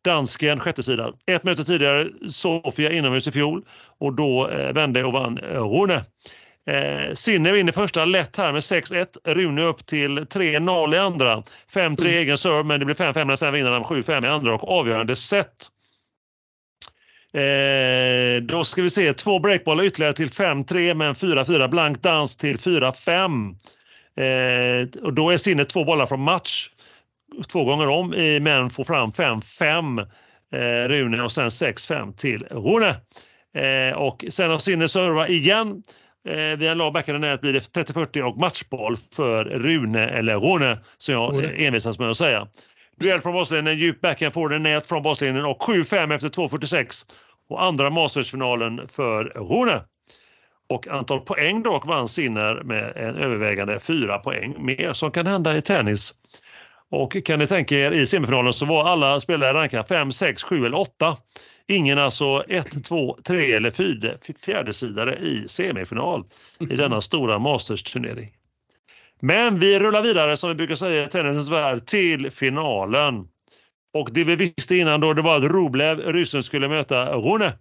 dansken, 0.05 0.61
sjätte 0.61 0.83
sidan. 0.83 1.15
Ett 1.27 1.45
möte 1.45 1.65
tidigare, 1.65 2.09
Sofia 2.29 2.93
inomhus 2.93 3.27
i 3.27 3.33
fjol 3.33 3.65
och 3.99 4.15
då 4.15 4.49
eh, 4.49 4.73
vände 4.73 5.05
och 5.05 5.13
vann 5.13 5.39
eh, 5.39 5.63
Rune. 5.63 6.05
Eh, 6.67 7.15
Sinner 7.15 7.53
vinner 7.53 7.73
första 7.73 8.05
lätt 8.05 8.37
här 8.37 8.53
med 8.53 8.61
6-1. 8.61 9.07
Rune 9.25 9.63
upp 9.63 9.87
till 9.87 10.19
3-0 10.19 10.95
i 10.95 10.99
andra. 10.99 11.43
5-3 11.73 12.01
mm. 12.01 12.07
egen 12.07 12.39
serve 12.39 12.65
men 12.65 12.81
det 12.81 12.87
blir 12.87 12.97
5-5 12.97 13.25
när 13.25 13.37
sen 13.37 13.53
vinner 13.53 13.71
han 13.71 13.85
7-5 13.85 14.25
i 14.25 14.29
andra 14.29 14.55
och 14.55 14.79
avgörande 14.79 15.17
set. 15.17 15.69
Eh, 17.35 18.43
då 18.43 18.65
ska 18.65 18.83
vi 18.83 18.91
se 18.91 19.13
två 19.13 19.39
breakbollar 19.39 19.85
ytterligare 19.85 20.13
till 20.13 20.31
5-3 20.31 20.95
men 20.95 21.15
4-4 21.15 21.69
blank 21.69 22.03
dans 22.03 22.37
till 22.37 22.59
4-5. 22.59 23.55
Eh, 24.17 25.03
och 25.03 25.15
då 25.15 25.31
är 25.31 25.37
Sinne 25.37 25.65
två 25.65 25.85
bollar 25.85 26.07
från 26.07 26.21
match 26.21 26.71
två 27.49 27.65
gånger 27.65 27.89
om 27.89 28.11
men 28.41 28.71
får 28.71 28.85
fram 28.85 29.11
5-5 29.11 30.07
eh, 30.55 30.89
Rune 30.89 31.23
och 31.23 31.33
sen 31.33 31.49
6-5 31.49 32.17
till 32.17 32.47
Rune. 32.51 32.97
Eh, 33.55 33.97
och 33.97 34.25
sen 34.31 34.51
har 34.51 34.59
Sinne 34.59 34.89
serva 34.89 35.29
igen. 35.29 35.83
Eh, 36.29 36.59
via 36.59 36.75
lag 36.75 36.93
backande 36.93 37.29
nät 37.29 37.41
blir 37.41 37.53
det 37.53 37.75
30-40 37.75 38.23
och 38.23 38.37
matchboll 38.37 38.97
för 39.13 39.45
Rune 39.45 40.09
eller 40.09 40.37
Rune 40.37 40.79
som 40.99 41.15
jag 41.15 41.35
Rune. 41.35 41.49
envisas 41.49 41.99
med 41.99 42.11
att 42.11 42.17
säga. 42.17 42.49
Duell 43.01 43.21
från 43.21 43.33
baslinjen, 43.33 43.79
djup 43.79 44.01
backhand 44.01 44.35
får 44.35 44.49
den 44.49 44.63
nät 44.63 44.87
från 44.87 45.03
baslinjen 45.03 45.45
och 45.45 45.63
7-5 45.63 46.15
efter 46.15 46.29
2.46 46.29 47.05
och 47.49 47.63
andra 47.63 47.91
Mastersfinalen 47.91 48.89
för 48.89 49.25
Rune. 49.25 49.81
Och 50.69 50.89
antal 50.89 51.21
poäng 51.21 51.63
dock 51.63 51.87
vann 51.87 52.09
Sinner 52.09 52.63
med 52.65 52.93
en 52.97 53.17
övervägande 53.17 53.81
fyra 53.81 54.19
poäng 54.19 54.55
mer 54.59 54.93
som 54.93 55.11
kan 55.11 55.27
hända 55.27 55.57
i 55.57 55.63
tennis. 55.63 56.15
Och 56.91 57.17
kan 57.25 57.39
ni 57.39 57.47
tänka 57.47 57.79
er 57.79 57.93
i 57.93 58.07
semifinalen 58.07 58.53
så 58.53 58.67
var 58.67 58.85
alla 58.85 59.21
spelare 59.21 59.55
rankade 59.55 59.85
5, 59.89 60.13
6, 60.13 60.43
7 60.43 60.67
eller 60.67 60.79
8. 60.79 61.17
Ingen 61.69 61.99
alltså 61.99 62.45
1, 62.49 62.85
2, 62.85 63.17
3 63.25 63.53
eller 63.53 63.71
4 63.71 64.15
fjärdesidare 64.41 65.15
i 65.15 65.49
semifinal 65.49 66.25
i 66.71 66.77
denna 66.77 67.01
stora 67.01 67.39
Masters-turnering. 67.39 68.31
Men 69.21 69.59
vi 69.59 69.79
rullar 69.79 70.03
vidare 70.03 70.37
som 70.37 70.49
vi 70.49 70.55
brukar 70.55 70.75
säga 70.75 71.05
i 71.05 71.09
tennisens 71.09 71.51
värld 71.51 71.87
till 71.87 72.31
finalen. 72.31 73.15
Och 73.95 74.09
det 74.13 74.25
vi 74.25 74.37
visste 74.37 74.77
innan 74.77 75.01
då 75.01 75.13
det 75.13 75.23
var 75.23 75.37
att 75.37 75.43
Rublev, 75.43 75.99
ryssen, 75.99 76.43
skulle 76.43 76.69
möta 76.69 77.17
Rune. 77.17 77.53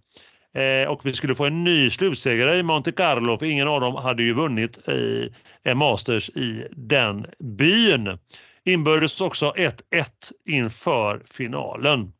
Eh, 0.53 0.89
och 0.89 1.05
vi 1.05 1.13
skulle 1.13 1.35
få 1.35 1.45
en 1.45 1.63
ny 1.63 1.89
slutsegrare 1.89 2.57
i 2.57 2.63
Monte 2.63 2.91
Carlo 2.91 3.37
för 3.37 3.45
ingen 3.45 3.67
av 3.67 3.81
dem 3.81 3.95
hade 3.95 4.23
ju 4.23 4.33
vunnit 4.33 4.89
i 4.89 5.29
en 5.63 5.77
Masters 5.77 6.29
i 6.29 6.67
den 6.71 7.25
byn. 7.39 8.17
Inbördes 8.65 9.21
också 9.21 9.53
1-1 9.57 9.71
inför 10.45 11.21
finalen. 11.31 12.11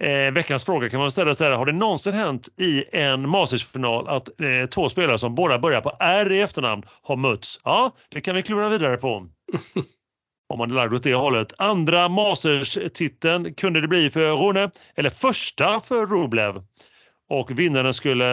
Eh, 0.00 0.32
veckans 0.32 0.64
fråga 0.64 0.88
kan 0.88 1.00
man 1.00 1.10
ställa 1.10 1.34
sig 1.34 1.52
har 1.52 1.66
det 1.66 1.72
någonsin 1.72 2.12
hänt 2.12 2.48
i 2.60 2.84
en 2.92 3.28
Mastersfinal 3.28 4.08
att 4.08 4.28
eh, 4.40 4.68
två 4.70 4.88
spelare 4.88 5.18
som 5.18 5.34
båda 5.34 5.58
börjar 5.58 5.80
på 5.80 5.92
R 6.00 6.32
i 6.32 6.40
efternamn 6.40 6.82
har 7.02 7.16
mötts? 7.16 7.60
Ja, 7.64 7.92
det 8.08 8.20
kan 8.20 8.36
vi 8.36 8.42
klura 8.42 8.68
vidare 8.68 8.96
på. 8.96 9.08
Om 10.48 10.58
man 10.58 10.70
är 10.70 10.74
lagd 10.74 10.94
åt 10.94 11.02
det 11.02 11.14
hållet. 11.14 11.52
Andra 11.58 12.08
Masters-titeln 12.08 13.54
kunde 13.54 13.80
det 13.80 13.88
bli 13.88 14.10
för 14.10 14.32
Rune, 14.32 14.70
eller 14.94 15.10
första 15.10 15.80
för 15.80 16.06
Rublev. 16.06 16.62
Och 17.34 17.58
vinnaren 17.58 17.94
skulle 17.94 18.26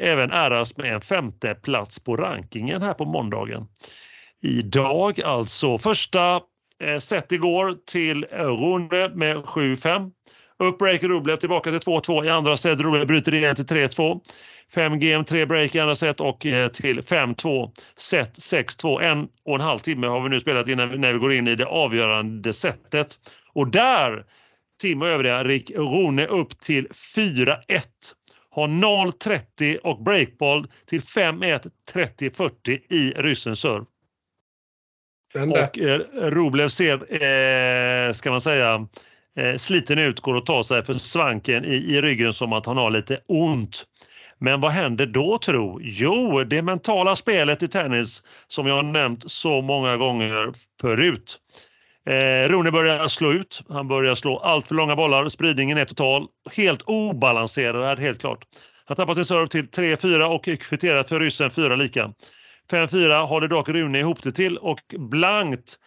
även 0.00 0.30
äras 0.30 0.76
med 0.76 0.94
en 0.94 1.00
femte 1.00 1.54
plats 1.54 1.98
på 1.98 2.16
rankingen 2.16 2.82
här 2.82 2.94
på 2.94 3.04
måndagen. 3.04 3.66
Idag 4.42 5.20
alltså 5.20 5.78
första 5.78 6.40
eh, 6.84 6.98
set 6.98 7.32
igår 7.32 7.76
till 7.86 8.24
Rune 8.24 9.08
med 9.08 9.36
7-5. 9.36 10.10
Upp 10.58 10.78
break 10.78 11.02
Rublev 11.02 11.36
tillbaka 11.36 11.70
till 11.70 11.78
2-2 11.78 12.24
i 12.24 12.28
andra 12.28 12.56
set. 12.56 12.80
Rublev 12.80 13.06
bryter 13.06 13.34
igen 13.34 13.56
till 13.56 13.66
3-2. 13.66 14.20
5 14.74 15.00
game, 15.00 15.24
3 15.24 15.46
break 15.46 15.74
i 15.74 15.80
andra 15.80 15.94
set 15.94 16.20
och 16.20 16.46
eh, 16.46 16.68
till 16.68 17.00
5-2. 17.00 17.70
Set 17.96 18.38
6-2. 18.38 19.02
En 19.02 19.28
och 19.44 19.54
en 19.54 19.60
halv 19.60 19.78
timme 19.78 20.06
har 20.06 20.20
vi 20.20 20.28
nu 20.28 20.40
spelat 20.40 20.68
innan 20.68 21.00
när 21.00 21.12
vi 21.12 21.18
går 21.18 21.32
in 21.32 21.48
i 21.48 21.54
det 21.54 21.66
avgörande 21.66 22.52
setet. 22.52 23.18
Och 23.52 23.68
där, 23.68 24.24
Tim 24.80 25.02
och 25.02 25.08
övriga, 25.08 25.44
Rick 25.44 25.70
Rune 25.70 26.26
upp 26.26 26.60
till 26.60 26.88
4-1. 26.88 27.58
Har 28.58 28.68
0-30 28.68 29.76
och 29.76 30.02
breakball 30.02 30.66
till 30.86 31.00
5-1, 31.00 31.70
30-40 31.92 32.80
i 32.90 33.12
ryssens 33.16 33.60
serve. 33.60 33.84
Och 35.34 35.78
eh, 35.78 36.00
Rublev 36.30 36.68
ser, 36.68 37.22
eh, 37.22 38.12
ska 38.12 38.30
man 38.30 38.40
säga, 38.40 38.86
eh, 39.36 39.56
sliten 39.56 39.98
ut, 39.98 40.20
går 40.20 40.36
att 40.36 40.46
ta 40.46 40.64
sig 40.64 40.84
för 40.84 40.94
svanken 40.94 41.64
i, 41.64 41.74
i 41.74 42.00
ryggen 42.00 42.32
som 42.32 42.52
att 42.52 42.66
han 42.66 42.76
har 42.76 42.90
lite 42.90 43.20
ont. 43.26 43.84
Men 44.38 44.60
vad 44.60 44.72
händer 44.72 45.06
då 45.06 45.38
tro? 45.38 45.80
Jo, 45.82 46.44
det 46.44 46.62
mentala 46.62 47.16
spelet 47.16 47.62
i 47.62 47.68
tennis 47.68 48.22
som 48.48 48.66
jag 48.66 48.74
har 48.74 48.82
nämnt 48.82 49.30
så 49.30 49.62
många 49.62 49.96
gånger 49.96 50.52
förut. 50.80 51.38
Eh, 52.08 52.48
Rune 52.48 52.70
börjar 52.70 53.08
slå 53.08 53.32
ut, 53.32 53.62
han 53.68 53.88
börjar 53.88 54.14
slå 54.14 54.38
allt 54.38 54.68
för 54.68 54.74
långa 54.74 54.96
bollar, 54.96 55.28
spridningen 55.28 55.78
är 55.78 55.84
total, 55.84 56.26
helt 56.56 56.82
obalanserad 56.82 57.98
helt 57.98 58.20
klart. 58.20 58.44
Han 58.84 58.96
tappar 58.96 59.14
sin 59.14 59.24
serve 59.24 59.48
till 59.48 59.64
3-4 59.64 60.24
och 60.24 60.44
kvitterat 60.44 61.08
för 61.08 61.20
ryssen 61.20 61.50
4 61.50 61.76
lika. 61.76 62.12
5-4 62.70 63.26
håller 63.26 63.48
dock 63.48 63.68
Rune 63.68 63.98
ihop 63.98 64.22
det 64.22 64.32
till 64.32 64.56
och 64.58 64.80
blankt 64.98 65.78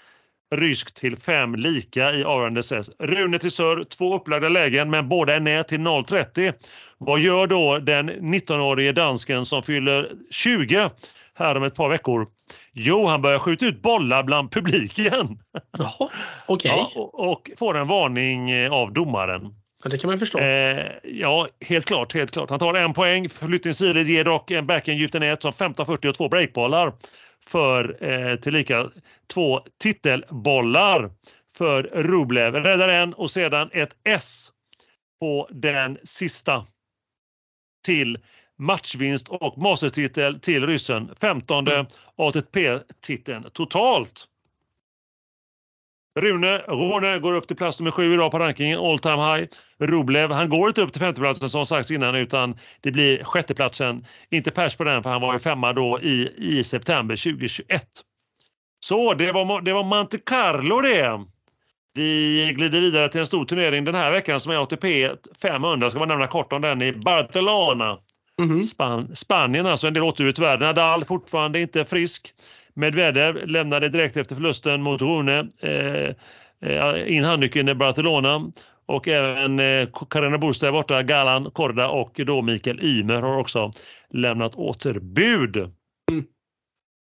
ryskt 0.55 0.95
till 0.95 1.17
5 1.17 1.55
lika 1.55 2.11
i 2.11 2.23
avgörande 2.23 2.63
set. 2.63 2.89
Rune 2.99 3.39
till 3.39 3.51
serve, 3.51 3.85
två 3.85 4.15
upplagda 4.15 4.49
lägen 4.49 4.89
men 4.89 5.09
båda 5.09 5.35
är 5.35 5.39
ner 5.39 5.63
till 5.63 5.79
0-30. 5.79 6.53
Vad 6.97 7.19
gör 7.19 7.47
då 7.47 7.79
den 7.79 8.09
19-årige 8.09 8.91
dansken 8.91 9.45
som 9.45 9.63
fyller 9.63 10.11
20 10.31 10.89
här 11.39 11.57
om 11.57 11.63
ett 11.63 11.75
par 11.75 11.89
veckor? 11.89 12.27
Jo, 12.73 13.05
han 13.05 13.21
börjar 13.21 13.39
skjuta 13.39 13.65
ut 13.65 13.81
bollar 13.81 14.23
bland 14.23 14.51
publiken. 14.51 15.39
Jaha. 15.77 16.09
Okay. 16.47 16.71
Ja, 16.71 16.91
och, 16.95 17.31
och 17.31 17.51
får 17.57 17.77
en 17.77 17.87
varning 17.87 18.51
eh, 18.51 18.71
av 18.71 18.93
domaren. 18.93 19.55
Ja, 19.83 19.89
det 19.89 19.97
kan 19.97 20.09
man 20.09 20.19
förstå. 20.19 20.39
Eh, 20.39 20.85
ja, 21.03 21.47
helt 21.65 21.85
klart, 21.85 22.13
helt 22.13 22.31
klart. 22.31 22.49
Han 22.49 22.59
tar 22.59 22.73
en 22.73 22.93
poäng. 22.93 23.29
Flyttningssilet 23.29 24.07
ger 24.07 24.23
dock 24.23 24.51
en 24.51 24.67
backhand 24.67 25.15
i 25.15 25.19
nät 25.19 25.41
som 25.41 25.51
15-40 25.51 26.07
och 26.07 26.15
två 26.15 26.29
breakbollar 26.29 26.93
för 27.47 27.97
eh, 28.03 28.35
tillika 28.35 28.89
två 29.33 29.61
titelbollar 29.81 31.11
för 31.57 31.83
Rublev. 31.83 32.55
Räddar 32.55 32.89
en 32.89 33.13
och 33.13 33.31
sedan 33.31 33.69
ett 33.73 33.95
S 34.03 34.51
på 35.19 35.47
den 35.51 35.97
sista 36.03 36.65
till 37.85 38.17
matchvinst 38.61 39.29
och 39.29 39.57
mastertitel 39.57 40.39
till 40.39 40.67
ryssen. 40.67 41.09
15 41.21 41.67
mm. 41.67 41.85
ATP-titeln 42.15 43.45
totalt. 43.53 44.27
Rune 46.19 46.57
Rune 46.57 47.19
går 47.19 47.33
upp 47.33 47.47
till 47.47 47.57
plats 47.57 47.79
nummer 47.79 47.91
sju 47.91 48.13
idag 48.13 48.31
på 48.31 48.39
rankingen, 48.39 48.79
all 48.79 48.99
time 48.99 49.15
high. 49.15 49.47
Rublev, 49.79 50.31
han 50.31 50.49
går 50.49 50.67
inte 50.67 50.81
upp 50.81 50.93
till 50.93 51.01
femteplatsen 51.01 51.49
som 51.49 51.65
sagts 51.65 51.91
innan 51.91 52.15
utan 52.15 52.57
det 52.81 52.91
blir 52.91 53.23
sjätteplatsen. 53.23 54.05
Inte 54.29 54.51
pers 54.51 54.75
på 54.75 54.83
den 54.83 55.03
för 55.03 55.09
han 55.09 55.21
var 55.21 55.33
ju 55.33 55.39
femma 55.39 55.73
då 55.73 55.99
i, 56.01 56.31
i 56.37 56.63
september 56.63 57.15
2021. 57.15 57.83
Så 58.79 59.13
det 59.13 59.31
var, 59.31 59.61
det 59.61 59.73
var 59.73 59.83
Monte 59.83 60.17
Carlo 60.17 60.81
det. 60.81 61.25
Vi 61.93 62.53
glider 62.55 62.81
vidare 62.81 63.09
till 63.09 63.19
en 63.19 63.27
stor 63.27 63.45
turnering 63.45 63.85
den 63.85 63.95
här 63.95 64.11
veckan 64.11 64.39
som 64.39 64.51
är 64.51 64.63
ATP 64.63 65.09
500. 65.41 65.89
Ska 65.89 65.99
man 65.99 66.07
nämna 66.07 66.27
kort 66.27 66.53
om 66.53 66.61
den 66.61 66.81
i 66.81 66.93
Barcelona. 66.93 67.97
Mm. 68.41 68.61
Span 68.61 69.15
Spanien 69.15 69.65
alltså, 69.65 69.87
en 69.87 69.93
del 69.93 70.03
återut 70.03 70.35
tyvärr. 70.35 70.57
Nadal 70.57 71.05
fortfarande 71.05 71.61
inte 71.61 71.85
frisk. 71.85 72.33
Medvedev 72.73 73.47
lämnade 73.47 73.89
direkt 73.89 74.17
efter 74.17 74.35
förlusten 74.35 74.81
mot 74.81 75.01
Rune 75.01 75.47
eh, 75.59 76.09
eh 76.71 77.15
in 77.15 77.23
handnyckeln 77.23 77.69
i 77.69 77.75
Barcelona 77.75 78.51
och 78.85 79.07
även 79.07 79.59
eh, 79.59 79.87
Carina 80.09 80.37
Bursta 80.37 80.67
är 80.67 80.71
borta, 80.71 81.03
Galan 81.03 81.51
Korda 81.51 81.89
och 81.89 82.21
då 82.25 82.41
Mikael 82.41 82.83
Ymer 82.83 83.21
har 83.21 83.37
också 83.37 83.71
lämnat 84.13 84.55
återbud. 84.55 85.57
Mm. 85.57 86.25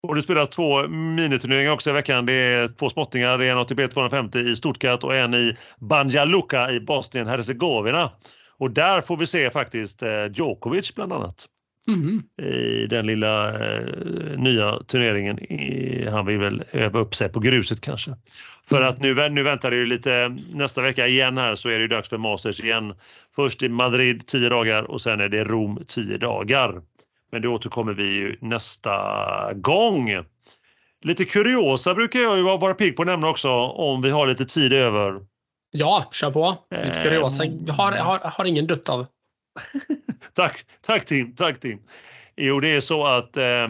Och 0.08 0.14
det 0.14 0.22
spelas 0.22 0.48
två 0.48 0.88
miniturneringar 0.88 1.72
också 1.72 1.90
i 1.90 1.92
veckan. 1.92 2.26
Det 2.26 2.32
är 2.32 2.68
två 2.68 2.90
småttingar. 2.90 3.38
Det 3.38 3.46
är 3.46 3.52
en 3.52 3.58
ATP 3.58 3.88
250 3.88 4.38
i 4.38 4.56
Stuttgart 4.56 5.04
och 5.04 5.16
en 5.16 5.34
i 5.34 5.56
Banja 5.78 6.24
Luka 6.24 6.70
i 6.70 6.80
Bosnien-Hercegovina. 6.80 8.10
Och 8.60 8.70
där 8.70 9.00
får 9.00 9.16
vi 9.16 9.26
se 9.26 9.50
faktiskt 9.50 10.02
eh, 10.02 10.26
Djokovic 10.34 10.94
bland 10.94 11.12
annat. 11.12 11.46
Mm. 11.88 12.22
i 12.42 12.86
den 12.86 13.06
lilla 13.06 13.48
eh, 13.48 13.86
nya 14.36 14.78
turneringen. 14.86 15.38
I, 15.38 16.08
han 16.10 16.26
vill 16.26 16.38
väl 16.38 16.62
öva 16.72 17.00
upp 17.00 17.14
sig 17.14 17.28
på 17.28 17.40
gruset 17.40 17.80
kanske. 17.80 18.10
För 18.68 18.76
mm. 18.76 18.88
att 18.88 19.00
nu, 19.00 19.28
nu 19.28 19.42
väntar 19.42 19.70
det 19.70 19.76
ju 19.76 19.86
lite 19.86 20.36
nästa 20.52 20.82
vecka 20.82 21.06
igen 21.06 21.38
här 21.38 21.54
så 21.54 21.68
är 21.68 21.74
det 21.74 21.80
ju 21.80 21.88
dags 21.88 22.08
för 22.08 22.18
Masters 22.18 22.60
igen. 22.60 22.94
Först 23.36 23.62
i 23.62 23.68
Madrid 23.68 24.26
10 24.26 24.48
dagar 24.48 24.82
och 24.82 25.00
sen 25.00 25.20
är 25.20 25.28
det 25.28 25.44
Rom 25.44 25.84
10 25.86 26.18
dagar. 26.18 26.82
Men 27.32 27.42
det 27.42 27.48
återkommer 27.48 27.92
vi 27.92 28.14
ju 28.14 28.36
nästa 28.40 28.92
gång. 29.54 30.24
Lite 31.04 31.24
kuriosa 31.24 31.94
brukar 31.94 32.20
jag 32.20 32.36
ju 32.36 32.42
vara 32.42 32.74
pigg 32.74 32.96
på 32.96 33.02
att 33.02 33.08
nämna 33.08 33.28
också 33.28 33.48
om 33.50 34.02
vi 34.02 34.10
har 34.10 34.26
lite 34.26 34.46
tid 34.46 34.72
över. 34.72 35.20
Ja, 35.70 36.08
kör 36.12 36.30
på. 36.30 36.56
Lite 36.70 37.00
kuriosa 37.02 37.44
har, 37.68 37.92
har, 37.92 38.18
har 38.18 38.44
ingen 38.44 38.66
dött 38.66 38.88
av. 38.88 39.06
tack, 40.34 40.56
tack 40.80 41.04
Tim, 41.04 41.34
tack 41.34 41.60
Tim. 41.60 41.78
Jo, 42.36 42.60
det 42.60 42.68
är 42.68 42.80
så 42.80 43.06
att 43.06 43.36
eh, 43.36 43.68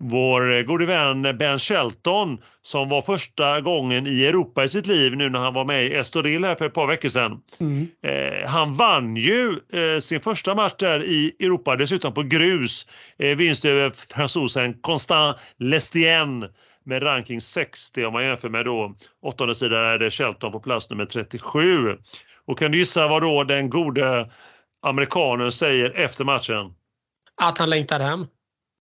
vår 0.00 0.62
gode 0.62 0.86
vän 0.86 1.22
Ben 1.38 1.58
Shelton 1.58 2.38
som 2.62 2.88
var 2.88 3.02
första 3.02 3.60
gången 3.60 4.06
i 4.06 4.26
Europa 4.26 4.64
i 4.64 4.68
sitt 4.68 4.86
liv 4.86 5.16
nu 5.16 5.30
när 5.30 5.38
han 5.38 5.54
var 5.54 5.64
med 5.64 5.86
i 5.86 5.94
Estoril 5.94 6.44
här 6.44 6.54
för 6.54 6.66
ett 6.66 6.74
par 6.74 6.86
veckor 6.86 7.08
sedan. 7.08 7.40
Mm. 7.60 7.88
Eh, 8.02 8.48
han 8.48 8.72
vann 8.72 9.16
ju 9.16 9.60
eh, 9.72 10.00
sin 10.00 10.20
första 10.20 10.54
match 10.54 10.74
där 10.78 11.04
i 11.04 11.36
Europa, 11.40 11.76
dessutom 11.76 12.14
på 12.14 12.22
grus. 12.22 12.86
Eh, 13.18 13.36
vinst 13.36 13.64
över 13.64 13.92
fransosen 14.14 14.74
Constant 14.74 15.36
Lestien 15.58 16.44
med 16.88 17.02
ranking 17.02 17.40
60 17.40 18.04
om 18.04 18.12
man 18.12 18.24
jämför 18.24 18.48
med 18.48 18.64
då 18.64 18.94
åttonde 19.22 19.54
sidan 19.54 19.84
är 19.84 19.98
det 19.98 20.10
Shelton 20.10 20.52
på 20.52 20.60
plats 20.60 20.90
nummer 20.90 21.04
37. 21.04 21.98
Och 22.46 22.58
kan 22.58 22.70
du 22.70 22.78
gissa 22.78 23.08
vad 23.08 23.22
då 23.22 23.44
den 23.44 23.70
gode 23.70 24.30
amerikanen 24.82 25.52
säger 25.52 25.90
efter 25.90 26.24
matchen? 26.24 26.74
Att 27.40 27.58
han 27.58 27.70
längtar 27.70 28.00
hem. 28.00 28.26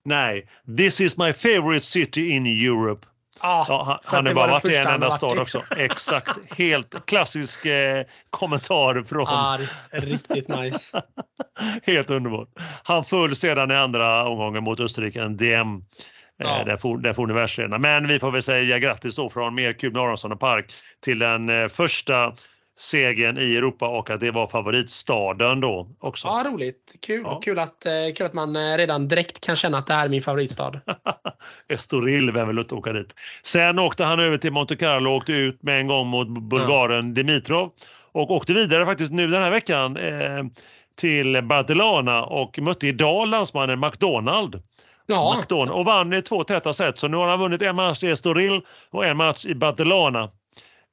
Nej, 0.05 0.48
this 0.76 1.00
is 1.00 1.18
my 1.18 1.32
favorite 1.32 1.86
city 1.86 2.30
in 2.30 2.46
Europe. 2.46 3.07
Ah, 3.40 3.64
ja, 3.68 3.82
han, 3.86 3.98
han 4.05 4.26
är 4.26 4.34
bara 4.34 4.50
varit 4.50 4.64
i 4.64 4.76
en 4.76 4.86
enda 4.86 5.11
stad 5.11 5.38
också. 5.38 5.62
Exakt. 5.76 6.38
Helt 6.59 7.07
klassisk 7.07 7.66
eh, 7.66 8.05
kommentar 8.30 9.02
från... 9.02 9.26
Ah, 9.26 9.59
riktigt 9.90 10.48
nice. 10.48 11.02
Helt 11.82 12.11
underbart. 12.11 12.48
Han 12.82 13.05
föll 13.05 13.36
sedan 13.36 13.70
i 13.70 13.74
andra 13.74 14.28
omgången 14.28 14.64
mot 14.64 14.80
Österrike, 14.80 15.22
en 15.22 15.36
DM. 15.36 15.84
Eh, 16.43 16.49
ja. 16.49 16.64
där, 16.64 16.76
for, 16.76 16.99
där 16.99 17.12
for 17.12 17.26
ni 17.26 17.35
världsledande. 17.35 17.78
Men 17.78 18.09
vi 18.09 18.20
får 18.20 18.30
väl 18.30 18.43
säga 18.43 18.78
grattis 18.78 19.16
då 19.16 19.30
från 19.30 19.55
Merkub 19.55 19.97
Aronsson 19.97 20.32
och 20.32 20.41
Park 20.41 20.72
till 21.01 21.18
den 21.18 21.49
eh, 21.49 21.68
första 21.68 22.32
segern 22.76 23.39
i 23.39 23.57
Europa 23.57 23.89
och 23.89 24.11
att 24.11 24.20
det 24.20 24.30
var 24.30 24.47
favoritstaden 24.47 25.61
då 25.61 25.89
också. 26.01 26.28
Ja, 26.28 26.45
roligt. 26.47 26.95
Kul, 27.07 27.22
ja. 27.24 27.41
kul, 27.45 27.59
att, 27.59 27.87
eh, 27.87 27.93
kul 28.16 28.26
att 28.26 28.32
man 28.32 28.57
eh, 28.57 28.76
redan 28.76 29.09
direkt 29.09 29.41
kan 29.41 29.57
känna 29.57 29.78
att 29.78 29.87
det 29.87 29.95
här 29.95 30.05
är 30.05 30.09
min 30.09 30.22
favoritstad. 30.22 30.80
Estoril, 31.68 32.32
vem 32.32 32.49
vill 32.49 32.59
inte 32.59 32.74
åka 32.74 32.93
dit? 32.93 33.14
Sen 33.43 33.78
åkte 33.78 34.05
han 34.05 34.20
över 34.20 34.39
till 34.39 34.53
Monte 34.53 34.76
Carlo 34.76 35.11
och 35.11 35.16
åkte 35.16 35.32
ut 35.32 35.62
med 35.62 35.80
en 35.80 35.87
gång 35.87 36.07
mot 36.07 36.28
bulgaren 36.28 37.09
ja. 37.09 37.14
Dimitrov 37.14 37.70
och 38.12 38.30
åkte 38.30 38.53
vidare 38.53 38.85
faktiskt 38.85 39.12
nu 39.12 39.26
den 39.26 39.43
här 39.43 39.51
veckan 39.51 39.97
eh, 39.97 40.45
till 40.97 41.43
Barcelona 41.43 42.24
och 42.24 42.59
mötte 42.59 42.87
idag 42.87 43.28
landsmannen 43.28 43.80
McDonald. 43.80 44.62
Ja. 45.07 45.36
McDonald 45.38 45.70
och 45.70 45.84
vann 45.84 46.12
i 46.12 46.22
två 46.22 46.44
täta 46.44 46.72
set 46.72 46.98
så 46.98 47.09
nu 47.09 47.16
har 47.16 47.28
han 47.28 47.40
vunnit 47.40 47.62
en 47.62 47.76
match 47.76 48.02
i 48.02 48.11
Estoril 48.11 48.61
och 48.90 49.07
en 49.07 49.16
match 49.16 49.44
i 49.44 49.55
Barcelona. 49.55 50.30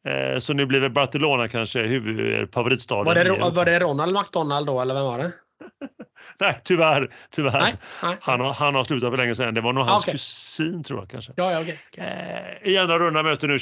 Eh, 0.06 0.40
så 0.40 0.54
nu 0.54 0.66
blir 0.66 0.80
väl 0.80 0.92
Barcelona 0.92 1.48
kanske 1.48 1.84
huvudfavoritstaden. 1.84 3.06
Var 3.06 3.16
det, 3.16 3.56
var 3.56 3.66
det 3.66 3.80
Ronald 3.80 4.14
McDonald 4.14 4.68
då 4.68 4.82
eller 4.82 4.94
vem 4.94 5.04
var 5.04 5.18
det? 5.18 5.32
nej, 6.40 6.60
tyvärr. 6.64 7.14
tyvärr. 7.30 7.62
Nej, 7.62 7.76
nej. 8.04 8.18
Han, 8.22 8.40
har, 8.40 8.54
han 8.54 8.76
har 8.76 8.84
slutat 8.84 9.10
för 9.10 9.18
länge 9.18 9.36
sedan. 9.36 9.54
Det 9.54 9.62
var 9.62 9.74
nog 9.74 9.86
hans 9.86 10.04
okay. 10.04 10.12
kusin 10.12 10.84
tror 10.84 11.00
jag 11.00 11.10
kanske. 11.10 11.34
Ja, 11.36 11.52
ja, 11.52 11.62
okay, 11.62 11.78
okay. 11.92 12.06
Eh, 12.06 12.72
I 12.74 12.78
andra 12.78 13.00
rundan 13.00 13.26
möter 13.26 13.48
nu 13.48 13.60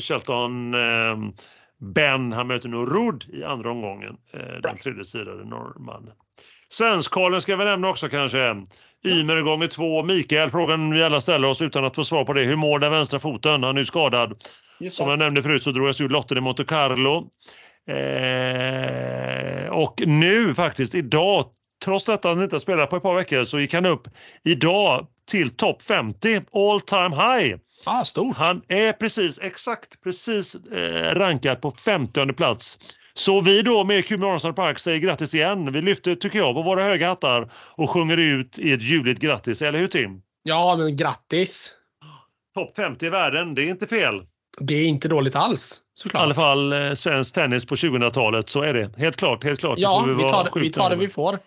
Shelton 0.00 0.74
eh, 0.74 1.32
Ben. 1.78 2.32
Han 2.32 2.46
möter 2.46 2.68
nu 2.68 2.76
Rud 2.76 3.24
i 3.32 3.44
andra 3.44 3.70
omgången. 3.70 4.16
Eh, 4.32 4.60
den 4.62 4.78
tredje 4.78 5.04
sidan, 5.04 5.36
norrmannen. 5.36 6.12
Svenskkarlen 6.70 7.42
ska 7.42 7.56
vi 7.56 7.64
nämna 7.64 7.88
också 7.88 8.08
kanske. 8.08 8.56
Ymer 9.06 9.40
gånger 9.40 9.66
två. 9.66 10.02
Mikael, 10.02 10.50
frågan 10.50 10.90
vi 10.90 11.02
alla 11.02 11.20
ställer 11.20 11.48
oss 11.48 11.62
utan 11.62 11.84
att 11.84 11.94
få 11.94 12.04
svar 12.04 12.24
på 12.24 12.32
det. 12.32 12.42
Hur 12.42 12.56
mår 12.56 12.78
den 12.78 12.92
vänstra 12.92 13.18
foten? 13.18 13.62
Han 13.62 13.76
är 13.76 13.80
ju 13.80 13.86
skadad. 13.86 14.42
Som 14.90 15.08
jag 15.08 15.18
nämnde 15.18 15.42
förut 15.42 15.62
så 15.62 15.70
drog 15.70 15.88
jag 15.88 16.00
ut 16.00 16.10
lotten 16.10 16.38
i 16.38 16.40
Monte 16.40 16.64
Carlo. 16.64 17.26
Eh, 17.88 19.68
och 19.70 20.02
nu 20.06 20.54
faktiskt 20.54 20.94
idag, 20.94 21.44
trots 21.84 22.08
att 22.08 22.24
han 22.24 22.42
inte 22.42 22.60
spelat 22.60 22.90
på 22.90 22.96
ett 22.96 23.02
par 23.02 23.14
veckor, 23.14 23.44
så 23.44 23.60
gick 23.60 23.74
han 23.74 23.86
upp 23.86 24.08
idag 24.44 25.06
till 25.30 25.56
topp 25.56 25.82
50 25.82 26.40
all 26.52 26.80
time 26.80 27.16
high. 27.16 27.56
Ah, 27.84 28.04
stort. 28.04 28.36
Han 28.36 28.62
är 28.68 28.92
precis, 28.92 29.38
exakt 29.42 30.02
precis 30.02 30.54
eh, 30.54 31.14
rankad 31.14 31.60
på 31.60 31.70
50 31.70 32.32
plats. 32.32 32.78
Så 33.18 33.40
vi 33.40 33.62
då 33.62 33.84
med 33.84 34.06
Kuben 34.06 34.28
Aronsson 34.28 34.54
Park 34.54 34.78
säger 34.78 34.98
grattis 34.98 35.34
igen. 35.34 35.72
Vi 35.72 35.82
lyfter, 35.82 36.14
tycker 36.14 36.38
jag, 36.38 36.54
på 36.54 36.62
våra 36.62 36.82
höga 36.82 37.08
hattar 37.08 37.50
och 37.54 37.90
sjunger 37.90 38.16
ut 38.16 38.58
i 38.58 38.72
ett 38.72 38.82
ljudligt 38.82 39.20
grattis. 39.20 39.62
Eller 39.62 39.78
hur 39.78 39.88
Tim? 39.88 40.22
Ja, 40.42 40.76
men 40.76 40.96
grattis! 40.96 41.74
Topp 42.54 42.76
50 42.76 43.06
i 43.06 43.08
världen, 43.08 43.54
det 43.54 43.62
är 43.62 43.66
inte 43.66 43.86
fel. 43.86 44.22
Det 44.58 44.74
är 44.74 44.84
inte 44.84 45.08
dåligt 45.08 45.36
alls. 45.36 45.80
Såklart. 45.94 46.20
I 46.20 46.24
alla 46.24 46.34
fall 46.34 46.72
eh, 46.72 46.92
svensk 46.92 47.34
tennis 47.34 47.64
på 47.66 47.74
2000-talet 47.74 48.48
så 48.48 48.62
är 48.62 48.74
det. 48.74 48.98
Helt 48.98 49.16
klart. 49.16 49.44
Helt 49.44 49.60
klart. 49.60 49.78
Ja, 49.78 50.04
vi, 50.06 50.14
vi, 50.14 50.22
tar, 50.22 50.60
vi 50.60 50.70
tar 50.70 50.90
det 50.90 50.96
vi 50.96 51.08
får. 51.08 51.38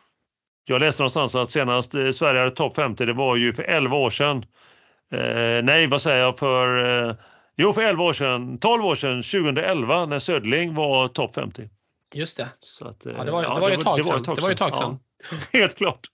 Jag 0.65 0.80
läste 0.80 1.01
någonstans 1.01 1.36
att 1.36 1.51
senast 1.51 1.95
eh, 1.95 2.11
Sverige 2.11 2.39
hade 2.39 2.55
topp 2.55 2.76
50, 2.76 3.05
det 3.05 3.13
var 3.13 3.36
ju 3.36 3.53
för 3.53 3.63
11 3.63 3.97
år 3.97 4.09
sedan. 4.09 4.45
Eh, 5.13 5.63
nej, 5.63 5.88
vad 5.88 6.01
säger 6.01 6.24
jag? 6.24 6.39
För, 6.39 6.84
eh, 7.09 7.15
jo, 7.57 7.73
för 7.73 7.81
11 7.81 8.03
år 8.03 8.13
sedan, 8.13 8.57
12 8.57 8.85
år 8.85 8.95
sedan, 8.95 9.23
2011, 9.23 10.05
när 10.05 10.19
Södling 10.19 10.75
var 10.75 11.07
topp 11.07 11.35
50. 11.35 11.69
Just 12.13 12.37
det. 12.37 12.49
Att, 12.81 13.05
eh, 13.05 13.13
ja, 13.17 13.23
det 13.23 13.31
var, 13.31 13.43
ja, 13.43 13.53
det 13.53 13.61
var 13.61 13.69
ju 13.69 13.75
ett 13.75 13.83
tag 13.83 14.05
sedan. 14.05 14.35
Det 14.35 14.41
var 14.41 14.51
ett 14.51 14.57
tag 14.57 14.75
sedan. 14.75 14.99
Ja, 15.31 15.37
helt 15.59 15.75
klart. 15.75 16.07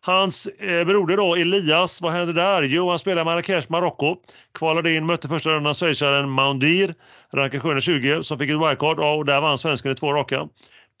Hans 0.00 0.46
eh, 0.46 0.84
broder 0.84 1.16
då, 1.16 1.34
Elias, 1.34 2.00
vad 2.00 2.12
hände 2.12 2.32
där? 2.32 2.62
Jo, 2.62 2.90
han 2.90 2.98
spelade 2.98 3.24
Marrakesh, 3.24 3.70
Marocko. 3.70 4.16
Kvalade 4.54 4.94
in, 4.94 5.06
mötte 5.06 5.28
första 5.28 5.50
rundan 5.50 5.74
schweizaren 5.74 6.30
Maundir, 6.30 6.94
rankad 7.32 7.62
720, 7.62 8.22
som 8.22 8.38
fick 8.38 8.50
ett 8.50 8.56
wildcard 8.56 8.98
och 8.98 9.24
där 9.24 9.40
vann 9.40 9.58
svensken 9.58 9.92
i 9.92 9.94
två 9.94 10.12
raka. 10.12 10.48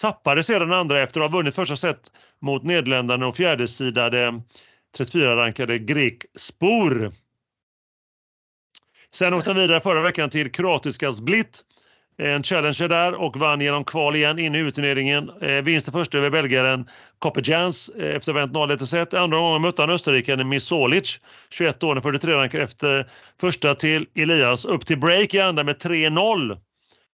Tappade 0.00 0.42
sedan 0.42 0.72
andra 0.72 1.02
efter 1.02 1.20
att 1.20 1.30
ha 1.30 1.38
vunnit 1.38 1.54
första 1.54 1.76
set 1.76 2.12
mot 2.40 2.62
Nederländerna 2.62 3.26
och 3.26 3.36
fjärdesidade 3.36 4.42
34-rankade 4.98 5.78
grek 5.78 6.24
Spor. 6.34 7.12
Sen 9.10 9.34
åkte 9.34 9.50
han 9.50 9.56
vidare 9.56 9.80
förra 9.80 10.02
veckan 10.02 10.30
till 10.30 10.52
kroatiska 10.52 11.12
Split 11.12 11.62
en 12.18 12.42
challenger 12.42 12.88
där 12.88 13.14
och 13.14 13.36
vann 13.36 13.60
genom 13.60 13.84
kval 13.84 14.16
igen 14.16 14.38
in 14.38 14.54
i 14.54 14.58
huvudturneringen. 14.58 15.30
Eh, 15.40 15.62
vinsten 15.62 15.92
först 15.92 16.14
över 16.14 16.30
belgaren 16.30 16.88
Kopejans 17.18 17.88
eh, 17.88 18.16
efter 18.16 18.32
vänt 18.32 18.52
0-1 18.52 18.84
set. 18.84 19.14
Andra 19.14 19.38
gången 19.38 19.62
mötte 19.62 19.82
han 19.82 19.90
österrikaren 19.90 20.48
Misolic, 20.48 21.20
21 21.50 21.82
år, 21.82 22.00
43 22.00 22.34
rankar 22.34 22.60
efter 22.60 23.10
första 23.40 23.74
till 23.74 24.06
Elias 24.14 24.64
upp 24.64 24.86
till 24.86 24.98
break 24.98 25.34
i 25.34 25.40
andra 25.40 25.64
med 25.64 25.76
3-0. 25.76 26.58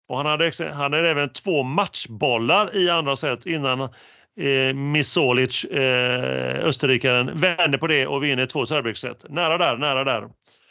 Och 0.09 0.17
han 0.17 0.27
hade, 0.27 0.53
han 0.73 0.93
hade 0.93 1.11
även 1.11 1.29
två 1.29 1.63
matchbollar 1.63 2.77
i 2.77 2.91
andra 2.91 3.17
set 3.17 3.47
innan 3.47 3.81
eh, 3.81 4.75
Misolic, 4.75 5.65
eh, 5.65 6.59
österrikaren, 6.65 7.37
vände 7.37 7.79
på 7.79 7.87
det 7.87 8.07
och 8.07 8.25
vinner 8.25 8.47
två 8.47 8.67
tiebreak 8.67 8.97
Nära 9.29 9.59
där, 9.59 9.77
nära 9.77 10.05
där. 10.05 10.29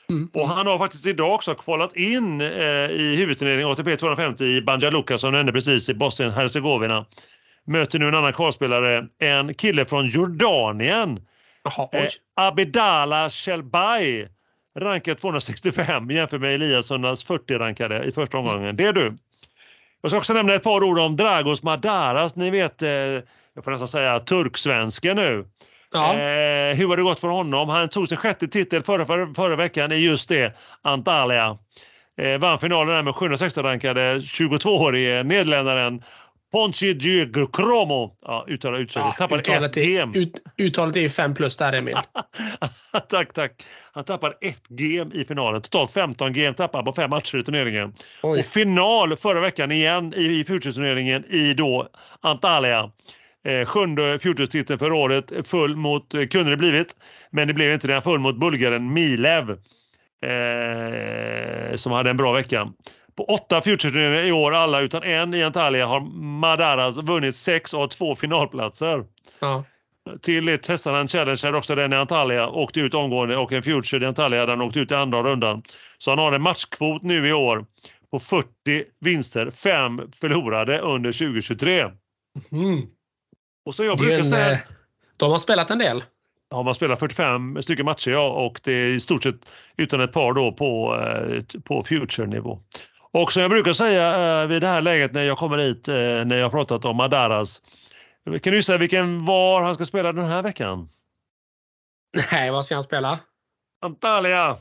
Mm. 0.10 0.30
Och 0.34 0.48
han 0.48 0.68
har 0.68 0.78
faktiskt 0.78 1.06
idag 1.06 1.34
också 1.34 1.56
kvalat 1.56 1.96
in 1.96 2.42
eh, 2.42 2.48
i 2.92 3.16
huvudturneringen 3.16 3.68
ATP 3.68 3.96
250 3.96 4.44
i 4.44 4.62
Banja 4.62 4.90
Luka 4.90 5.18
som 5.18 5.32
nämnde 5.32 5.52
precis 5.52 5.90
i 5.90 5.94
Bosnien-Hercegovina. 5.94 7.06
Möter 7.68 8.00
nu 8.00 8.08
en 8.08 8.16
annan 8.16 8.34
kvalspelare, 8.34 9.08
en 9.20 9.54
kille 9.54 9.86
från 9.86 10.10
Jordanien. 10.10 11.20
Aha, 11.66 11.90
eh, 11.94 12.08
Abedala 12.36 13.30
Shelbai, 13.30 14.28
rankad 14.80 15.18
265 15.18 16.12
jämfört 16.12 16.42
med 16.42 16.54
Eliassons 16.54 17.26
40-rankade 17.26 18.04
i 18.04 18.12
första 18.12 18.38
omgången. 18.38 18.76
Det 18.76 18.86
är 18.86 18.94
du. 18.94 19.14
Jag 20.02 20.12
ska 20.12 20.18
också 20.18 20.34
nämna 20.34 20.54
ett 20.54 20.64
par 20.64 20.84
ord 20.84 21.00
om 21.00 21.16
Dragos 21.16 21.64
Madaras. 21.64 22.36
Ni 22.36 22.50
vet, 22.50 22.82
eh, 22.82 22.90
jag 22.90 23.64
får 23.64 23.72
nästan 23.72 23.88
säga 23.88 24.20
turksvensken 24.20 25.16
nu. 25.16 25.46
Ja. 25.96 26.14
Eh, 26.14 26.76
hur 26.76 26.88
har 26.88 26.98
det 26.98 27.04
gått 27.04 27.20
för 27.20 27.28
honom? 27.28 27.70
Han 27.70 27.90
tog 27.90 28.08
sin 28.08 28.18
sjätte 28.18 28.48
titel 28.48 28.84
förra, 28.84 29.06
förra, 29.06 29.34
förra 29.34 29.56
veckan 29.56 29.92
i 29.92 29.96
just 29.96 30.30
det, 30.30 30.56
Antalya. 30.82 31.58
Eh, 32.22 32.38
vann 32.40 32.60
finalen 32.60 32.96
där 32.96 33.04
med 33.04 33.14
716-rankade 33.14 34.18
22-årige 34.18 35.24
nederländaren 35.24 36.02
Ponchi 36.56 37.00
Kromo. 37.54 38.18
Ja, 38.22 38.46
uttalet 38.48 38.80
uttalet. 38.80 38.90
Ja, 38.96 39.16
tappade 39.18 39.42
uttalet 39.42 39.78
ett 39.78 39.84
gem. 39.84 40.14
Ut, 40.16 40.42
uttalet 40.58 40.98
är 40.98 41.10
5 41.10 41.36
plus 41.36 41.58
där 41.58 41.74
Emil. 41.74 41.96
tack, 43.10 43.34
tack. 43.34 43.52
Han 43.92 44.04
tappade 44.04 44.36
ett 44.42 44.64
gem 44.80 45.12
i 45.14 45.26
finalen. 45.26 45.62
Totalt 45.62 45.92
15 45.92 46.34
gem 46.34 46.54
tappade 46.54 46.84
på 46.84 46.94
fem 46.94 47.10
matcher 47.10 47.38
i 47.38 47.44
turneringen. 47.44 47.94
Oj. 48.24 48.40
Och 48.40 48.46
final 48.46 49.18
förra 49.18 49.42
veckan 49.42 49.72
igen 49.72 50.14
i, 50.16 50.40
i 50.40 50.44
Futures-turneringen 50.44 51.26
i 51.26 51.54
då 51.54 51.88
Antalya. 52.22 52.92
Eh, 53.46 53.66
sjunde 53.66 54.20
fjortonstiteln 54.20 54.80
för 54.80 54.92
året 54.92 55.48
full 55.48 55.76
mot, 55.76 56.14
eh, 56.14 56.26
kunde 56.26 56.52
det 56.52 56.58
blivit, 56.58 56.96
men 57.32 57.48
det 57.48 57.54
blev 57.54 57.74
inte 57.74 57.88
det. 57.88 57.94
Han 57.94 58.02
full 58.02 58.20
mot 58.20 58.40
bulgaren 58.40 58.94
Milev 58.94 59.50
eh, 60.22 61.76
som 61.76 61.92
hade 61.92 62.10
en 62.10 62.18
bra 62.18 62.32
vecka. 62.32 62.72
På 63.18 63.24
åtta 63.24 63.62
Future 63.62 64.28
i 64.28 64.32
år, 64.32 64.54
alla 64.54 64.82
utan 64.82 65.04
en 65.04 65.34
i 65.34 65.44
Antalya, 65.44 65.86
har 65.86 66.02
Madaras 66.40 66.98
vunnit 66.98 67.36
sex 67.36 67.74
av 67.74 67.88
två 67.88 68.16
finalplatser. 68.16 69.04
Ja. 69.40 69.64
Till 70.22 70.46
det 70.46 70.58
testade 70.58 70.98
han 70.98 71.08
Challenger 71.08 71.56
också 71.56 71.76
den 71.76 71.94
i 71.94 71.96
Antalya, 71.96 72.50
åkte 72.50 72.80
ut 72.80 72.94
omgående 72.94 73.38
och 73.38 73.52
en 73.52 73.64
Future 73.64 74.06
i 74.06 74.08
Antalya 74.08 74.48
han 74.48 74.62
åkte 74.62 74.80
ut 74.80 74.92
i 74.92 74.96
andra 74.96 75.24
rundan. 75.24 75.64
Så 75.98 76.12
han 76.12 76.20
har 76.20 76.34
en 76.34 76.42
matchkvot 76.42 77.04
nu 77.04 77.28
i 77.28 77.34
år 77.34 77.66
på 78.12 78.20
40 78.20 78.48
vinster, 79.00 79.52
5 79.52 80.02
förlorade 80.20 80.80
under 80.80 81.12
2023. 81.12 81.82
Mm. 82.52 82.82
Och 83.66 83.76
så 83.76 83.84
jag 83.84 83.98
brukar 83.98 84.18
en, 84.18 84.26
säga... 84.26 84.60
De 85.18 85.32
har 85.32 85.38
spelat 85.38 85.72
en 85.72 85.78
del. 85.78 86.04
Ja, 86.50 86.64
man 86.64 86.76
spelar 86.76 86.96
45 86.96 87.62
stycken 87.62 87.86
matcher 87.86 88.12
ja, 88.12 88.30
och 88.30 88.62
det 88.64 88.72
är 88.72 88.88
i 88.88 89.00
stort 89.00 89.24
sett 89.24 89.36
utan 89.78 90.02
ett 90.02 90.12
par 90.12 90.34
då 90.34 90.52
på, 90.52 90.98
på 91.64 91.84
future-nivå. 91.84 92.60
Och 93.12 93.32
som 93.32 93.42
jag 93.42 93.52
brukar 93.52 93.74
säga 93.74 94.48
vid 94.48 94.62
det 94.62 94.68
här 94.68 94.82
läget 94.82 95.14
när 95.14 95.24
jag 95.24 95.38
kommer 95.38 95.58
hit, 95.58 95.88
när 96.28 96.36
jag 96.36 96.52
pratat 96.52 96.86
om 96.86 96.98
Madaras. 96.98 97.62
Kan 98.42 98.54
du 98.54 98.64
säga 98.64 98.78
vilken 98.78 99.26
var 99.26 99.64
han 99.64 99.76
ska 99.76 99.86
spela 99.86 100.14
den 100.14 100.26
här 100.26 100.44
veckan? 100.44 100.90
Nej, 102.32 102.52
vad 102.52 102.66
ska 102.66 102.76
han 102.76 102.84
spela? 102.84 103.20
Antalya! 103.82 104.58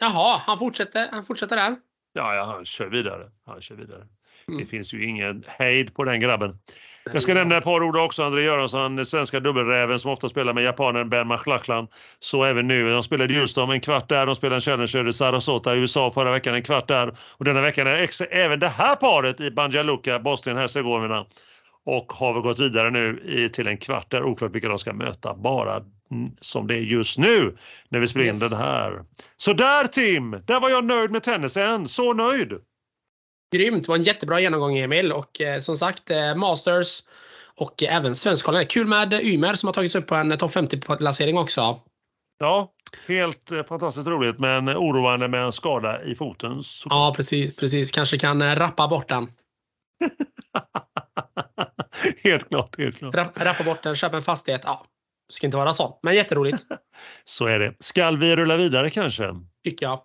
Jaha, 0.00 0.40
han 0.46 0.58
fortsätter, 0.58 1.08
han 1.10 1.24
fortsätter 1.24 1.56
där? 1.56 1.76
Ja, 2.12 2.34
ja, 2.34 2.44
han 2.44 2.64
kör 2.64 2.86
vidare. 2.86 3.24
Han 3.46 3.60
kör 3.60 3.74
vidare. 3.74 4.06
Mm. 4.48 4.60
Det 4.60 4.66
finns 4.66 4.94
ju 4.94 5.04
ingen 5.04 5.44
hejd 5.48 5.94
på 5.94 6.04
den 6.04 6.20
grabben. 6.20 6.58
Jag 7.12 7.22
ska 7.22 7.34
nämna 7.34 7.56
ett 7.56 7.64
par 7.64 7.82
ord 7.82 7.96
också. 7.96 8.22
André 8.22 8.42
Göransson, 8.42 9.06
svenska 9.06 9.40
dubbelräven 9.40 9.98
som 9.98 10.10
ofta 10.10 10.28
spelar 10.28 10.54
med 10.54 10.64
japanen 10.64 11.08
Ben 11.08 11.28
McLachlan. 11.28 11.88
Så 12.18 12.44
även 12.44 12.68
nu. 12.68 12.90
De 12.90 13.02
spelade 13.02 13.34
just 13.34 13.58
om 13.58 13.70
en 13.70 13.80
kvart 13.80 14.08
där. 14.08 14.26
De 14.26 14.36
spelade 14.36 14.56
en 14.56 14.60
Challenger 14.60 15.08
i 15.08 15.12
Sarasota 15.12 15.74
i 15.74 15.78
USA 15.78 16.10
förra 16.10 16.30
veckan, 16.30 16.54
en 16.54 16.62
kvart 16.62 16.88
där. 16.88 17.18
Och 17.20 17.44
denna 17.44 17.60
veckan 17.60 17.86
är 17.86 18.08
även 18.30 18.60
det 18.60 18.68
här 18.68 18.96
paret 18.96 19.40
i 19.40 19.50
Banja 19.50 19.82
Luka, 19.82 20.18
Bosnien-Hercegovina. 20.18 21.26
Och 21.84 22.12
har 22.12 22.34
vi 22.34 22.40
gått 22.40 22.58
vidare 22.58 22.90
nu 22.90 23.20
i, 23.24 23.48
till 23.48 23.66
en 23.66 23.78
kvart 23.78 24.10
där. 24.10 24.22
Oklart 24.22 24.54
vilka 24.54 24.68
de 24.68 24.78
ska 24.78 24.92
möta. 24.92 25.34
Bara 25.34 25.82
som 26.40 26.66
det 26.66 26.74
är 26.74 26.80
just 26.80 27.18
nu 27.18 27.56
när 27.88 28.00
vi 28.00 28.08
spelar 28.08 28.26
yes. 28.26 28.42
in 28.42 28.48
den 28.48 28.58
här. 28.58 29.02
Så 29.36 29.52
där 29.52 29.86
Tim, 29.86 30.30
där 30.30 30.60
var 30.60 30.70
jag 30.70 30.84
nöjd 30.84 31.10
med 31.10 31.22
tennisen. 31.22 31.88
Så 31.88 32.12
nöjd! 32.12 32.52
Grymt! 33.54 33.82
Det 33.82 33.88
var 33.88 33.96
en 33.96 34.02
jättebra 34.02 34.40
genomgång 34.40 34.78
Emil 34.78 35.12
och 35.12 35.40
eh, 35.40 35.60
som 35.60 35.76
sagt 35.76 36.10
eh, 36.10 36.34
Masters 36.34 37.02
och 37.54 37.82
eh, 37.82 37.96
även 37.96 38.16
Svenskkollen. 38.16 38.66
Kul 38.66 38.86
med 38.86 39.12
Ymer 39.12 39.54
som 39.54 39.66
har 39.66 39.74
tagits 39.74 39.94
upp 39.94 40.06
på 40.06 40.14
en 40.14 40.38
topp 40.38 40.52
50-placering 40.52 41.38
också. 41.38 41.80
Ja, 42.38 42.72
helt 43.06 43.50
eh, 43.50 43.64
fantastiskt 43.64 44.06
roligt 44.08 44.38
men 44.38 44.68
oroande 44.68 45.28
med 45.28 45.44
en 45.44 45.52
skada 45.52 46.02
i 46.02 46.14
foten. 46.14 46.62
Så... 46.62 46.88
Ja, 46.90 47.12
precis, 47.16 47.56
precis. 47.56 47.90
Kanske 47.90 48.18
kan 48.18 48.42
eh, 48.42 48.56
rappa 48.56 48.88
bort 48.88 49.08
den. 49.08 49.32
helt 52.24 52.48
klart, 52.48 52.78
helt 52.78 52.98
klart. 52.98 53.14
rappa 53.36 53.64
bort 53.64 53.82
den, 53.82 53.96
köpa 53.96 54.16
en 54.16 54.22
fastighet. 54.22 54.60
Ja, 54.64 54.86
det 55.28 55.34
ska 55.34 55.46
inte 55.46 55.56
vara 55.56 55.72
så, 55.72 55.98
men 56.02 56.14
jätteroligt. 56.14 56.64
så 57.24 57.46
är 57.46 57.58
det. 57.58 57.74
Skall 57.80 58.18
vi 58.18 58.36
rulla 58.36 58.56
vidare 58.56 58.90
kanske? 58.90 59.34
Tycker 59.64 59.86
jag. 59.86 60.00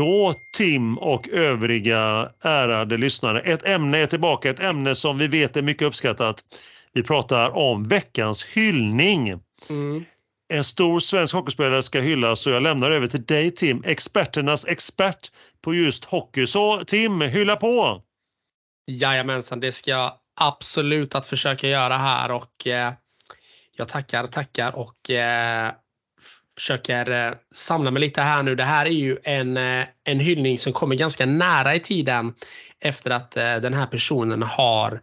Då 0.00 0.34
Tim 0.56 0.98
och 0.98 1.28
övriga 1.28 2.32
ärade 2.44 2.96
lyssnare. 2.96 3.40
Ett 3.40 3.66
ämne 3.66 3.98
är 3.98 4.06
tillbaka, 4.06 4.50
ett 4.50 4.60
ämne 4.60 4.94
som 4.94 5.18
vi 5.18 5.28
vet 5.28 5.56
är 5.56 5.62
mycket 5.62 5.88
uppskattat. 5.88 6.44
Vi 6.92 7.02
pratar 7.02 7.56
om 7.56 7.88
veckans 7.88 8.44
hyllning. 8.44 9.40
Mm. 9.68 10.04
En 10.52 10.64
stor 10.64 11.00
svensk 11.00 11.34
hockeyspelare 11.34 11.82
ska 11.82 12.00
hyllas 12.00 12.46
och 12.46 12.52
jag 12.52 12.62
lämnar 12.62 12.90
över 12.90 13.06
till 13.06 13.24
dig 13.24 13.50
Tim, 13.50 13.82
experternas 13.86 14.66
expert 14.66 15.32
på 15.62 15.74
just 15.74 16.04
hockey. 16.04 16.46
Så 16.46 16.84
Tim, 16.84 17.20
hylla 17.20 17.56
på! 17.56 18.02
Jajamensan, 18.86 19.60
det 19.60 19.72
ska 19.72 19.90
jag 19.90 20.14
absolut 20.40 21.14
att 21.14 21.26
försöka 21.26 21.68
göra 21.68 21.98
här 21.98 22.32
och 22.32 22.66
eh, 22.66 22.92
jag 23.76 23.88
tackar, 23.88 24.26
tackar 24.26 24.72
och 24.72 25.10
eh, 25.10 25.72
försöker 26.60 27.10
eh, 27.10 27.34
samla 27.50 27.90
mig 27.90 28.00
lite 28.00 28.20
här 28.20 28.42
nu. 28.42 28.54
Det 28.54 28.64
här 28.64 28.86
är 28.86 28.90
ju 28.90 29.16
en, 29.24 29.56
eh, 29.56 29.86
en 30.04 30.20
hyllning 30.20 30.58
som 30.58 30.72
kommer 30.72 30.94
ganska 30.96 31.26
nära 31.26 31.74
i 31.74 31.80
tiden 31.80 32.34
efter 32.80 33.10
att 33.10 33.36
eh, 33.36 33.56
den 33.56 33.74
här 33.74 33.86
personen 33.86 34.42
har 34.42 35.00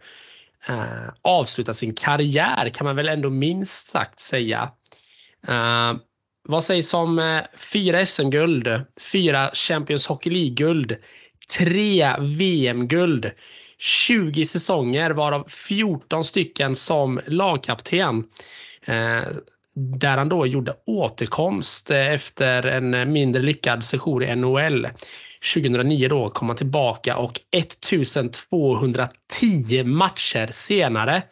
avslutat 1.21 1.75
sin 1.75 1.93
karriär 1.93 2.69
kan 2.69 2.85
man 2.85 2.95
väl 2.95 3.07
ändå 3.07 3.29
minst 3.29 3.87
sagt 3.87 4.19
säga. 4.19 4.71
Vad 6.47 6.63
sägs 6.63 6.93
om 6.93 7.41
fyra 7.57 8.05
SM-guld, 8.05 8.81
fyra 9.11 9.51
Champions 9.53 10.07
Hockey 10.07 10.29
League-guld, 10.29 10.97
tre 11.57 12.15
VM-guld, 12.19 13.31
20 13.77 14.45
säsonger 14.45 15.11
varav 15.11 15.45
14 15.47 16.23
stycken 16.23 16.75
som 16.75 17.21
lagkapten 17.27 18.23
där 19.77 20.17
han 20.17 20.29
då 20.29 20.47
gjorde 20.47 20.75
återkomst 20.85 21.91
eh, 21.91 22.13
efter 22.13 22.63
en 22.63 22.93
eh, 22.93 23.05
mindre 23.05 23.41
lyckad 23.41 23.83
session 23.83 24.23
i 24.23 24.35
NHL. 24.35 24.87
2009 25.53 26.09
då 26.09 26.29
kom 26.29 26.47
han 26.47 26.57
tillbaka 26.57 27.17
och 27.17 27.39
1210 27.51 29.83
matcher 29.83 30.47
senare 30.51 31.23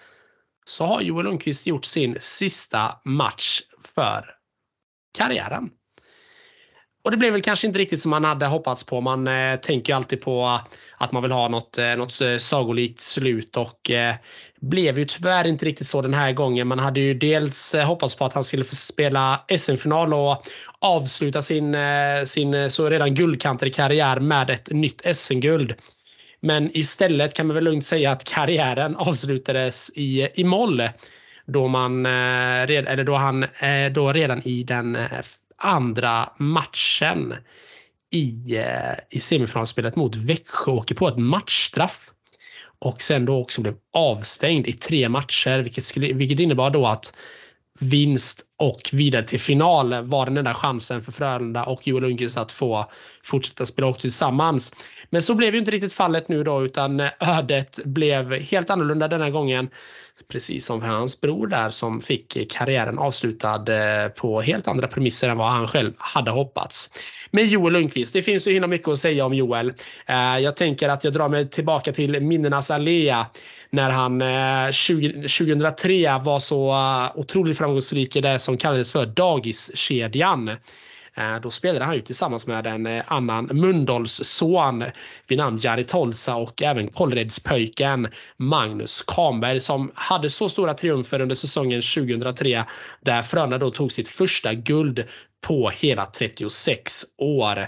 så 0.65 0.85
har 0.85 1.01
Joel 1.01 1.25
Lundqvist 1.25 1.67
gjort 1.67 1.85
sin 1.85 2.17
sista 2.19 2.99
match 3.03 3.61
för 3.95 4.25
karriären. 5.17 5.69
Och 7.05 7.11
det 7.11 7.17
blev 7.17 7.33
väl 7.33 7.41
kanske 7.41 7.67
inte 7.67 7.79
riktigt 7.79 8.01
som 8.01 8.11
man 8.11 8.23
hade 8.23 8.45
hoppats 8.45 8.83
på. 8.83 9.01
Man 9.01 9.27
eh, 9.27 9.55
tänker 9.55 9.93
ju 9.93 9.97
alltid 9.97 10.21
på 10.21 10.41
eh, 10.41 10.77
att 10.97 11.11
man 11.11 11.23
vill 11.23 11.31
ha 11.31 11.47
något, 11.47 11.77
eh, 11.77 11.95
något 11.95 12.21
eh, 12.21 12.37
sagolikt 12.37 13.01
slut 13.01 13.57
och 13.57 13.91
eh, 13.91 14.15
blev 14.61 14.99
ju 14.99 15.05
tyvärr 15.05 15.47
inte 15.47 15.65
riktigt 15.65 15.87
så 15.87 16.01
den 16.01 16.13
här 16.13 16.31
gången. 16.31 16.67
Man 16.67 16.79
hade 16.79 16.99
ju 16.99 17.13
dels 17.13 17.75
eh, 17.75 17.87
hoppats 17.87 18.15
på 18.15 18.25
att 18.25 18.33
han 18.33 18.43
skulle 18.43 18.63
få 18.63 18.75
spela 18.75 19.41
SM-final 19.57 20.13
och 20.13 20.41
avsluta 20.79 21.41
sin, 21.41 21.75
eh, 21.75 22.23
sin 22.25 22.53
eh, 22.53 22.67
så 22.67 22.89
redan 22.89 23.15
guldkantade 23.15 23.71
karriär 23.71 24.19
med 24.19 24.49
ett 24.49 24.69
nytt 24.71 25.01
SM-guld. 25.15 25.73
Men 26.39 26.77
istället 26.77 27.33
kan 27.33 27.47
man 27.47 27.55
väl 27.55 27.63
lugnt 27.63 27.85
säga 27.85 28.11
att 28.11 28.23
karriären 28.23 28.95
avslutades 28.95 29.91
i, 29.95 30.27
i 30.35 30.43
moll. 30.43 30.89
Då, 31.47 31.67
man, 31.67 32.05
eller 32.05 33.03
då 33.03 33.15
han 33.15 33.45
då 33.91 34.13
redan 34.13 34.47
i 34.47 34.63
den 34.63 34.97
andra 35.57 36.29
matchen 36.37 37.33
i, 38.11 38.55
eh, 38.55 38.93
i 39.09 39.19
semifinalspelet 39.19 39.95
mot 39.95 40.15
Växjö 40.15 40.71
åker 40.71 40.95
på 40.95 41.07
ett 41.07 41.17
matchstraff. 41.17 42.11
Och 42.79 43.01
sen 43.01 43.25
då 43.25 43.41
också 43.41 43.61
blev 43.61 43.75
avstängd 43.93 44.67
i 44.67 44.73
tre 44.73 45.09
matcher 45.09 45.61
vilket, 45.61 45.83
skulle, 45.83 46.13
vilket 46.13 46.39
innebar 46.39 46.69
då 46.69 46.87
att 46.87 47.15
vinst 47.79 48.45
och 48.59 48.89
vidare 48.93 49.23
till 49.23 49.39
final 49.39 50.03
var 50.03 50.25
den 50.25 50.37
enda 50.37 50.53
chansen 50.53 51.03
för 51.03 51.11
Frölunda 51.11 51.63
och 51.63 51.87
Joel 51.87 52.03
Lundqvist 52.03 52.37
att 52.37 52.51
få 52.51 52.91
fortsätta 53.23 53.65
spela 53.65 53.87
hockey 53.87 54.01
tillsammans. 54.01 54.73
Men 55.15 55.21
så 55.21 55.35
blev 55.35 55.53
ju 55.53 55.59
inte 55.59 55.71
riktigt 55.71 55.93
fallet 55.93 56.29
nu 56.29 56.43
då 56.43 56.65
utan 56.65 56.99
eh, 56.99 57.09
ödet 57.19 57.79
blev 57.85 58.33
helt 58.33 58.69
annorlunda 58.69 59.07
denna 59.07 59.29
gången. 59.29 59.69
Precis 60.27 60.65
som 60.65 60.81
för 60.81 60.87
hans 60.87 61.21
bror 61.21 61.47
där 61.47 61.69
som 61.69 62.01
fick 62.01 62.51
karriären 62.51 62.99
avslutad 62.99 63.63
eh, 64.03 64.09
på 64.09 64.41
helt 64.41 64.67
andra 64.67 64.87
premisser 64.87 65.29
än 65.29 65.37
vad 65.37 65.51
han 65.51 65.67
själv 65.67 65.93
hade 65.97 66.31
hoppats. 66.31 66.89
Men 67.31 67.47
Joel 67.47 67.73
Lundqvist, 67.73 68.13
det 68.13 68.21
finns 68.21 68.47
ju 68.47 68.51
himla 68.51 68.67
mycket 68.67 68.87
att 68.87 68.97
säga 68.97 69.25
om 69.25 69.33
Joel. 69.33 69.73
Eh, 70.05 70.39
jag 70.39 70.55
tänker 70.55 70.89
att 70.89 71.03
jag 71.03 71.13
drar 71.13 71.29
mig 71.29 71.49
tillbaka 71.49 71.93
till 71.93 72.21
minnenas 72.21 72.71
allea 72.71 73.25
när 73.69 73.89
han 73.89 74.23
2003 75.21 76.19
var 76.19 76.39
så 76.39 76.75
otroligt 77.15 77.57
framgångsrik 77.57 78.15
i 78.15 78.21
det 78.21 78.39
som 78.39 78.57
kallades 78.57 78.91
för 78.91 79.05
dagiskedjan. 79.05 80.51
Eh, 81.17 81.35
då 81.41 81.49
spelade 81.49 81.85
han 81.85 81.95
ju 81.95 82.01
tillsammans 82.01 82.47
med 82.47 82.67
en 82.67 82.85
eh, 82.85 83.03
annan 83.07 83.45
Mundalsson 83.45 84.83
vid 85.27 85.37
namn 85.37 85.59
Jari 85.61 85.83
Tolsa 85.83 86.35
och 86.35 86.61
även 86.61 86.87
Kållredspöjken 86.87 88.07
Magnus 88.37 89.03
Kamberg 89.07 89.59
som 89.59 89.91
hade 89.95 90.29
så 90.29 90.49
stora 90.49 90.73
triumfer 90.73 91.21
under 91.21 91.35
säsongen 91.35 91.81
2003 91.81 92.63
där 93.01 93.21
Frölunda 93.21 93.57
då 93.57 93.71
tog 93.71 93.91
sitt 93.91 94.07
första 94.07 94.53
guld 94.53 95.03
på 95.41 95.69
hela 95.69 96.05
36 96.05 97.03
år. 97.17 97.67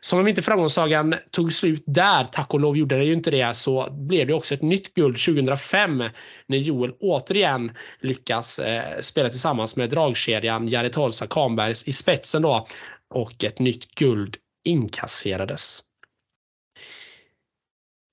Som 0.00 0.18
om 0.18 0.28
inte 0.28 0.42
framgångssagan 0.42 1.14
tog 1.30 1.52
slut 1.52 1.82
där, 1.86 2.24
tack 2.24 2.54
och 2.54 2.60
lov 2.60 2.76
gjorde 2.76 2.98
det 2.98 3.04
ju 3.04 3.12
inte 3.12 3.30
det, 3.30 3.56
så 3.56 3.88
blev 3.90 4.26
det 4.26 4.34
också 4.34 4.54
ett 4.54 4.62
nytt 4.62 4.94
guld 4.94 5.18
2005 5.18 6.04
när 6.46 6.58
Joel 6.58 6.92
återigen 7.00 7.72
lyckas 8.00 8.58
eh, 8.58 9.00
spela 9.00 9.28
tillsammans 9.28 9.76
med 9.76 9.90
dragkedjan 9.90 10.68
Jari 10.68 10.90
Tolsa 10.90 11.26
Kambergs 11.26 11.82
i 11.82 11.92
spetsen 11.92 12.42
då 12.42 12.66
och 13.14 13.44
ett 13.44 13.58
nytt 13.58 13.94
guld 13.94 14.36
inkasserades. 14.64 15.80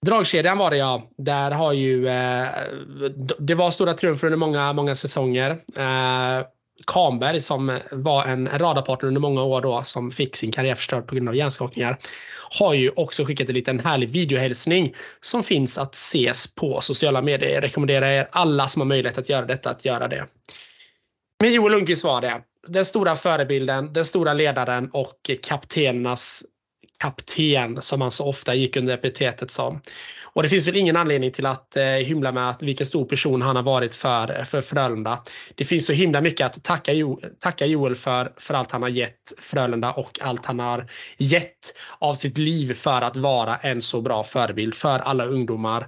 Dragkedjan 0.05 0.57
var 0.57 0.71
det 0.71 0.77
ja. 0.77 1.09
Där 1.17 1.51
har 1.51 1.73
ju, 1.73 2.07
eh, 2.07 2.47
det 3.39 3.55
var 3.55 3.71
stora 3.71 3.93
triumfer 3.93 4.27
under 4.27 4.37
många, 4.37 4.73
många 4.73 4.95
säsonger. 4.95 5.51
Eh, 5.51 6.45
Kamberg 6.85 7.41
som 7.41 7.79
var 7.91 8.25
en 8.25 8.49
radarpartner 8.53 9.07
under 9.07 9.21
många 9.21 9.43
år 9.43 9.61
då 9.61 9.83
som 9.83 10.11
fick 10.11 10.35
sin 10.35 10.51
karriär 10.51 10.75
förstörd 10.75 11.07
på 11.07 11.15
grund 11.15 11.29
av 11.29 11.35
hjärnskakningar 11.35 11.97
har 12.59 12.73
ju 12.73 12.91
också 12.95 13.25
skickat 13.25 13.49
en 13.49 13.55
liten 13.55 13.79
härlig 13.79 14.09
videohälsning 14.09 14.95
som 15.21 15.43
finns 15.43 15.77
att 15.77 15.95
ses 15.95 16.55
på 16.55 16.81
sociala 16.81 17.21
medier. 17.21 17.49
Jag 17.49 17.63
rekommenderar 17.63 18.07
er 18.07 18.27
alla 18.31 18.67
som 18.67 18.81
har 18.81 18.87
möjlighet 18.87 19.17
att 19.17 19.29
göra 19.29 19.45
detta 19.45 19.69
att 19.69 19.85
göra 19.85 20.07
det. 20.07 20.25
Men 21.39 21.53
Joel 21.53 21.71
Lundqvist 21.71 22.03
var 22.03 22.21
det. 22.21 22.41
Den 22.67 22.85
stora 22.85 23.15
förebilden, 23.15 23.93
den 23.93 24.05
stora 24.05 24.33
ledaren 24.33 24.89
och 24.93 25.31
kaptenernas 25.43 26.43
kapten 26.97 27.81
som 27.81 28.01
han 28.01 28.11
så 28.11 28.25
ofta 28.25 28.55
gick 28.55 28.75
under 28.75 28.93
epitetet 28.93 29.51
som. 29.51 29.81
Och 30.37 30.43
det 30.43 30.49
finns 30.49 30.67
väl 30.67 30.75
ingen 30.75 30.97
anledning 30.97 31.31
till 31.31 31.45
att 31.45 31.77
eh, 31.77 31.83
hymla 31.83 32.31
med 32.31 32.49
att 32.49 32.63
vilken 32.63 32.85
stor 32.85 33.05
person 33.05 33.41
han 33.41 33.55
har 33.55 33.63
varit 33.63 33.95
för, 33.95 34.43
för 34.43 34.61
Frölunda. 34.61 35.23
Det 35.55 35.65
finns 35.65 35.85
så 35.85 35.93
himla 35.93 36.21
mycket 36.21 36.45
att 36.45 36.63
tacka, 36.63 36.93
jo, 36.93 37.21
tacka 37.39 37.65
Joel 37.65 37.95
för, 37.95 38.33
för 38.37 38.53
allt 38.53 38.71
han 38.71 38.81
har 38.81 38.89
gett 38.89 39.33
Frölunda 39.39 39.91
och 39.91 40.19
allt 40.21 40.45
han 40.45 40.59
har 40.59 40.87
gett 41.17 41.75
av 41.99 42.15
sitt 42.15 42.37
liv 42.37 42.73
för 42.73 43.01
att 43.01 43.17
vara 43.17 43.57
en 43.57 43.81
så 43.81 44.01
bra 44.01 44.23
förebild 44.23 44.75
för 44.75 44.99
alla 44.99 45.25
ungdomar. 45.25 45.87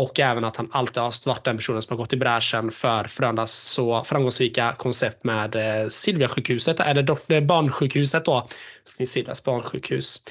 Och 0.00 0.20
även 0.20 0.44
att 0.44 0.56
han 0.56 0.68
alltid 0.72 1.02
har 1.02 1.28
varit 1.28 1.44
den 1.44 1.56
personen 1.56 1.82
som 1.82 1.96
har 1.96 1.98
gått 1.98 2.12
i 2.12 2.16
bräschen 2.16 2.70
för 2.70 3.04
Frölundas 3.04 3.52
så 3.52 4.04
framgångsrika 4.04 4.72
koncept 4.72 5.24
med 5.24 5.56
eh, 5.56 5.88
Silviasjukhuset, 5.88 6.80
eller 6.80 7.32
eh, 7.32 7.40
barnsjukhuset 7.40 8.24
då. 8.24 8.46
som 8.84 8.94
finns 8.96 9.10
Silvias 9.10 9.44
barnsjukhus. 9.44 10.22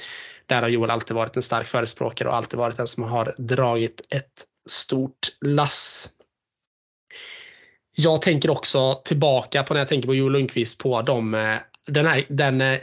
Där 0.46 0.62
har 0.62 0.68
Joel 0.68 0.90
alltid 0.90 1.16
varit 1.16 1.36
en 1.36 1.42
stark 1.42 1.66
förespråkare 1.66 2.28
och 2.28 2.34
alltid 2.34 2.58
varit 2.58 2.76
den 2.76 2.86
som 2.86 3.04
har 3.04 3.34
dragit 3.38 4.00
ett 4.10 4.44
stort 4.68 5.28
lass. 5.40 6.08
Jag 7.96 8.22
tänker 8.22 8.50
också 8.50 8.94
tillbaka 9.04 9.62
på 9.62 9.74
när 9.74 9.80
jag 9.80 9.88
tänker 9.88 10.08
på 10.08 10.14
Joel 10.14 10.32
Lundqvist 10.32 10.78
på 10.78 11.02
de 11.02 11.34
eh, 11.34 11.56
den, 11.86 12.06
här, 12.06 12.24
den 12.28 12.60
eh, 12.60 12.80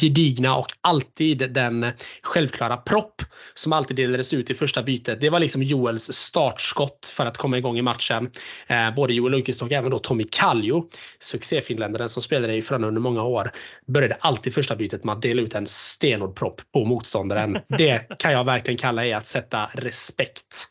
gedigna 0.00 0.56
och 0.56 0.66
alltid 0.80 1.52
den 1.52 1.86
självklara 2.22 2.76
propp 2.76 3.22
som 3.54 3.72
alltid 3.72 3.96
delades 3.96 4.32
ut 4.32 4.50
i 4.50 4.54
första 4.54 4.82
bytet. 4.82 5.20
Det 5.20 5.30
var 5.30 5.40
liksom 5.40 5.62
Joels 5.62 6.12
startskott 6.12 7.12
för 7.16 7.26
att 7.26 7.36
komma 7.36 7.58
igång 7.58 7.78
i 7.78 7.82
matchen. 7.82 8.30
Eh, 8.66 8.94
både 8.94 9.14
Joel 9.14 9.32
Lundqvist 9.32 9.62
och 9.62 9.72
även 9.72 9.90
då 9.90 9.98
Tommy 9.98 10.24
Kallio, 10.24 10.88
succéfinländaren 11.20 12.08
som 12.08 12.22
spelade 12.22 12.54
i 12.54 12.62
Frölunda 12.62 12.88
under 12.88 13.00
många 13.00 13.22
år, 13.22 13.52
började 13.86 14.16
alltid 14.20 14.54
första 14.54 14.76
bytet 14.76 15.04
med 15.04 15.12
att 15.12 15.22
dela 15.22 15.42
ut 15.42 15.54
en 15.54 15.66
stenhård 15.66 16.36
propp 16.36 16.60
på 16.72 16.84
motståndaren. 16.84 17.58
Det 17.78 18.18
kan 18.18 18.32
jag 18.32 18.44
verkligen 18.44 18.78
kalla 18.78 19.06
är 19.06 19.16
att 19.16 19.26
sätta 19.26 19.70
respekt. 19.74 20.68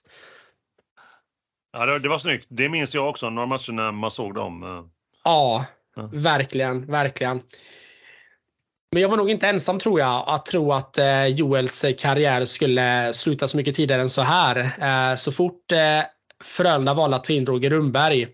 Ja, 1.74 2.00
det, 2.00 2.10
var 2.10 2.18
snyggt. 2.18 2.48
Det 2.50 2.70
minns 2.70 2.94
jag 2.94 3.10
också, 3.10 3.30
några 3.30 3.48
matcher 3.48 3.72
när 3.72 3.92
man 3.92 4.12
såg 4.12 4.36
dem. 4.36 4.64
Eh. 4.64 4.86
Ja, 5.96 6.10
Verkligen, 6.14 6.86
verkligen. 6.86 7.42
Men 8.92 9.02
jag 9.02 9.10
var 9.10 9.18
nog 9.18 9.30
inte 9.30 9.48
ensam 9.48 9.80
tror 9.80 10.00
jag 10.00 10.24
att 10.28 10.46
tro 10.46 10.72
att 10.72 10.98
eh, 10.98 11.28
Joels 11.28 11.86
karriär 12.00 12.46
skulle 12.46 13.14
sluta 13.14 13.48
så 13.48 13.58
mycket 13.58 13.76
tidigare 13.76 14.02
än 14.02 14.10
så 14.10 14.22
här. 14.22 14.58
Eh, 14.58 15.16
så 15.16 15.32
fort 15.32 15.72
eh, 15.72 16.02
Frölunda 16.44 16.94
valde 16.94 17.16
att 17.16 17.24
ta 17.24 17.34
in 17.34 17.46
Roger 17.46 17.70
Rundberg 17.70 18.28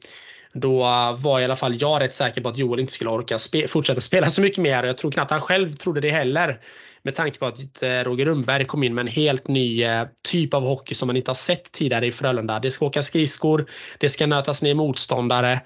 då 0.53 0.79
var 1.17 1.39
i 1.39 1.45
alla 1.45 1.55
fall 1.55 1.81
jag 1.81 2.01
rätt 2.01 2.13
säker 2.13 2.41
på 2.41 2.49
att 2.49 2.57
Joel 2.57 2.79
inte 2.79 2.93
skulle 2.93 3.09
orka 3.09 3.39
spe 3.39 3.67
fortsätta 3.67 4.01
spela 4.01 4.29
så 4.29 4.41
mycket 4.41 4.63
mer. 4.63 4.83
Jag 4.83 4.97
tror 4.97 5.11
knappt 5.11 5.31
han 5.31 5.41
själv 5.41 5.73
trodde 5.73 6.01
det 6.01 6.11
heller. 6.11 6.59
Med 7.01 7.15
tanke 7.15 7.39
på 7.39 7.45
att 7.45 7.83
eh, 7.83 7.89
Roger 7.89 8.25
Rundberg 8.25 8.65
kom 8.65 8.83
in 8.83 8.93
med 8.93 9.01
en 9.01 9.07
helt 9.07 9.47
ny 9.47 9.83
eh, 9.83 10.03
typ 10.29 10.53
av 10.53 10.63
hockey 10.63 10.95
som 10.95 11.07
man 11.07 11.17
inte 11.17 11.31
har 11.31 11.35
sett 11.35 11.71
tidigare 11.71 12.07
i 12.07 12.11
Frölunda. 12.11 12.59
Det 12.59 12.71
ska 12.71 12.85
åka 12.85 13.01
skridskor, 13.01 13.65
det 13.97 14.09
ska 14.09 14.27
nötas 14.27 14.61
ner 14.61 14.73
motståndare 14.73 15.61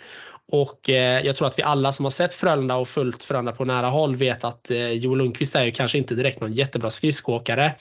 och 0.52 0.90
eh, 0.90 1.26
jag 1.26 1.36
tror 1.36 1.48
att 1.48 1.60
vi 1.60 1.64
alla 1.64 1.92
som 1.92 2.06
har 2.06 2.10
sett 2.10 2.34
Frölunda 2.34 2.76
och 2.76 2.88
följt 2.88 3.24
Frölunda 3.24 3.52
på 3.52 3.66
nära 3.66 3.88
håll 3.88 4.16
vet 4.16 4.44
att 4.44 4.72
eh, 4.72 4.92
Joel 4.92 5.18
Lundqvist 5.18 5.56
är 5.56 5.66
ju 5.66 5.72
kanske 5.72 5.98
inte 5.98 6.16
direkt 6.16 6.42
någon 6.42 6.54
jättebra 6.54 6.90
skridskoåkare. 6.90 7.66
Eh, 7.66 7.74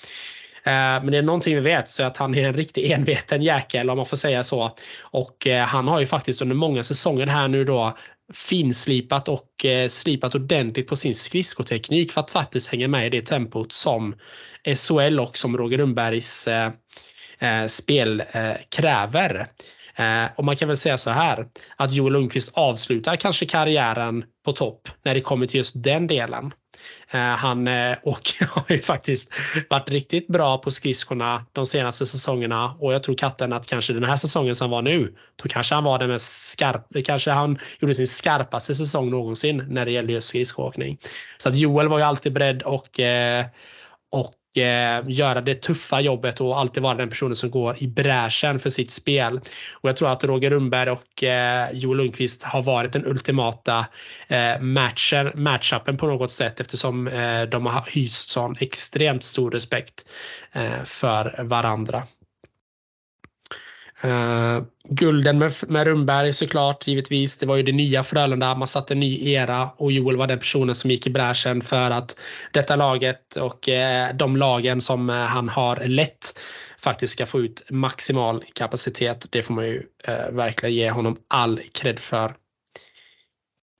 men 0.72 1.10
det 1.10 1.18
är 1.18 1.22
någonting 1.22 1.54
vi 1.54 1.60
vet 1.60 1.88
så 1.88 2.02
att 2.02 2.16
han 2.16 2.34
är 2.34 2.48
en 2.48 2.54
riktig 2.54 2.90
enveten 2.90 3.42
jäkel 3.42 3.90
om 3.90 3.96
man 3.96 4.06
får 4.06 4.16
säga 4.16 4.44
så. 4.44 4.76
Och 5.00 5.46
eh, 5.46 5.64
han 5.64 5.88
har 5.88 6.00
ju 6.00 6.06
faktiskt 6.06 6.42
under 6.42 6.56
många 6.56 6.84
säsonger 6.84 7.26
här 7.26 7.48
nu 7.48 7.64
då 7.64 7.96
finslipat 8.32 9.28
och 9.28 9.64
eh, 9.64 9.88
slipat 9.88 10.34
ordentligt 10.34 10.88
på 10.88 10.96
sin 10.96 11.14
skridskoteknik 11.14 12.12
för 12.12 12.20
att 12.20 12.30
faktiskt 12.30 12.68
hänga 12.68 12.88
med 12.88 13.06
i 13.06 13.10
det 13.10 13.26
tempot 13.26 13.72
som 13.72 14.14
SHL 14.76 15.20
och 15.20 15.38
som 15.38 15.56
Roger 15.56 15.78
Rundbergs 15.78 16.48
eh, 16.48 16.70
eh, 17.38 17.66
spel 17.66 18.22
eh, 18.32 18.52
kräver. 18.68 19.46
Eh, 20.01 20.30
och 20.36 20.44
man 20.44 20.57
kan 20.57 20.68
väl 20.68 20.76
säga 20.76 20.98
så 20.98 21.11
här 21.11 21.46
att 21.76 21.92
Joel 21.92 22.12
Lundqvist 22.12 22.51
avslutar 22.55 23.16
kanske 23.16 23.46
karriären 23.46 24.24
på 24.44 24.53
topp 24.53 24.88
när 25.05 25.14
det 25.14 25.20
kommer 25.20 25.46
till 25.46 25.59
just 25.59 25.82
den 25.82 26.07
delen. 26.07 26.53
Eh, 27.11 27.20
han 27.20 27.68
eh, 27.68 27.96
och 28.03 28.20
har 28.51 28.64
ju 28.68 28.78
faktiskt 28.78 29.32
varit 29.70 29.90
riktigt 29.90 30.28
bra 30.28 30.59
på 30.59 30.70
skridskorna 30.70 31.46
de 31.53 31.66
senaste 31.66 32.07
säsongerna 32.07 32.74
och 32.78 32.94
jag 32.94 33.03
tror 33.03 33.14
katten 33.14 33.53
att 33.53 33.66
kanske 33.66 33.92
den 33.92 34.05
här 34.05 34.16
säsongen 34.16 34.55
som 34.55 34.70
var 34.70 34.82
nu, 34.82 35.14
då 35.42 35.48
kanske 35.48 35.74
han 35.74 35.84
var 35.84 35.98
den 35.98 36.09
mest 36.09 36.51
skarp, 36.51 37.05
kanske 37.05 37.30
han 37.30 37.59
gjorde 37.78 37.94
sin 37.94 38.07
skarpaste 38.07 38.74
säsong 38.74 39.11
någonsin 39.11 39.64
när 39.68 39.84
det 39.84 39.90
gäller 39.90 40.12
just 40.12 40.28
skridskoåkning. 40.28 40.98
Så 41.38 41.48
att 41.48 41.57
Joel 41.57 41.88
var 41.88 41.98
ju 41.98 42.05
alltid 42.05 42.32
beredd 42.32 42.62
och 42.62 43.01
eh, 43.01 43.46
och 44.12 44.32
eh, 44.59 45.09
göra 45.09 45.40
det 45.40 45.55
tuffa 45.55 46.01
jobbet 46.01 46.40
och 46.40 46.59
alltid 46.59 46.82
vara 46.82 46.94
den 46.94 47.09
personen 47.09 47.36
som 47.36 47.51
går 47.51 47.76
i 47.78 47.88
bräschen 47.88 48.59
för 48.59 48.70
sitt 48.70 48.90
spel. 48.90 49.40
Och 49.72 49.88
jag 49.88 49.96
tror 49.96 50.09
att 50.09 50.24
Roger 50.24 50.51
Rundberg 50.51 50.90
och 50.90 51.24
eh, 51.24 51.70
Joel 51.72 51.96
Lundqvist 51.96 52.42
har 52.42 52.62
varit 52.62 52.92
den 52.92 53.07
ultimata 53.07 53.86
eh, 54.28 54.61
matchen, 54.61 55.32
matchupen 55.34 55.96
på 55.96 56.07
något 56.07 56.32
sätt 56.32 56.61
eftersom 56.61 57.09
eh, 57.09 57.42
de 57.42 57.66
har 57.66 57.84
hyst 57.90 58.30
sån 58.30 58.57
extremt 58.61 59.24
stor 59.24 59.51
respekt 59.51 60.09
eh, 60.53 60.84
för 60.84 61.42
varandra. 61.42 62.03
Uh, 64.05 64.62
gulden 64.88 65.38
med, 65.38 65.53
med 65.68 65.86
Rundberg 65.86 66.32
såklart, 66.32 66.86
givetvis. 66.86 67.38
Det 67.38 67.46
var 67.46 67.57
ju 67.57 67.62
det 67.62 67.72
nya 67.72 68.03
Frölunda. 68.03 68.55
Man 68.55 68.68
satte 68.68 68.94
en 68.94 69.01
ny 69.01 69.32
era 69.32 69.70
och 69.76 69.92
Joel 69.92 70.16
var 70.16 70.26
den 70.26 70.38
personen 70.38 70.74
som 70.74 70.90
gick 70.90 71.07
i 71.07 71.11
bräschen 71.11 71.62
för 71.62 71.90
att 71.90 72.18
detta 72.53 72.76
laget 72.76 73.36
och 73.36 73.68
uh, 73.68 74.16
de 74.16 74.36
lagen 74.36 74.80
som 74.80 75.11
uh, 75.11 75.16
han 75.16 75.48
har 75.48 75.76
lett 75.76 76.38
faktiskt 76.78 77.12
ska 77.12 77.26
få 77.26 77.40
ut 77.40 77.62
maximal 77.70 78.44
kapacitet. 78.53 79.26
Det 79.30 79.42
får 79.42 79.55
man 79.55 79.66
ju 79.66 79.82
verkligen 80.30 80.74
ge 80.74 80.90
honom 80.90 81.16
all 81.28 81.61
cred 81.72 81.98
för. 81.98 82.32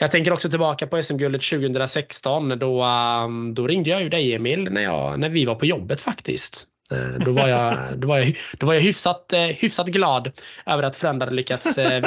Jag 0.03 0.11
tänker 0.11 0.33
också 0.33 0.51
tillbaka 0.51 0.87
på 0.87 1.03
SM-guldet 1.03 1.43
2016. 1.43 2.59
Då, 2.59 2.83
ehm, 2.83 3.55
då 3.55 3.66
ringde 3.66 3.91
jag 3.91 4.03
ju 4.03 4.09
dig 4.09 4.35
Emil 4.35 4.68
när, 4.71 4.83
jag, 4.83 5.21
när 5.21 5.29
vi 5.29 5.45
var 5.45 5.55
på 5.55 5.66
jobbet 5.66 6.01
faktiskt. 6.01 6.66
Eh, 6.91 7.24
då 7.24 7.32
var 7.32 7.49
jag, 7.49 7.99
då 7.99 8.09
var 8.09 8.18
jag, 8.18 8.38
då 8.59 8.66
var 8.66 8.74
jag 8.74 8.80
hyfsat, 8.80 9.32
eh, 9.32 9.41
hyfsat 9.41 9.86
glad 9.86 10.32
över 10.66 10.82
att 10.82 10.97
Frölunda 10.97 11.26
lyckats 11.26 11.78
eh, 11.78 12.03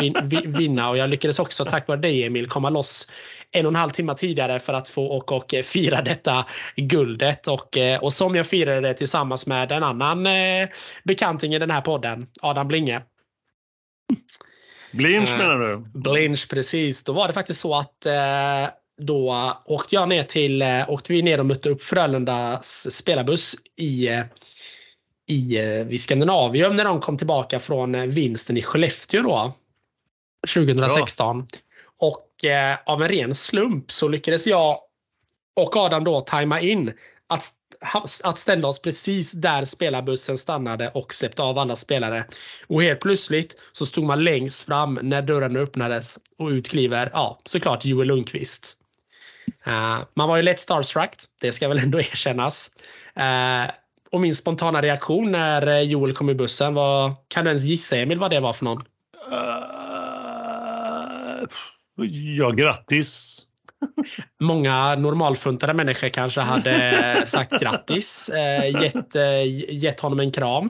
vinna 0.45 0.89
och 0.89 0.97
jag 0.97 1.09
lyckades 1.09 1.39
också 1.39 1.65
tack 1.65 1.87
vare 1.87 1.99
dig 1.99 2.23
Emil 2.23 2.47
komma 2.47 2.69
loss 2.69 3.07
en 3.51 3.65
och 3.65 3.71
en 3.71 3.75
halv 3.75 3.89
timme 3.89 4.15
tidigare 4.15 4.59
för 4.59 4.73
att 4.73 4.89
få 4.89 5.05
och, 5.05 5.31
och 5.31 5.53
fira 5.63 6.01
detta 6.01 6.45
guldet 6.75 7.47
och, 7.47 7.77
och 8.01 8.13
som 8.13 8.35
jag 8.35 8.47
firade 8.47 8.81
det 8.81 8.93
tillsammans 8.93 9.47
med 9.47 9.71
en 9.71 9.83
annan 9.83 10.27
bekanting 11.03 11.53
i 11.53 11.59
den 11.59 11.71
här 11.71 11.81
podden, 11.81 12.27
Adam 12.41 12.67
Blinge. 12.67 13.01
Blinch 14.91 15.37
menar 15.37 15.59
du? 15.59 15.99
Blinch, 15.99 16.49
precis. 16.49 17.03
Då 17.03 17.13
var 17.13 17.27
det 17.27 17.33
faktiskt 17.33 17.59
så 17.59 17.75
att 17.75 18.07
då 19.01 19.53
åkte 19.65 19.95
jag 19.95 20.09
ner 20.09 20.23
till, 20.23 20.63
åkte 20.87 21.13
vi 21.13 21.21
ner 21.21 21.39
och 21.39 21.45
mötte 21.45 21.69
upp 21.69 21.81
Frölundas 21.81 22.95
spelarbuss 22.95 23.55
i 23.77 24.09
i, 25.27 25.57
eh, 25.57 25.85
vid 25.85 26.01
Skandinavium 26.01 26.75
när 26.75 26.83
de 26.83 27.01
kom 27.01 27.17
tillbaka 27.17 27.59
från 27.59 27.95
eh, 27.95 28.05
vinsten 28.05 28.57
i 28.57 28.61
Skellefteå 28.61 29.21
då. 29.21 29.53
2016. 30.53 31.39
Bra. 31.39 31.47
Och 31.97 32.45
eh, 32.45 32.77
av 32.85 33.01
en 33.01 33.09
ren 33.09 33.35
slump 33.35 33.91
så 33.91 34.07
lyckades 34.07 34.47
jag 34.47 34.79
och 35.55 35.77
Adam 35.77 36.03
då 36.03 36.21
tajma 36.21 36.61
in 36.61 36.93
att, 37.27 37.43
att 38.23 38.37
ställa 38.37 38.67
oss 38.67 38.81
precis 38.81 39.31
där 39.31 39.65
spelarbussen 39.65 40.37
stannade 40.37 40.89
och 40.89 41.13
släppte 41.13 41.41
av 41.41 41.57
alla 41.57 41.75
spelare. 41.75 42.25
Och 42.67 42.83
helt 42.83 42.99
plötsligt 42.99 43.57
så 43.71 43.85
stod 43.85 44.03
man 44.03 44.23
längst 44.23 44.63
fram 44.65 44.99
när 45.01 45.21
dörren 45.21 45.57
öppnades 45.57 46.19
och 46.37 46.47
ut 46.47 46.69
kliver, 46.69 47.09
ja, 47.13 47.41
såklart 47.45 47.85
Joel 47.85 48.07
Lundqvist. 48.07 48.77
Uh, 49.67 49.99
man 50.13 50.29
var 50.29 50.37
ju 50.37 50.43
lätt 50.43 50.59
starstruck, 50.59 51.15
det 51.41 51.51
ska 51.51 51.67
väl 51.67 51.79
ändå 51.79 51.99
erkännas. 51.99 52.71
Uh, 53.17 53.71
och 54.13 54.21
min 54.21 54.35
spontana 54.35 54.81
reaktion 54.81 55.31
när 55.31 55.67
eh, 55.67 55.81
Joel 55.81 56.13
kom 56.13 56.29
i 56.29 56.35
bussen 56.35 56.73
var, 56.73 57.13
kan 57.27 57.43
du 57.43 57.49
ens 57.49 57.63
gissa 57.63 57.97
Emil 57.97 58.19
vad 58.19 58.31
det 58.31 58.39
var 58.39 58.53
för 58.53 58.65
någon? 58.65 58.81
Uh, 59.31 59.63
ja, 62.37 62.49
grattis. 62.49 63.41
Många 64.39 64.95
normalfuntade 64.95 65.73
människor 65.73 66.09
kanske 66.09 66.41
hade 66.41 67.23
sagt 67.25 67.59
grattis, 67.61 68.29
eh, 68.29 68.81
gett, 68.81 69.15
eh, 69.15 69.73
gett 69.73 69.99
honom 69.99 70.19
en 70.19 70.31
kram. 70.31 70.65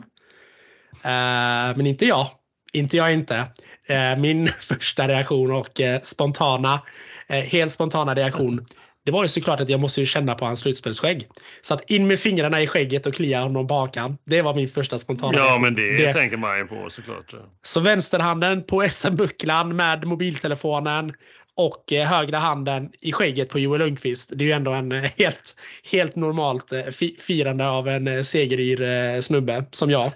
Eh, 1.03 1.75
men 1.75 1.87
inte 1.87 2.05
jag. 2.05 2.27
Inte 2.73 2.97
jag 2.97 3.13
inte. 3.13 3.45
Eh, 3.87 4.17
min 4.17 4.47
första 4.59 5.07
reaktion 5.07 5.51
och 5.51 5.81
eh, 5.81 6.01
spontana, 6.01 6.81
helt 7.27 7.71
spontana 7.71 8.15
reaktion 8.15 8.65
det 9.05 9.11
var 9.11 9.23
ju 9.23 9.29
såklart 9.29 9.59
att 9.59 9.69
jag 9.69 9.79
måste 9.79 9.99
ju 9.99 10.05
känna 10.05 10.35
på 10.35 10.45
hans 10.45 10.59
slutspelsskägg. 10.59 11.27
Så 11.61 11.73
att 11.73 11.89
in 11.89 12.07
med 12.07 12.19
fingrarna 12.19 12.61
i 12.61 12.67
skägget 12.67 13.05
och 13.05 13.13
klia 13.13 13.43
honom 13.43 13.67
på 13.67 13.73
hakan. 13.73 14.17
Det 14.25 14.41
var 14.41 14.55
min 14.55 14.69
första 14.69 14.97
spontana 14.97 15.37
Ja, 15.37 15.59
men 15.59 15.75
det, 15.75 15.97
det, 15.97 16.13
tänker 16.13 16.37
man 16.37 16.57
ju 16.57 16.65
på 16.65 16.89
såklart. 16.89 17.33
Så 17.63 17.79
vänsterhanden 17.79 18.63
på 18.63 18.89
SM-bucklan 18.89 19.75
med 19.75 20.05
mobiltelefonen 20.05 21.13
och 21.55 21.83
högra 21.91 22.37
handen 22.37 22.91
i 23.01 23.11
skägget 23.11 23.49
på 23.49 23.59
Joel 23.59 23.79
Lundqvist. 23.79 24.31
Det 24.35 24.43
är 24.43 24.47
ju 24.47 24.51
ändå 24.51 24.71
en 24.71 24.91
helt, 24.91 25.55
helt 25.91 26.15
normalt 26.15 26.73
firande 27.19 27.69
av 27.69 27.87
en 27.87 28.25
segeryr 28.25 29.21
snubbe 29.21 29.65
som 29.71 29.91
jag 29.91 30.11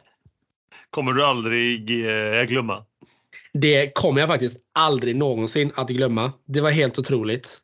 kommer 0.89 1.11
du 1.11 1.25
aldrig 1.25 2.05
eh, 2.05 2.43
glömma. 2.43 2.83
Det 3.53 3.93
kommer 3.93 4.19
jag 4.19 4.29
faktiskt 4.29 4.57
aldrig 4.73 5.15
någonsin 5.15 5.71
att 5.75 5.89
glömma. 5.89 6.31
Det 6.45 6.61
var 6.61 6.71
helt 6.71 6.99
otroligt. 6.99 7.61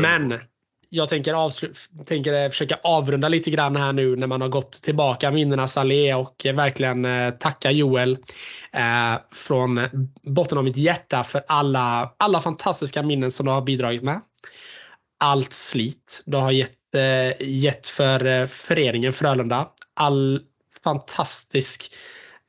Men 0.00 0.40
jag 0.88 1.08
tänker, 1.08 1.34
avslu- 1.34 2.04
tänker 2.06 2.50
försöka 2.50 2.78
avrunda 2.82 3.28
lite 3.28 3.50
grann 3.50 3.76
här 3.76 3.92
nu 3.92 4.16
när 4.16 4.26
man 4.26 4.40
har 4.40 4.48
gått 4.48 4.72
tillbaka 4.72 5.30
minnenas 5.30 5.76
allé 5.76 6.14
och 6.14 6.46
verkligen 6.54 7.04
eh, 7.04 7.30
tacka 7.30 7.70
Joel 7.70 8.18
eh, 8.72 9.20
från 9.32 9.80
botten 10.22 10.58
av 10.58 10.64
mitt 10.64 10.76
hjärta 10.76 11.24
för 11.24 11.42
alla, 11.48 12.14
alla 12.16 12.40
fantastiska 12.40 13.02
minnen 13.02 13.30
som 13.30 13.46
du 13.46 13.52
har 13.52 13.62
bidragit 13.62 14.02
med. 14.02 14.20
Allt 15.18 15.52
slit 15.52 16.22
du 16.26 16.36
har 16.36 16.50
gett, 16.50 16.94
eh, 16.94 17.48
gett 17.48 17.86
för 17.86 18.26
eh, 18.26 18.46
föreningen 18.46 19.12
Frölunda. 19.12 19.68
All 19.94 20.40
fantastisk 20.84 21.92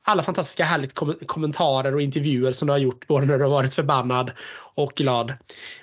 alla 0.04 0.22
fantastiska 0.22 0.64
härligt 0.64 0.94
kom 0.94 1.14
kommentarer 1.26 1.94
och 1.94 2.02
intervjuer 2.02 2.52
som 2.52 2.66
du 2.66 2.72
har 2.72 2.78
gjort 2.78 3.06
både 3.06 3.26
när 3.26 3.38
du 3.38 3.44
har 3.44 3.50
varit 3.50 3.74
förbannad 3.74 4.32
och 4.74 4.92
glad. 4.96 5.32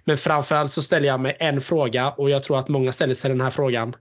Men 0.03 0.17
framförallt 0.17 0.71
så 0.71 0.81
ställer 0.81 1.07
jag 1.07 1.19
mig 1.19 1.37
en 1.39 1.61
fråga 1.61 2.11
och 2.11 2.29
jag 2.29 2.43
tror 2.43 2.59
att 2.59 2.69
många 2.69 2.91
ställer 2.91 3.13
sig 3.13 3.29
den 3.29 3.41
här 3.41 3.49
frågan. 3.49 3.95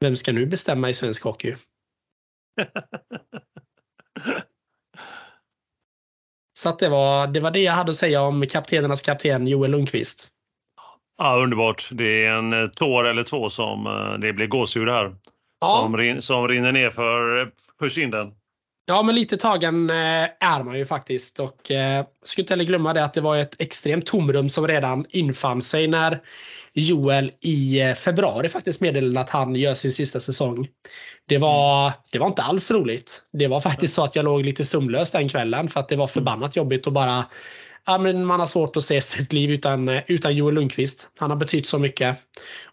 Vem 0.00 0.16
ska 0.16 0.32
nu 0.32 0.46
bestämma 0.46 0.90
i 0.90 0.94
svensk 0.94 1.22
hockey? 1.22 1.56
Så 6.58 6.76
det, 6.78 6.88
var, 6.88 7.26
det 7.26 7.40
var 7.40 7.50
det 7.50 7.60
jag 7.60 7.72
hade 7.72 7.90
att 7.90 7.96
säga 7.96 8.22
om 8.22 8.46
kaptenernas 8.46 9.02
kapten 9.02 9.46
Joel 9.46 9.70
Lundqvist. 9.70 10.28
Ja, 11.18 11.36
underbart. 11.42 11.88
Det 11.92 12.24
är 12.24 12.32
en 12.32 12.52
eh, 12.52 12.66
tår 12.66 13.06
eller 13.08 13.22
två 13.22 13.50
som 13.50 13.86
eh, 13.86 14.12
det 14.18 14.32
blir 14.32 14.46
gåshud 14.46 14.88
här. 14.88 15.16
Ja. 15.60 15.80
Som, 15.82 15.96
rin, 15.96 16.22
som 16.22 16.48
rinner 16.48 16.72
ner 16.72 16.90
för, 16.90 17.50
för 17.78 17.88
kinden. 17.88 18.32
Ja, 18.90 19.02
men 19.02 19.14
lite 19.14 19.36
tagen 19.36 19.90
eh, 19.90 19.96
är 20.40 20.62
man 20.64 20.78
ju 20.78 20.86
faktiskt. 20.86 21.40
Och 21.40 21.70
eh, 21.70 22.04
skulle 22.24 22.42
inte 22.42 22.52
heller 22.52 22.64
glömma 22.64 22.92
det 22.92 23.04
att 23.04 23.14
det 23.14 23.20
var 23.20 23.36
ett 23.36 23.60
extremt 23.60 24.06
tomrum 24.06 24.48
som 24.48 24.68
redan 24.68 25.06
infann 25.08 25.62
sig 25.62 25.88
när 25.88 26.20
Joel 26.72 27.30
i 27.40 27.80
eh, 27.80 27.94
februari 27.94 28.48
faktiskt 28.48 28.80
meddelade 28.80 29.20
att 29.20 29.30
han 29.30 29.54
gör 29.54 29.74
sin 29.74 29.92
sista 29.92 30.20
säsong. 30.20 30.68
Det 31.28 31.38
var, 31.38 31.92
det 32.12 32.18
var 32.18 32.26
inte 32.26 32.42
alls 32.42 32.70
roligt. 32.70 33.22
Det 33.32 33.46
var 33.46 33.60
faktiskt 33.60 33.94
så 33.94 34.04
att 34.04 34.16
jag 34.16 34.24
låg 34.24 34.42
lite 34.44 34.64
sömnlös 34.64 35.10
den 35.10 35.28
kvällen 35.28 35.68
för 35.68 35.80
att 35.80 35.88
det 35.88 35.96
var 35.96 36.06
förbannat 36.06 36.56
jobbigt 36.56 36.86
att 36.86 36.92
bara 36.92 37.24
ja, 37.86 37.98
men 37.98 38.24
man 38.24 38.40
har 38.40 38.46
svårt 38.46 38.76
att 38.76 38.84
se 38.84 39.00
sitt 39.00 39.32
liv 39.32 39.50
utan, 39.50 39.88
utan 39.88 40.36
Joel 40.36 40.54
Lundqvist. 40.54 41.10
Han 41.18 41.30
har 41.30 41.36
betytt 41.36 41.66
så 41.66 41.78
mycket. 41.78 42.18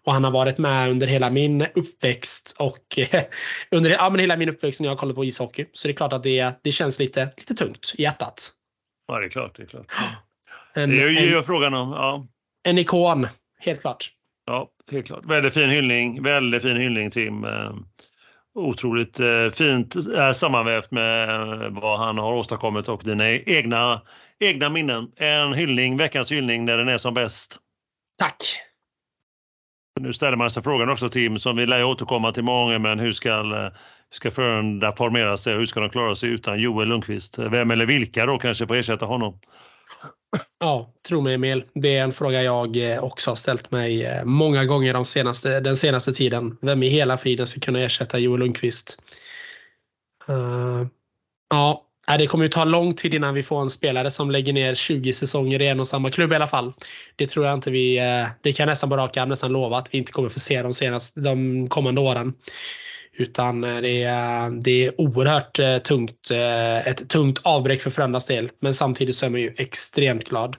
Och 0.05 0.13
han 0.13 0.23
har 0.23 0.31
varit 0.31 0.57
med 0.57 0.89
under 0.89 1.07
hela 1.07 1.29
min 1.29 1.65
uppväxt 1.75 2.55
och 2.59 2.99
under 3.71 3.89
ja, 3.89 4.09
men 4.09 4.19
hela 4.19 4.37
min 4.37 4.49
uppväxt 4.49 4.81
när 4.81 4.89
jag 4.89 4.97
kollat 4.97 5.15
på 5.15 5.25
ishockey. 5.25 5.65
Så 5.73 5.87
det 5.87 5.91
är 5.91 5.95
klart 5.95 6.13
att 6.13 6.23
det, 6.23 6.53
det 6.63 6.71
känns 6.71 6.99
lite, 6.99 7.29
lite 7.37 7.53
tungt 7.53 7.93
i 7.97 8.01
hjärtat. 8.01 8.49
Ja, 9.07 9.19
det 9.19 9.25
är 9.25 9.29
klart. 9.29 9.57
Det 9.57 9.63
är, 9.63 9.67
klart. 9.67 9.85
En, 10.73 10.89
det 10.89 11.03
är 11.03 11.09
ju 11.09 11.43
frågan 11.43 11.73
om. 11.73 11.91
Ja. 11.91 12.27
En 12.63 12.77
ikon, 12.77 13.27
helt 13.59 13.81
klart. 13.81 14.09
Ja, 14.45 14.69
helt 14.91 15.05
klart. 15.07 15.25
Väldigt 15.25 15.53
fin 15.53 15.69
hyllning. 15.69 16.23
Väldigt 16.23 16.61
fin 16.61 16.77
hyllning 16.77 17.11
Tim. 17.11 17.45
Eh, 18.57 18.63
otroligt 18.63 19.19
eh, 19.19 19.49
fint 19.53 19.95
eh, 19.95 20.31
sammanvävt 20.31 20.91
med 20.91 21.27
vad 21.71 21.99
han 21.99 22.17
har 22.17 22.33
åstadkommit 22.33 22.87
och 22.87 23.03
dina 23.03 23.29
egna 23.29 24.01
egna 24.39 24.69
minnen. 24.69 25.11
En 25.15 25.53
hyllning, 25.53 25.97
veckans 25.97 26.31
hyllning 26.31 26.65
när 26.65 26.77
den 26.77 26.87
är 26.87 26.97
som 26.97 27.13
bäst. 27.13 27.57
Tack! 28.17 28.35
Nu 29.99 30.13
ställer 30.13 30.37
man 30.37 30.51
sig 30.51 30.63
frågan 30.63 30.89
också 30.89 31.09
Tim, 31.09 31.39
som 31.39 31.55
vi 31.55 31.65
lär 31.65 31.83
återkomma 31.83 32.31
till 32.31 32.43
många 32.43 32.79
men 32.79 32.99
hur 32.99 33.11
ska, 33.11 33.43
ska 34.09 34.31
Frölunda 34.31 34.91
formera 34.91 35.37
sig 35.37 35.53
och 35.53 35.59
hur 35.59 35.67
ska 35.67 35.79
de 35.79 35.89
klara 35.89 36.15
sig 36.15 36.29
utan 36.29 36.59
Joel 36.59 36.87
Lundqvist? 36.87 37.39
Vem 37.39 37.71
eller 37.71 37.85
vilka 37.85 38.25
då 38.25 38.37
kanske 38.37 38.67
får 38.67 38.75
ersätta 38.75 39.05
honom? 39.05 39.39
Ja, 40.59 40.93
tro 41.07 41.21
mig 41.21 41.33
Emil. 41.33 41.63
Det 41.73 41.95
är 41.95 42.03
en 42.03 42.13
fråga 42.13 42.43
jag 42.43 42.77
eh, 42.77 43.03
också 43.03 43.31
har 43.31 43.35
ställt 43.35 43.71
mig 43.71 44.05
eh, 44.05 44.25
många 44.25 44.65
gånger 44.65 44.93
de 44.93 45.05
senaste, 45.05 45.59
den 45.59 45.75
senaste 45.75 46.13
tiden. 46.13 46.57
Vem 46.61 46.83
i 46.83 46.89
hela 46.89 47.17
friden 47.17 47.47
ska 47.47 47.59
kunna 47.59 47.79
ersätta 47.79 48.19
Joel 48.19 48.39
Lundqvist? 48.39 49.01
Uh, 50.29 50.87
ja, 51.49 51.83
det 52.17 52.27
kommer 52.27 52.45
ju 52.45 52.49
ta 52.49 52.63
lång 52.63 52.93
tid 52.93 53.13
innan 53.13 53.33
vi 53.33 53.43
får 53.43 53.61
en 53.61 53.69
spelare 53.69 54.11
som 54.11 54.31
lägger 54.31 54.53
ner 54.53 54.73
20 54.73 55.13
säsonger 55.13 55.61
i 55.61 55.67
en 55.67 55.79
och 55.79 55.87
samma 55.87 56.09
klubb 56.09 56.31
i 56.31 56.35
alla 56.35 56.47
fall. 56.47 56.73
Det 57.15 57.27
tror 57.27 57.45
jag 57.45 57.53
inte 57.53 57.71
vi, 57.71 57.95
det 58.41 58.53
kan 58.53 58.63
jag 58.63 58.71
nästan 58.71 58.89
på 58.89 58.97
rak 58.97 59.17
arm 59.17 59.29
nästan 59.29 59.51
lova 59.51 59.77
att 59.77 59.93
vi 59.93 59.97
inte 59.97 60.11
kommer 60.11 60.29
få 60.29 60.39
se 60.39 60.61
de, 60.61 60.73
senaste, 60.73 61.19
de 61.19 61.67
kommande 61.69 62.01
åren. 62.01 62.33
Utan 63.17 63.63
eh, 63.63 63.81
det 63.81 64.03
är, 64.03 64.49
det 64.63 64.85
är 64.85 65.01
oerhört 65.01 65.59
eh, 65.59 65.77
tungt, 65.77 66.31
ett 66.85 67.09
tungt 67.09 67.39
avbräck 67.43 67.81
för 67.81 67.89
Frölundas 67.89 68.25
del. 68.25 68.49
Men 68.59 68.73
samtidigt 68.73 69.15
så 69.15 69.25
är 69.25 69.29
man 69.29 69.41
ju 69.41 69.53
extremt 69.57 70.23
glad 70.23 70.55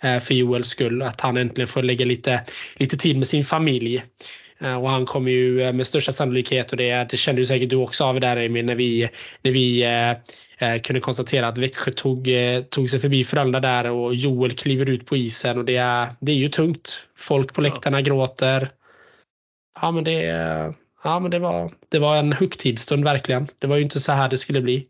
för 0.00 0.34
Joels 0.34 0.68
skull 0.68 1.02
att 1.02 1.20
han 1.20 1.36
äntligen 1.36 1.68
får 1.68 1.82
lägga 1.82 2.04
lite, 2.04 2.44
lite 2.76 2.96
tid 2.96 3.18
med 3.18 3.28
sin 3.28 3.44
familj. 3.44 4.04
Och 4.80 4.90
han 4.90 5.06
kommer 5.06 5.30
ju 5.30 5.72
med 5.72 5.86
största 5.86 6.12
sannolikhet, 6.12 6.70
och 6.70 6.76
det, 6.76 7.10
det 7.10 7.16
kände 7.16 7.40
ju 7.40 7.46
säkert 7.46 7.70
du 7.70 7.76
också 7.76 8.04
av 8.04 8.20
där 8.20 8.36
Emil, 8.36 8.64
när 8.64 8.74
vi, 8.74 9.08
när 9.42 9.52
vi 9.52 9.84
Eh, 10.62 10.80
kunde 10.80 11.00
konstatera 11.00 11.48
att 11.48 11.58
Växjö 11.58 11.92
tog, 11.92 12.28
eh, 12.28 12.62
tog 12.62 12.90
sig 12.90 13.00
förbi 13.00 13.24
Frölunda 13.24 13.60
där 13.60 13.90
och 13.90 14.14
Joel 14.14 14.52
kliver 14.52 14.90
ut 14.90 15.06
på 15.06 15.16
isen 15.16 15.58
och 15.58 15.64
det 15.64 15.76
är, 15.76 16.08
det 16.20 16.32
är 16.32 16.36
ju 16.36 16.48
tungt. 16.48 17.08
Folk 17.16 17.54
på 17.54 17.60
läktarna 17.60 18.00
ja. 18.00 18.04
gråter. 18.04 18.68
Ja 19.80 19.90
men, 19.90 20.04
det, 20.04 20.74
ja, 21.04 21.20
men 21.20 21.30
det, 21.30 21.38
var, 21.38 21.72
det 21.88 21.98
var 21.98 22.16
en 22.16 22.32
högtidsstund 22.32 23.04
verkligen. 23.04 23.48
Det 23.58 23.66
var 23.66 23.76
ju 23.76 23.82
inte 23.82 24.00
så 24.00 24.12
här 24.12 24.28
det 24.28 24.36
skulle 24.38 24.60
bli. 24.60 24.86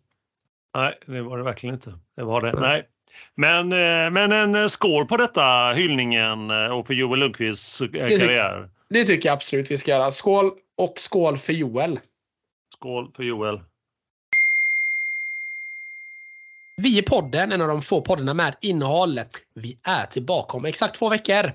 Nej, 0.75 0.99
det 1.07 1.23
var 1.23 1.39
det 1.39 1.45
verkligen 1.45 1.75
inte. 1.75 1.99
Det 2.17 2.25
var 2.25 2.41
det. 2.41 2.61
Nej. 2.61 2.89
Men, 3.35 3.73
eh, 3.73 4.11
men 4.11 4.33
en 4.33 4.71
skål 4.71 5.07
på 5.07 5.17
detta, 5.17 5.73
hyllningen 5.73 6.51
och 6.51 6.87
för 6.87 6.95
Joel 6.95 7.21
Lundqvists 7.21 7.79
karriär. 7.79 8.71
Det, 8.89 8.99
det 8.99 9.05
tycker 9.05 9.29
jag 9.29 9.35
absolut 9.35 9.71
vi 9.71 9.77
ska 9.77 9.91
göra. 9.91 10.11
Skål 10.11 10.51
och 10.77 10.93
skål 10.97 11.39
för 11.39 11.53
Joel. 11.53 12.01
Skål 12.75 13.11
för 13.17 13.23
Joel. 13.23 13.61
Vi 16.77 16.99
är 16.99 17.03
podden, 17.03 17.53
en 17.53 17.63
av 17.63 17.69
de 17.69 17.83
få 17.83 18.01
poddarna 18.01 18.35
med 18.35 18.57
innehåll. 18.61 19.21
Vi 19.55 19.79
är 19.83 20.07
tillbaka 20.07 20.57
om 20.57 20.65
exakt 20.65 20.95
två 20.95 21.09
veckor. 21.09 21.53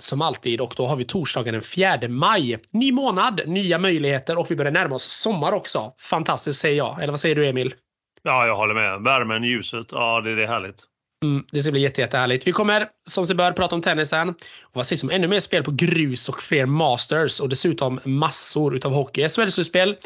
Som 0.00 0.22
alltid 0.22 0.60
och 0.60 0.74
då 0.76 0.86
har 0.86 0.96
vi 0.96 1.04
torsdagen 1.04 1.52
den 1.52 1.62
4 1.62 2.08
maj. 2.08 2.58
Ny 2.70 2.92
månad, 2.92 3.40
nya 3.46 3.78
möjligheter 3.78 4.38
och 4.38 4.50
vi 4.50 4.56
börjar 4.56 4.72
närma 4.72 4.94
oss 4.94 5.04
sommar 5.04 5.52
också. 5.52 5.92
Fantastiskt 5.98 6.60
säger 6.60 6.76
jag. 6.76 7.02
Eller 7.02 7.10
vad 7.10 7.20
säger 7.20 7.36
du 7.36 7.46
Emil? 7.46 7.74
Ja, 8.22 8.46
jag 8.46 8.56
håller 8.56 8.74
med. 8.74 9.02
Värmen, 9.04 9.44
ljuset. 9.44 9.86
Ja, 9.92 10.20
det, 10.20 10.34
det 10.34 10.42
är 10.42 10.46
härligt. 10.46 10.84
Mm, 11.24 11.44
det 11.52 11.60
ska 11.60 11.70
bli 11.70 11.80
jätte, 11.80 12.00
jättehärligt. 12.00 12.46
Vi 12.46 12.52
kommer 12.52 12.88
som 13.08 13.26
sig 13.26 13.36
bör 13.36 13.52
prata 13.52 13.74
om 13.74 13.82
tennisen. 13.82 14.28
Och 14.28 14.36
vad 14.72 14.86
sägs 14.86 15.02
om 15.02 15.10
ännu 15.10 15.28
mer 15.28 15.40
spel 15.40 15.64
på 15.64 15.70
grus 15.70 16.28
och 16.28 16.42
fler 16.42 16.66
masters 16.66 17.40
och 17.40 17.48
dessutom 17.48 18.00
massor 18.04 18.76
utav 18.76 18.92
hockey. 18.92 19.22
SHL-slutspel 19.22 19.96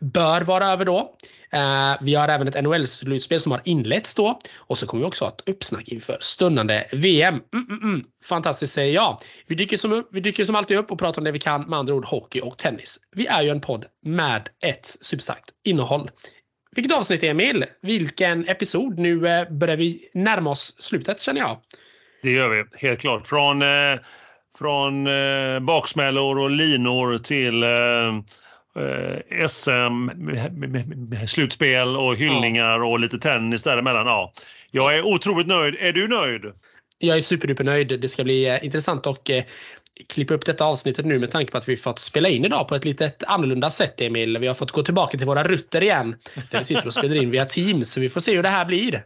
bör 0.00 0.40
vara 0.40 0.64
över 0.64 0.84
då. 0.84 1.16
Eh, 1.52 1.96
vi 2.00 2.14
har 2.14 2.28
även 2.28 2.48
ett 2.48 2.54
NHL-slutspel 2.54 3.38
som 3.38 3.52
har 3.52 3.60
inletts 3.64 4.14
då. 4.14 4.38
Och 4.56 4.78
så 4.78 4.86
kommer 4.86 5.04
vi 5.04 5.08
också 5.08 5.24
ha 5.24 5.32
ett 5.32 5.48
uppsnack 5.48 5.88
inför 5.88 6.18
stundande 6.20 6.84
VM. 6.92 7.34
Mm, 7.34 7.66
mm, 7.70 7.82
mm. 7.82 8.02
Fantastiskt 8.24 8.72
säger 8.72 8.94
jag. 8.94 9.18
Vi 9.46 9.54
dyker, 9.54 9.76
som, 9.76 10.04
vi 10.12 10.20
dyker 10.20 10.44
som 10.44 10.54
alltid 10.54 10.78
upp 10.78 10.90
och 10.90 10.98
pratar 10.98 11.20
om 11.20 11.24
det 11.24 11.32
vi 11.32 11.38
kan, 11.38 11.62
med 11.62 11.78
andra 11.78 11.94
ord 11.94 12.04
hockey 12.04 12.40
och 12.40 12.58
tennis. 12.58 13.00
Vi 13.16 13.26
är 13.26 13.42
ju 13.42 13.50
en 13.50 13.60
podd 13.60 13.84
med 14.02 14.48
ett 14.62 14.86
superstarkt 14.86 15.50
innehåll. 15.64 16.10
Vilket 16.76 16.96
avsnitt 16.96 17.22
Emil? 17.22 17.64
Vilken 17.82 18.48
episod? 18.48 18.98
Nu 18.98 19.28
eh, 19.28 19.50
börjar 19.50 19.76
vi 19.76 20.10
närma 20.14 20.50
oss 20.50 20.74
slutet 20.78 21.20
känner 21.20 21.40
jag. 21.40 21.56
Det 22.22 22.30
gör 22.30 22.48
vi, 22.48 22.64
helt 22.78 23.00
klart. 23.00 23.26
Från, 23.26 23.62
eh, 23.62 23.98
från 24.58 25.06
eh, 25.06 25.60
baksmällor 25.60 26.38
och 26.38 26.50
linor 26.50 27.18
till 27.18 27.62
eh, 27.62 27.68
eh, 28.78 29.40
eh, 29.40 29.48
SM-slutspel 29.48 31.96
och 31.96 32.16
hyllningar 32.16 32.80
och 32.80 33.00
lite 33.00 33.18
tennis 33.18 33.62
däremellan. 33.62 34.06
Ja. 34.06 34.32
Jag 34.70 34.98
är 34.98 35.02
otroligt 35.02 35.46
nöjd. 35.46 35.76
Är 35.80 35.92
du 35.92 36.08
nöjd? 36.08 36.42
Jag 36.98 37.16
är 37.16 37.20
superduper 37.20 37.64
nöjd. 37.64 38.00
Det 38.00 38.08
ska 38.08 38.24
bli 38.24 38.46
eh, 38.46 38.64
intressant 38.64 39.06
att 39.06 39.28
eh, 39.28 39.44
klippa 40.08 40.34
upp 40.34 40.46
detta 40.46 40.64
avsnittet 40.64 41.06
nu 41.06 41.18
med 41.18 41.30
tanke 41.30 41.52
på 41.52 41.58
att 41.58 41.68
vi 41.68 41.76
fått 41.76 41.98
spela 41.98 42.28
in 42.28 42.44
idag 42.44 42.68
på 42.68 42.74
ett 42.74 42.84
lite 42.84 43.12
annorlunda 43.26 43.70
sätt 43.70 44.00
Emil. 44.00 44.38
Vi 44.38 44.46
har 44.46 44.54
fått 44.54 44.70
gå 44.70 44.82
tillbaka 44.82 45.18
till 45.18 45.26
våra 45.26 45.44
rutter 45.44 45.82
igen. 45.82 46.16
Där 46.50 46.58
vi 46.58 46.64
sitter 46.64 46.86
och 46.86 46.94
spelar 46.94 47.16
in 47.16 47.30
via 47.30 47.44
Teams. 47.44 47.92
Så 47.92 48.00
vi 48.00 48.08
får 48.08 48.20
se 48.20 48.36
hur 48.36 48.42
det 48.42 48.48
här 48.48 48.64
blir. 48.64 49.02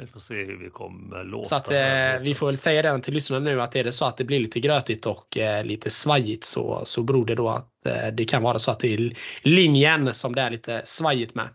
Vi 0.00 0.06
får 0.06 0.20
se 0.20 0.44
hur 0.44 0.58
vi 0.58 0.70
kommer 0.70 1.24
låta. 1.24 1.48
Så 1.48 1.54
att 1.54 1.70
eh, 1.70 2.22
vi 2.22 2.34
får 2.34 2.46
väl 2.46 2.56
säga 2.56 2.82
den 2.82 3.00
till 3.00 3.14
lyssnarna 3.14 3.44
nu 3.44 3.62
att 3.62 3.76
är 3.76 3.84
det 3.84 3.92
så 3.92 4.04
att 4.04 4.16
det 4.16 4.24
blir 4.24 4.40
lite 4.40 4.60
grötigt 4.60 5.06
och 5.06 5.36
eh, 5.36 5.64
lite 5.64 5.90
svajigt 5.90 6.44
så, 6.44 6.82
så 6.84 7.02
beror 7.02 7.26
det 7.26 7.34
då 7.34 7.48
att 7.48 7.86
eh, 7.86 8.06
det 8.12 8.24
kan 8.24 8.42
vara 8.42 8.58
så 8.58 8.70
att 8.70 8.80
det 8.80 8.94
är 8.94 9.16
linjen 9.42 10.14
som 10.14 10.34
det 10.34 10.42
är 10.42 10.50
lite 10.50 10.82
svajigt 10.84 11.34
med. 11.34 11.48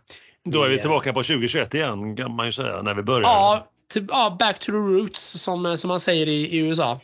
Då 0.44 0.62
är 0.62 0.68
vi 0.68 0.78
tillbaka 0.78 1.12
på 1.12 1.22
2021 1.22 1.74
igen 1.74 2.16
kan 2.16 2.36
man 2.36 2.46
ju 2.46 2.52
säga 2.52 2.82
när 2.82 2.94
vi 2.94 3.02
börjar. 3.02 3.22
Ja, 3.22 3.68
till, 3.92 4.06
ja 4.10 4.36
back 4.38 4.58
to 4.58 4.66
the 4.66 4.72
roots 4.72 5.20
som, 5.20 5.78
som 5.78 5.88
man 5.88 6.00
säger 6.00 6.28
i, 6.28 6.56
i 6.56 6.58
USA. 6.58 7.00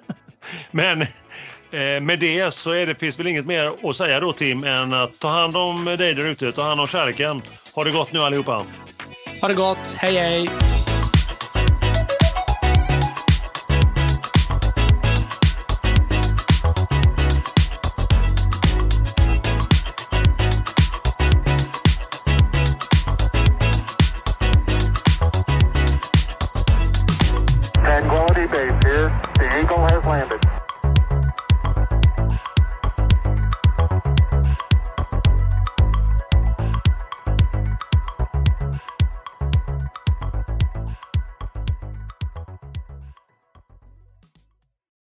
Men 0.70 1.02
eh, 1.02 2.00
med 2.02 2.20
det 2.20 2.54
så 2.54 2.70
är 2.70 2.86
det, 2.86 2.94
finns 2.94 3.18
väl 3.18 3.26
inget 3.26 3.46
mer 3.46 3.72
att 3.82 3.96
säga 3.96 4.20
då 4.20 4.32
Tim 4.32 4.64
än 4.64 4.92
att 4.92 5.18
ta 5.18 5.28
hand 5.28 5.56
om 5.56 5.84
dig 5.84 6.14
där 6.14 6.26
ute, 6.26 6.52
ta 6.52 6.62
hand 6.62 6.80
om 6.80 6.86
kärleken. 6.86 7.42
Ha 7.74 7.84
det 7.84 7.90
gott 7.90 8.12
nu 8.12 8.18
allihopa! 8.18 8.66
Ha 9.40 9.48
det 9.48 9.54
gott, 9.54 9.94
hej 9.96 10.14
hej! 10.14 10.48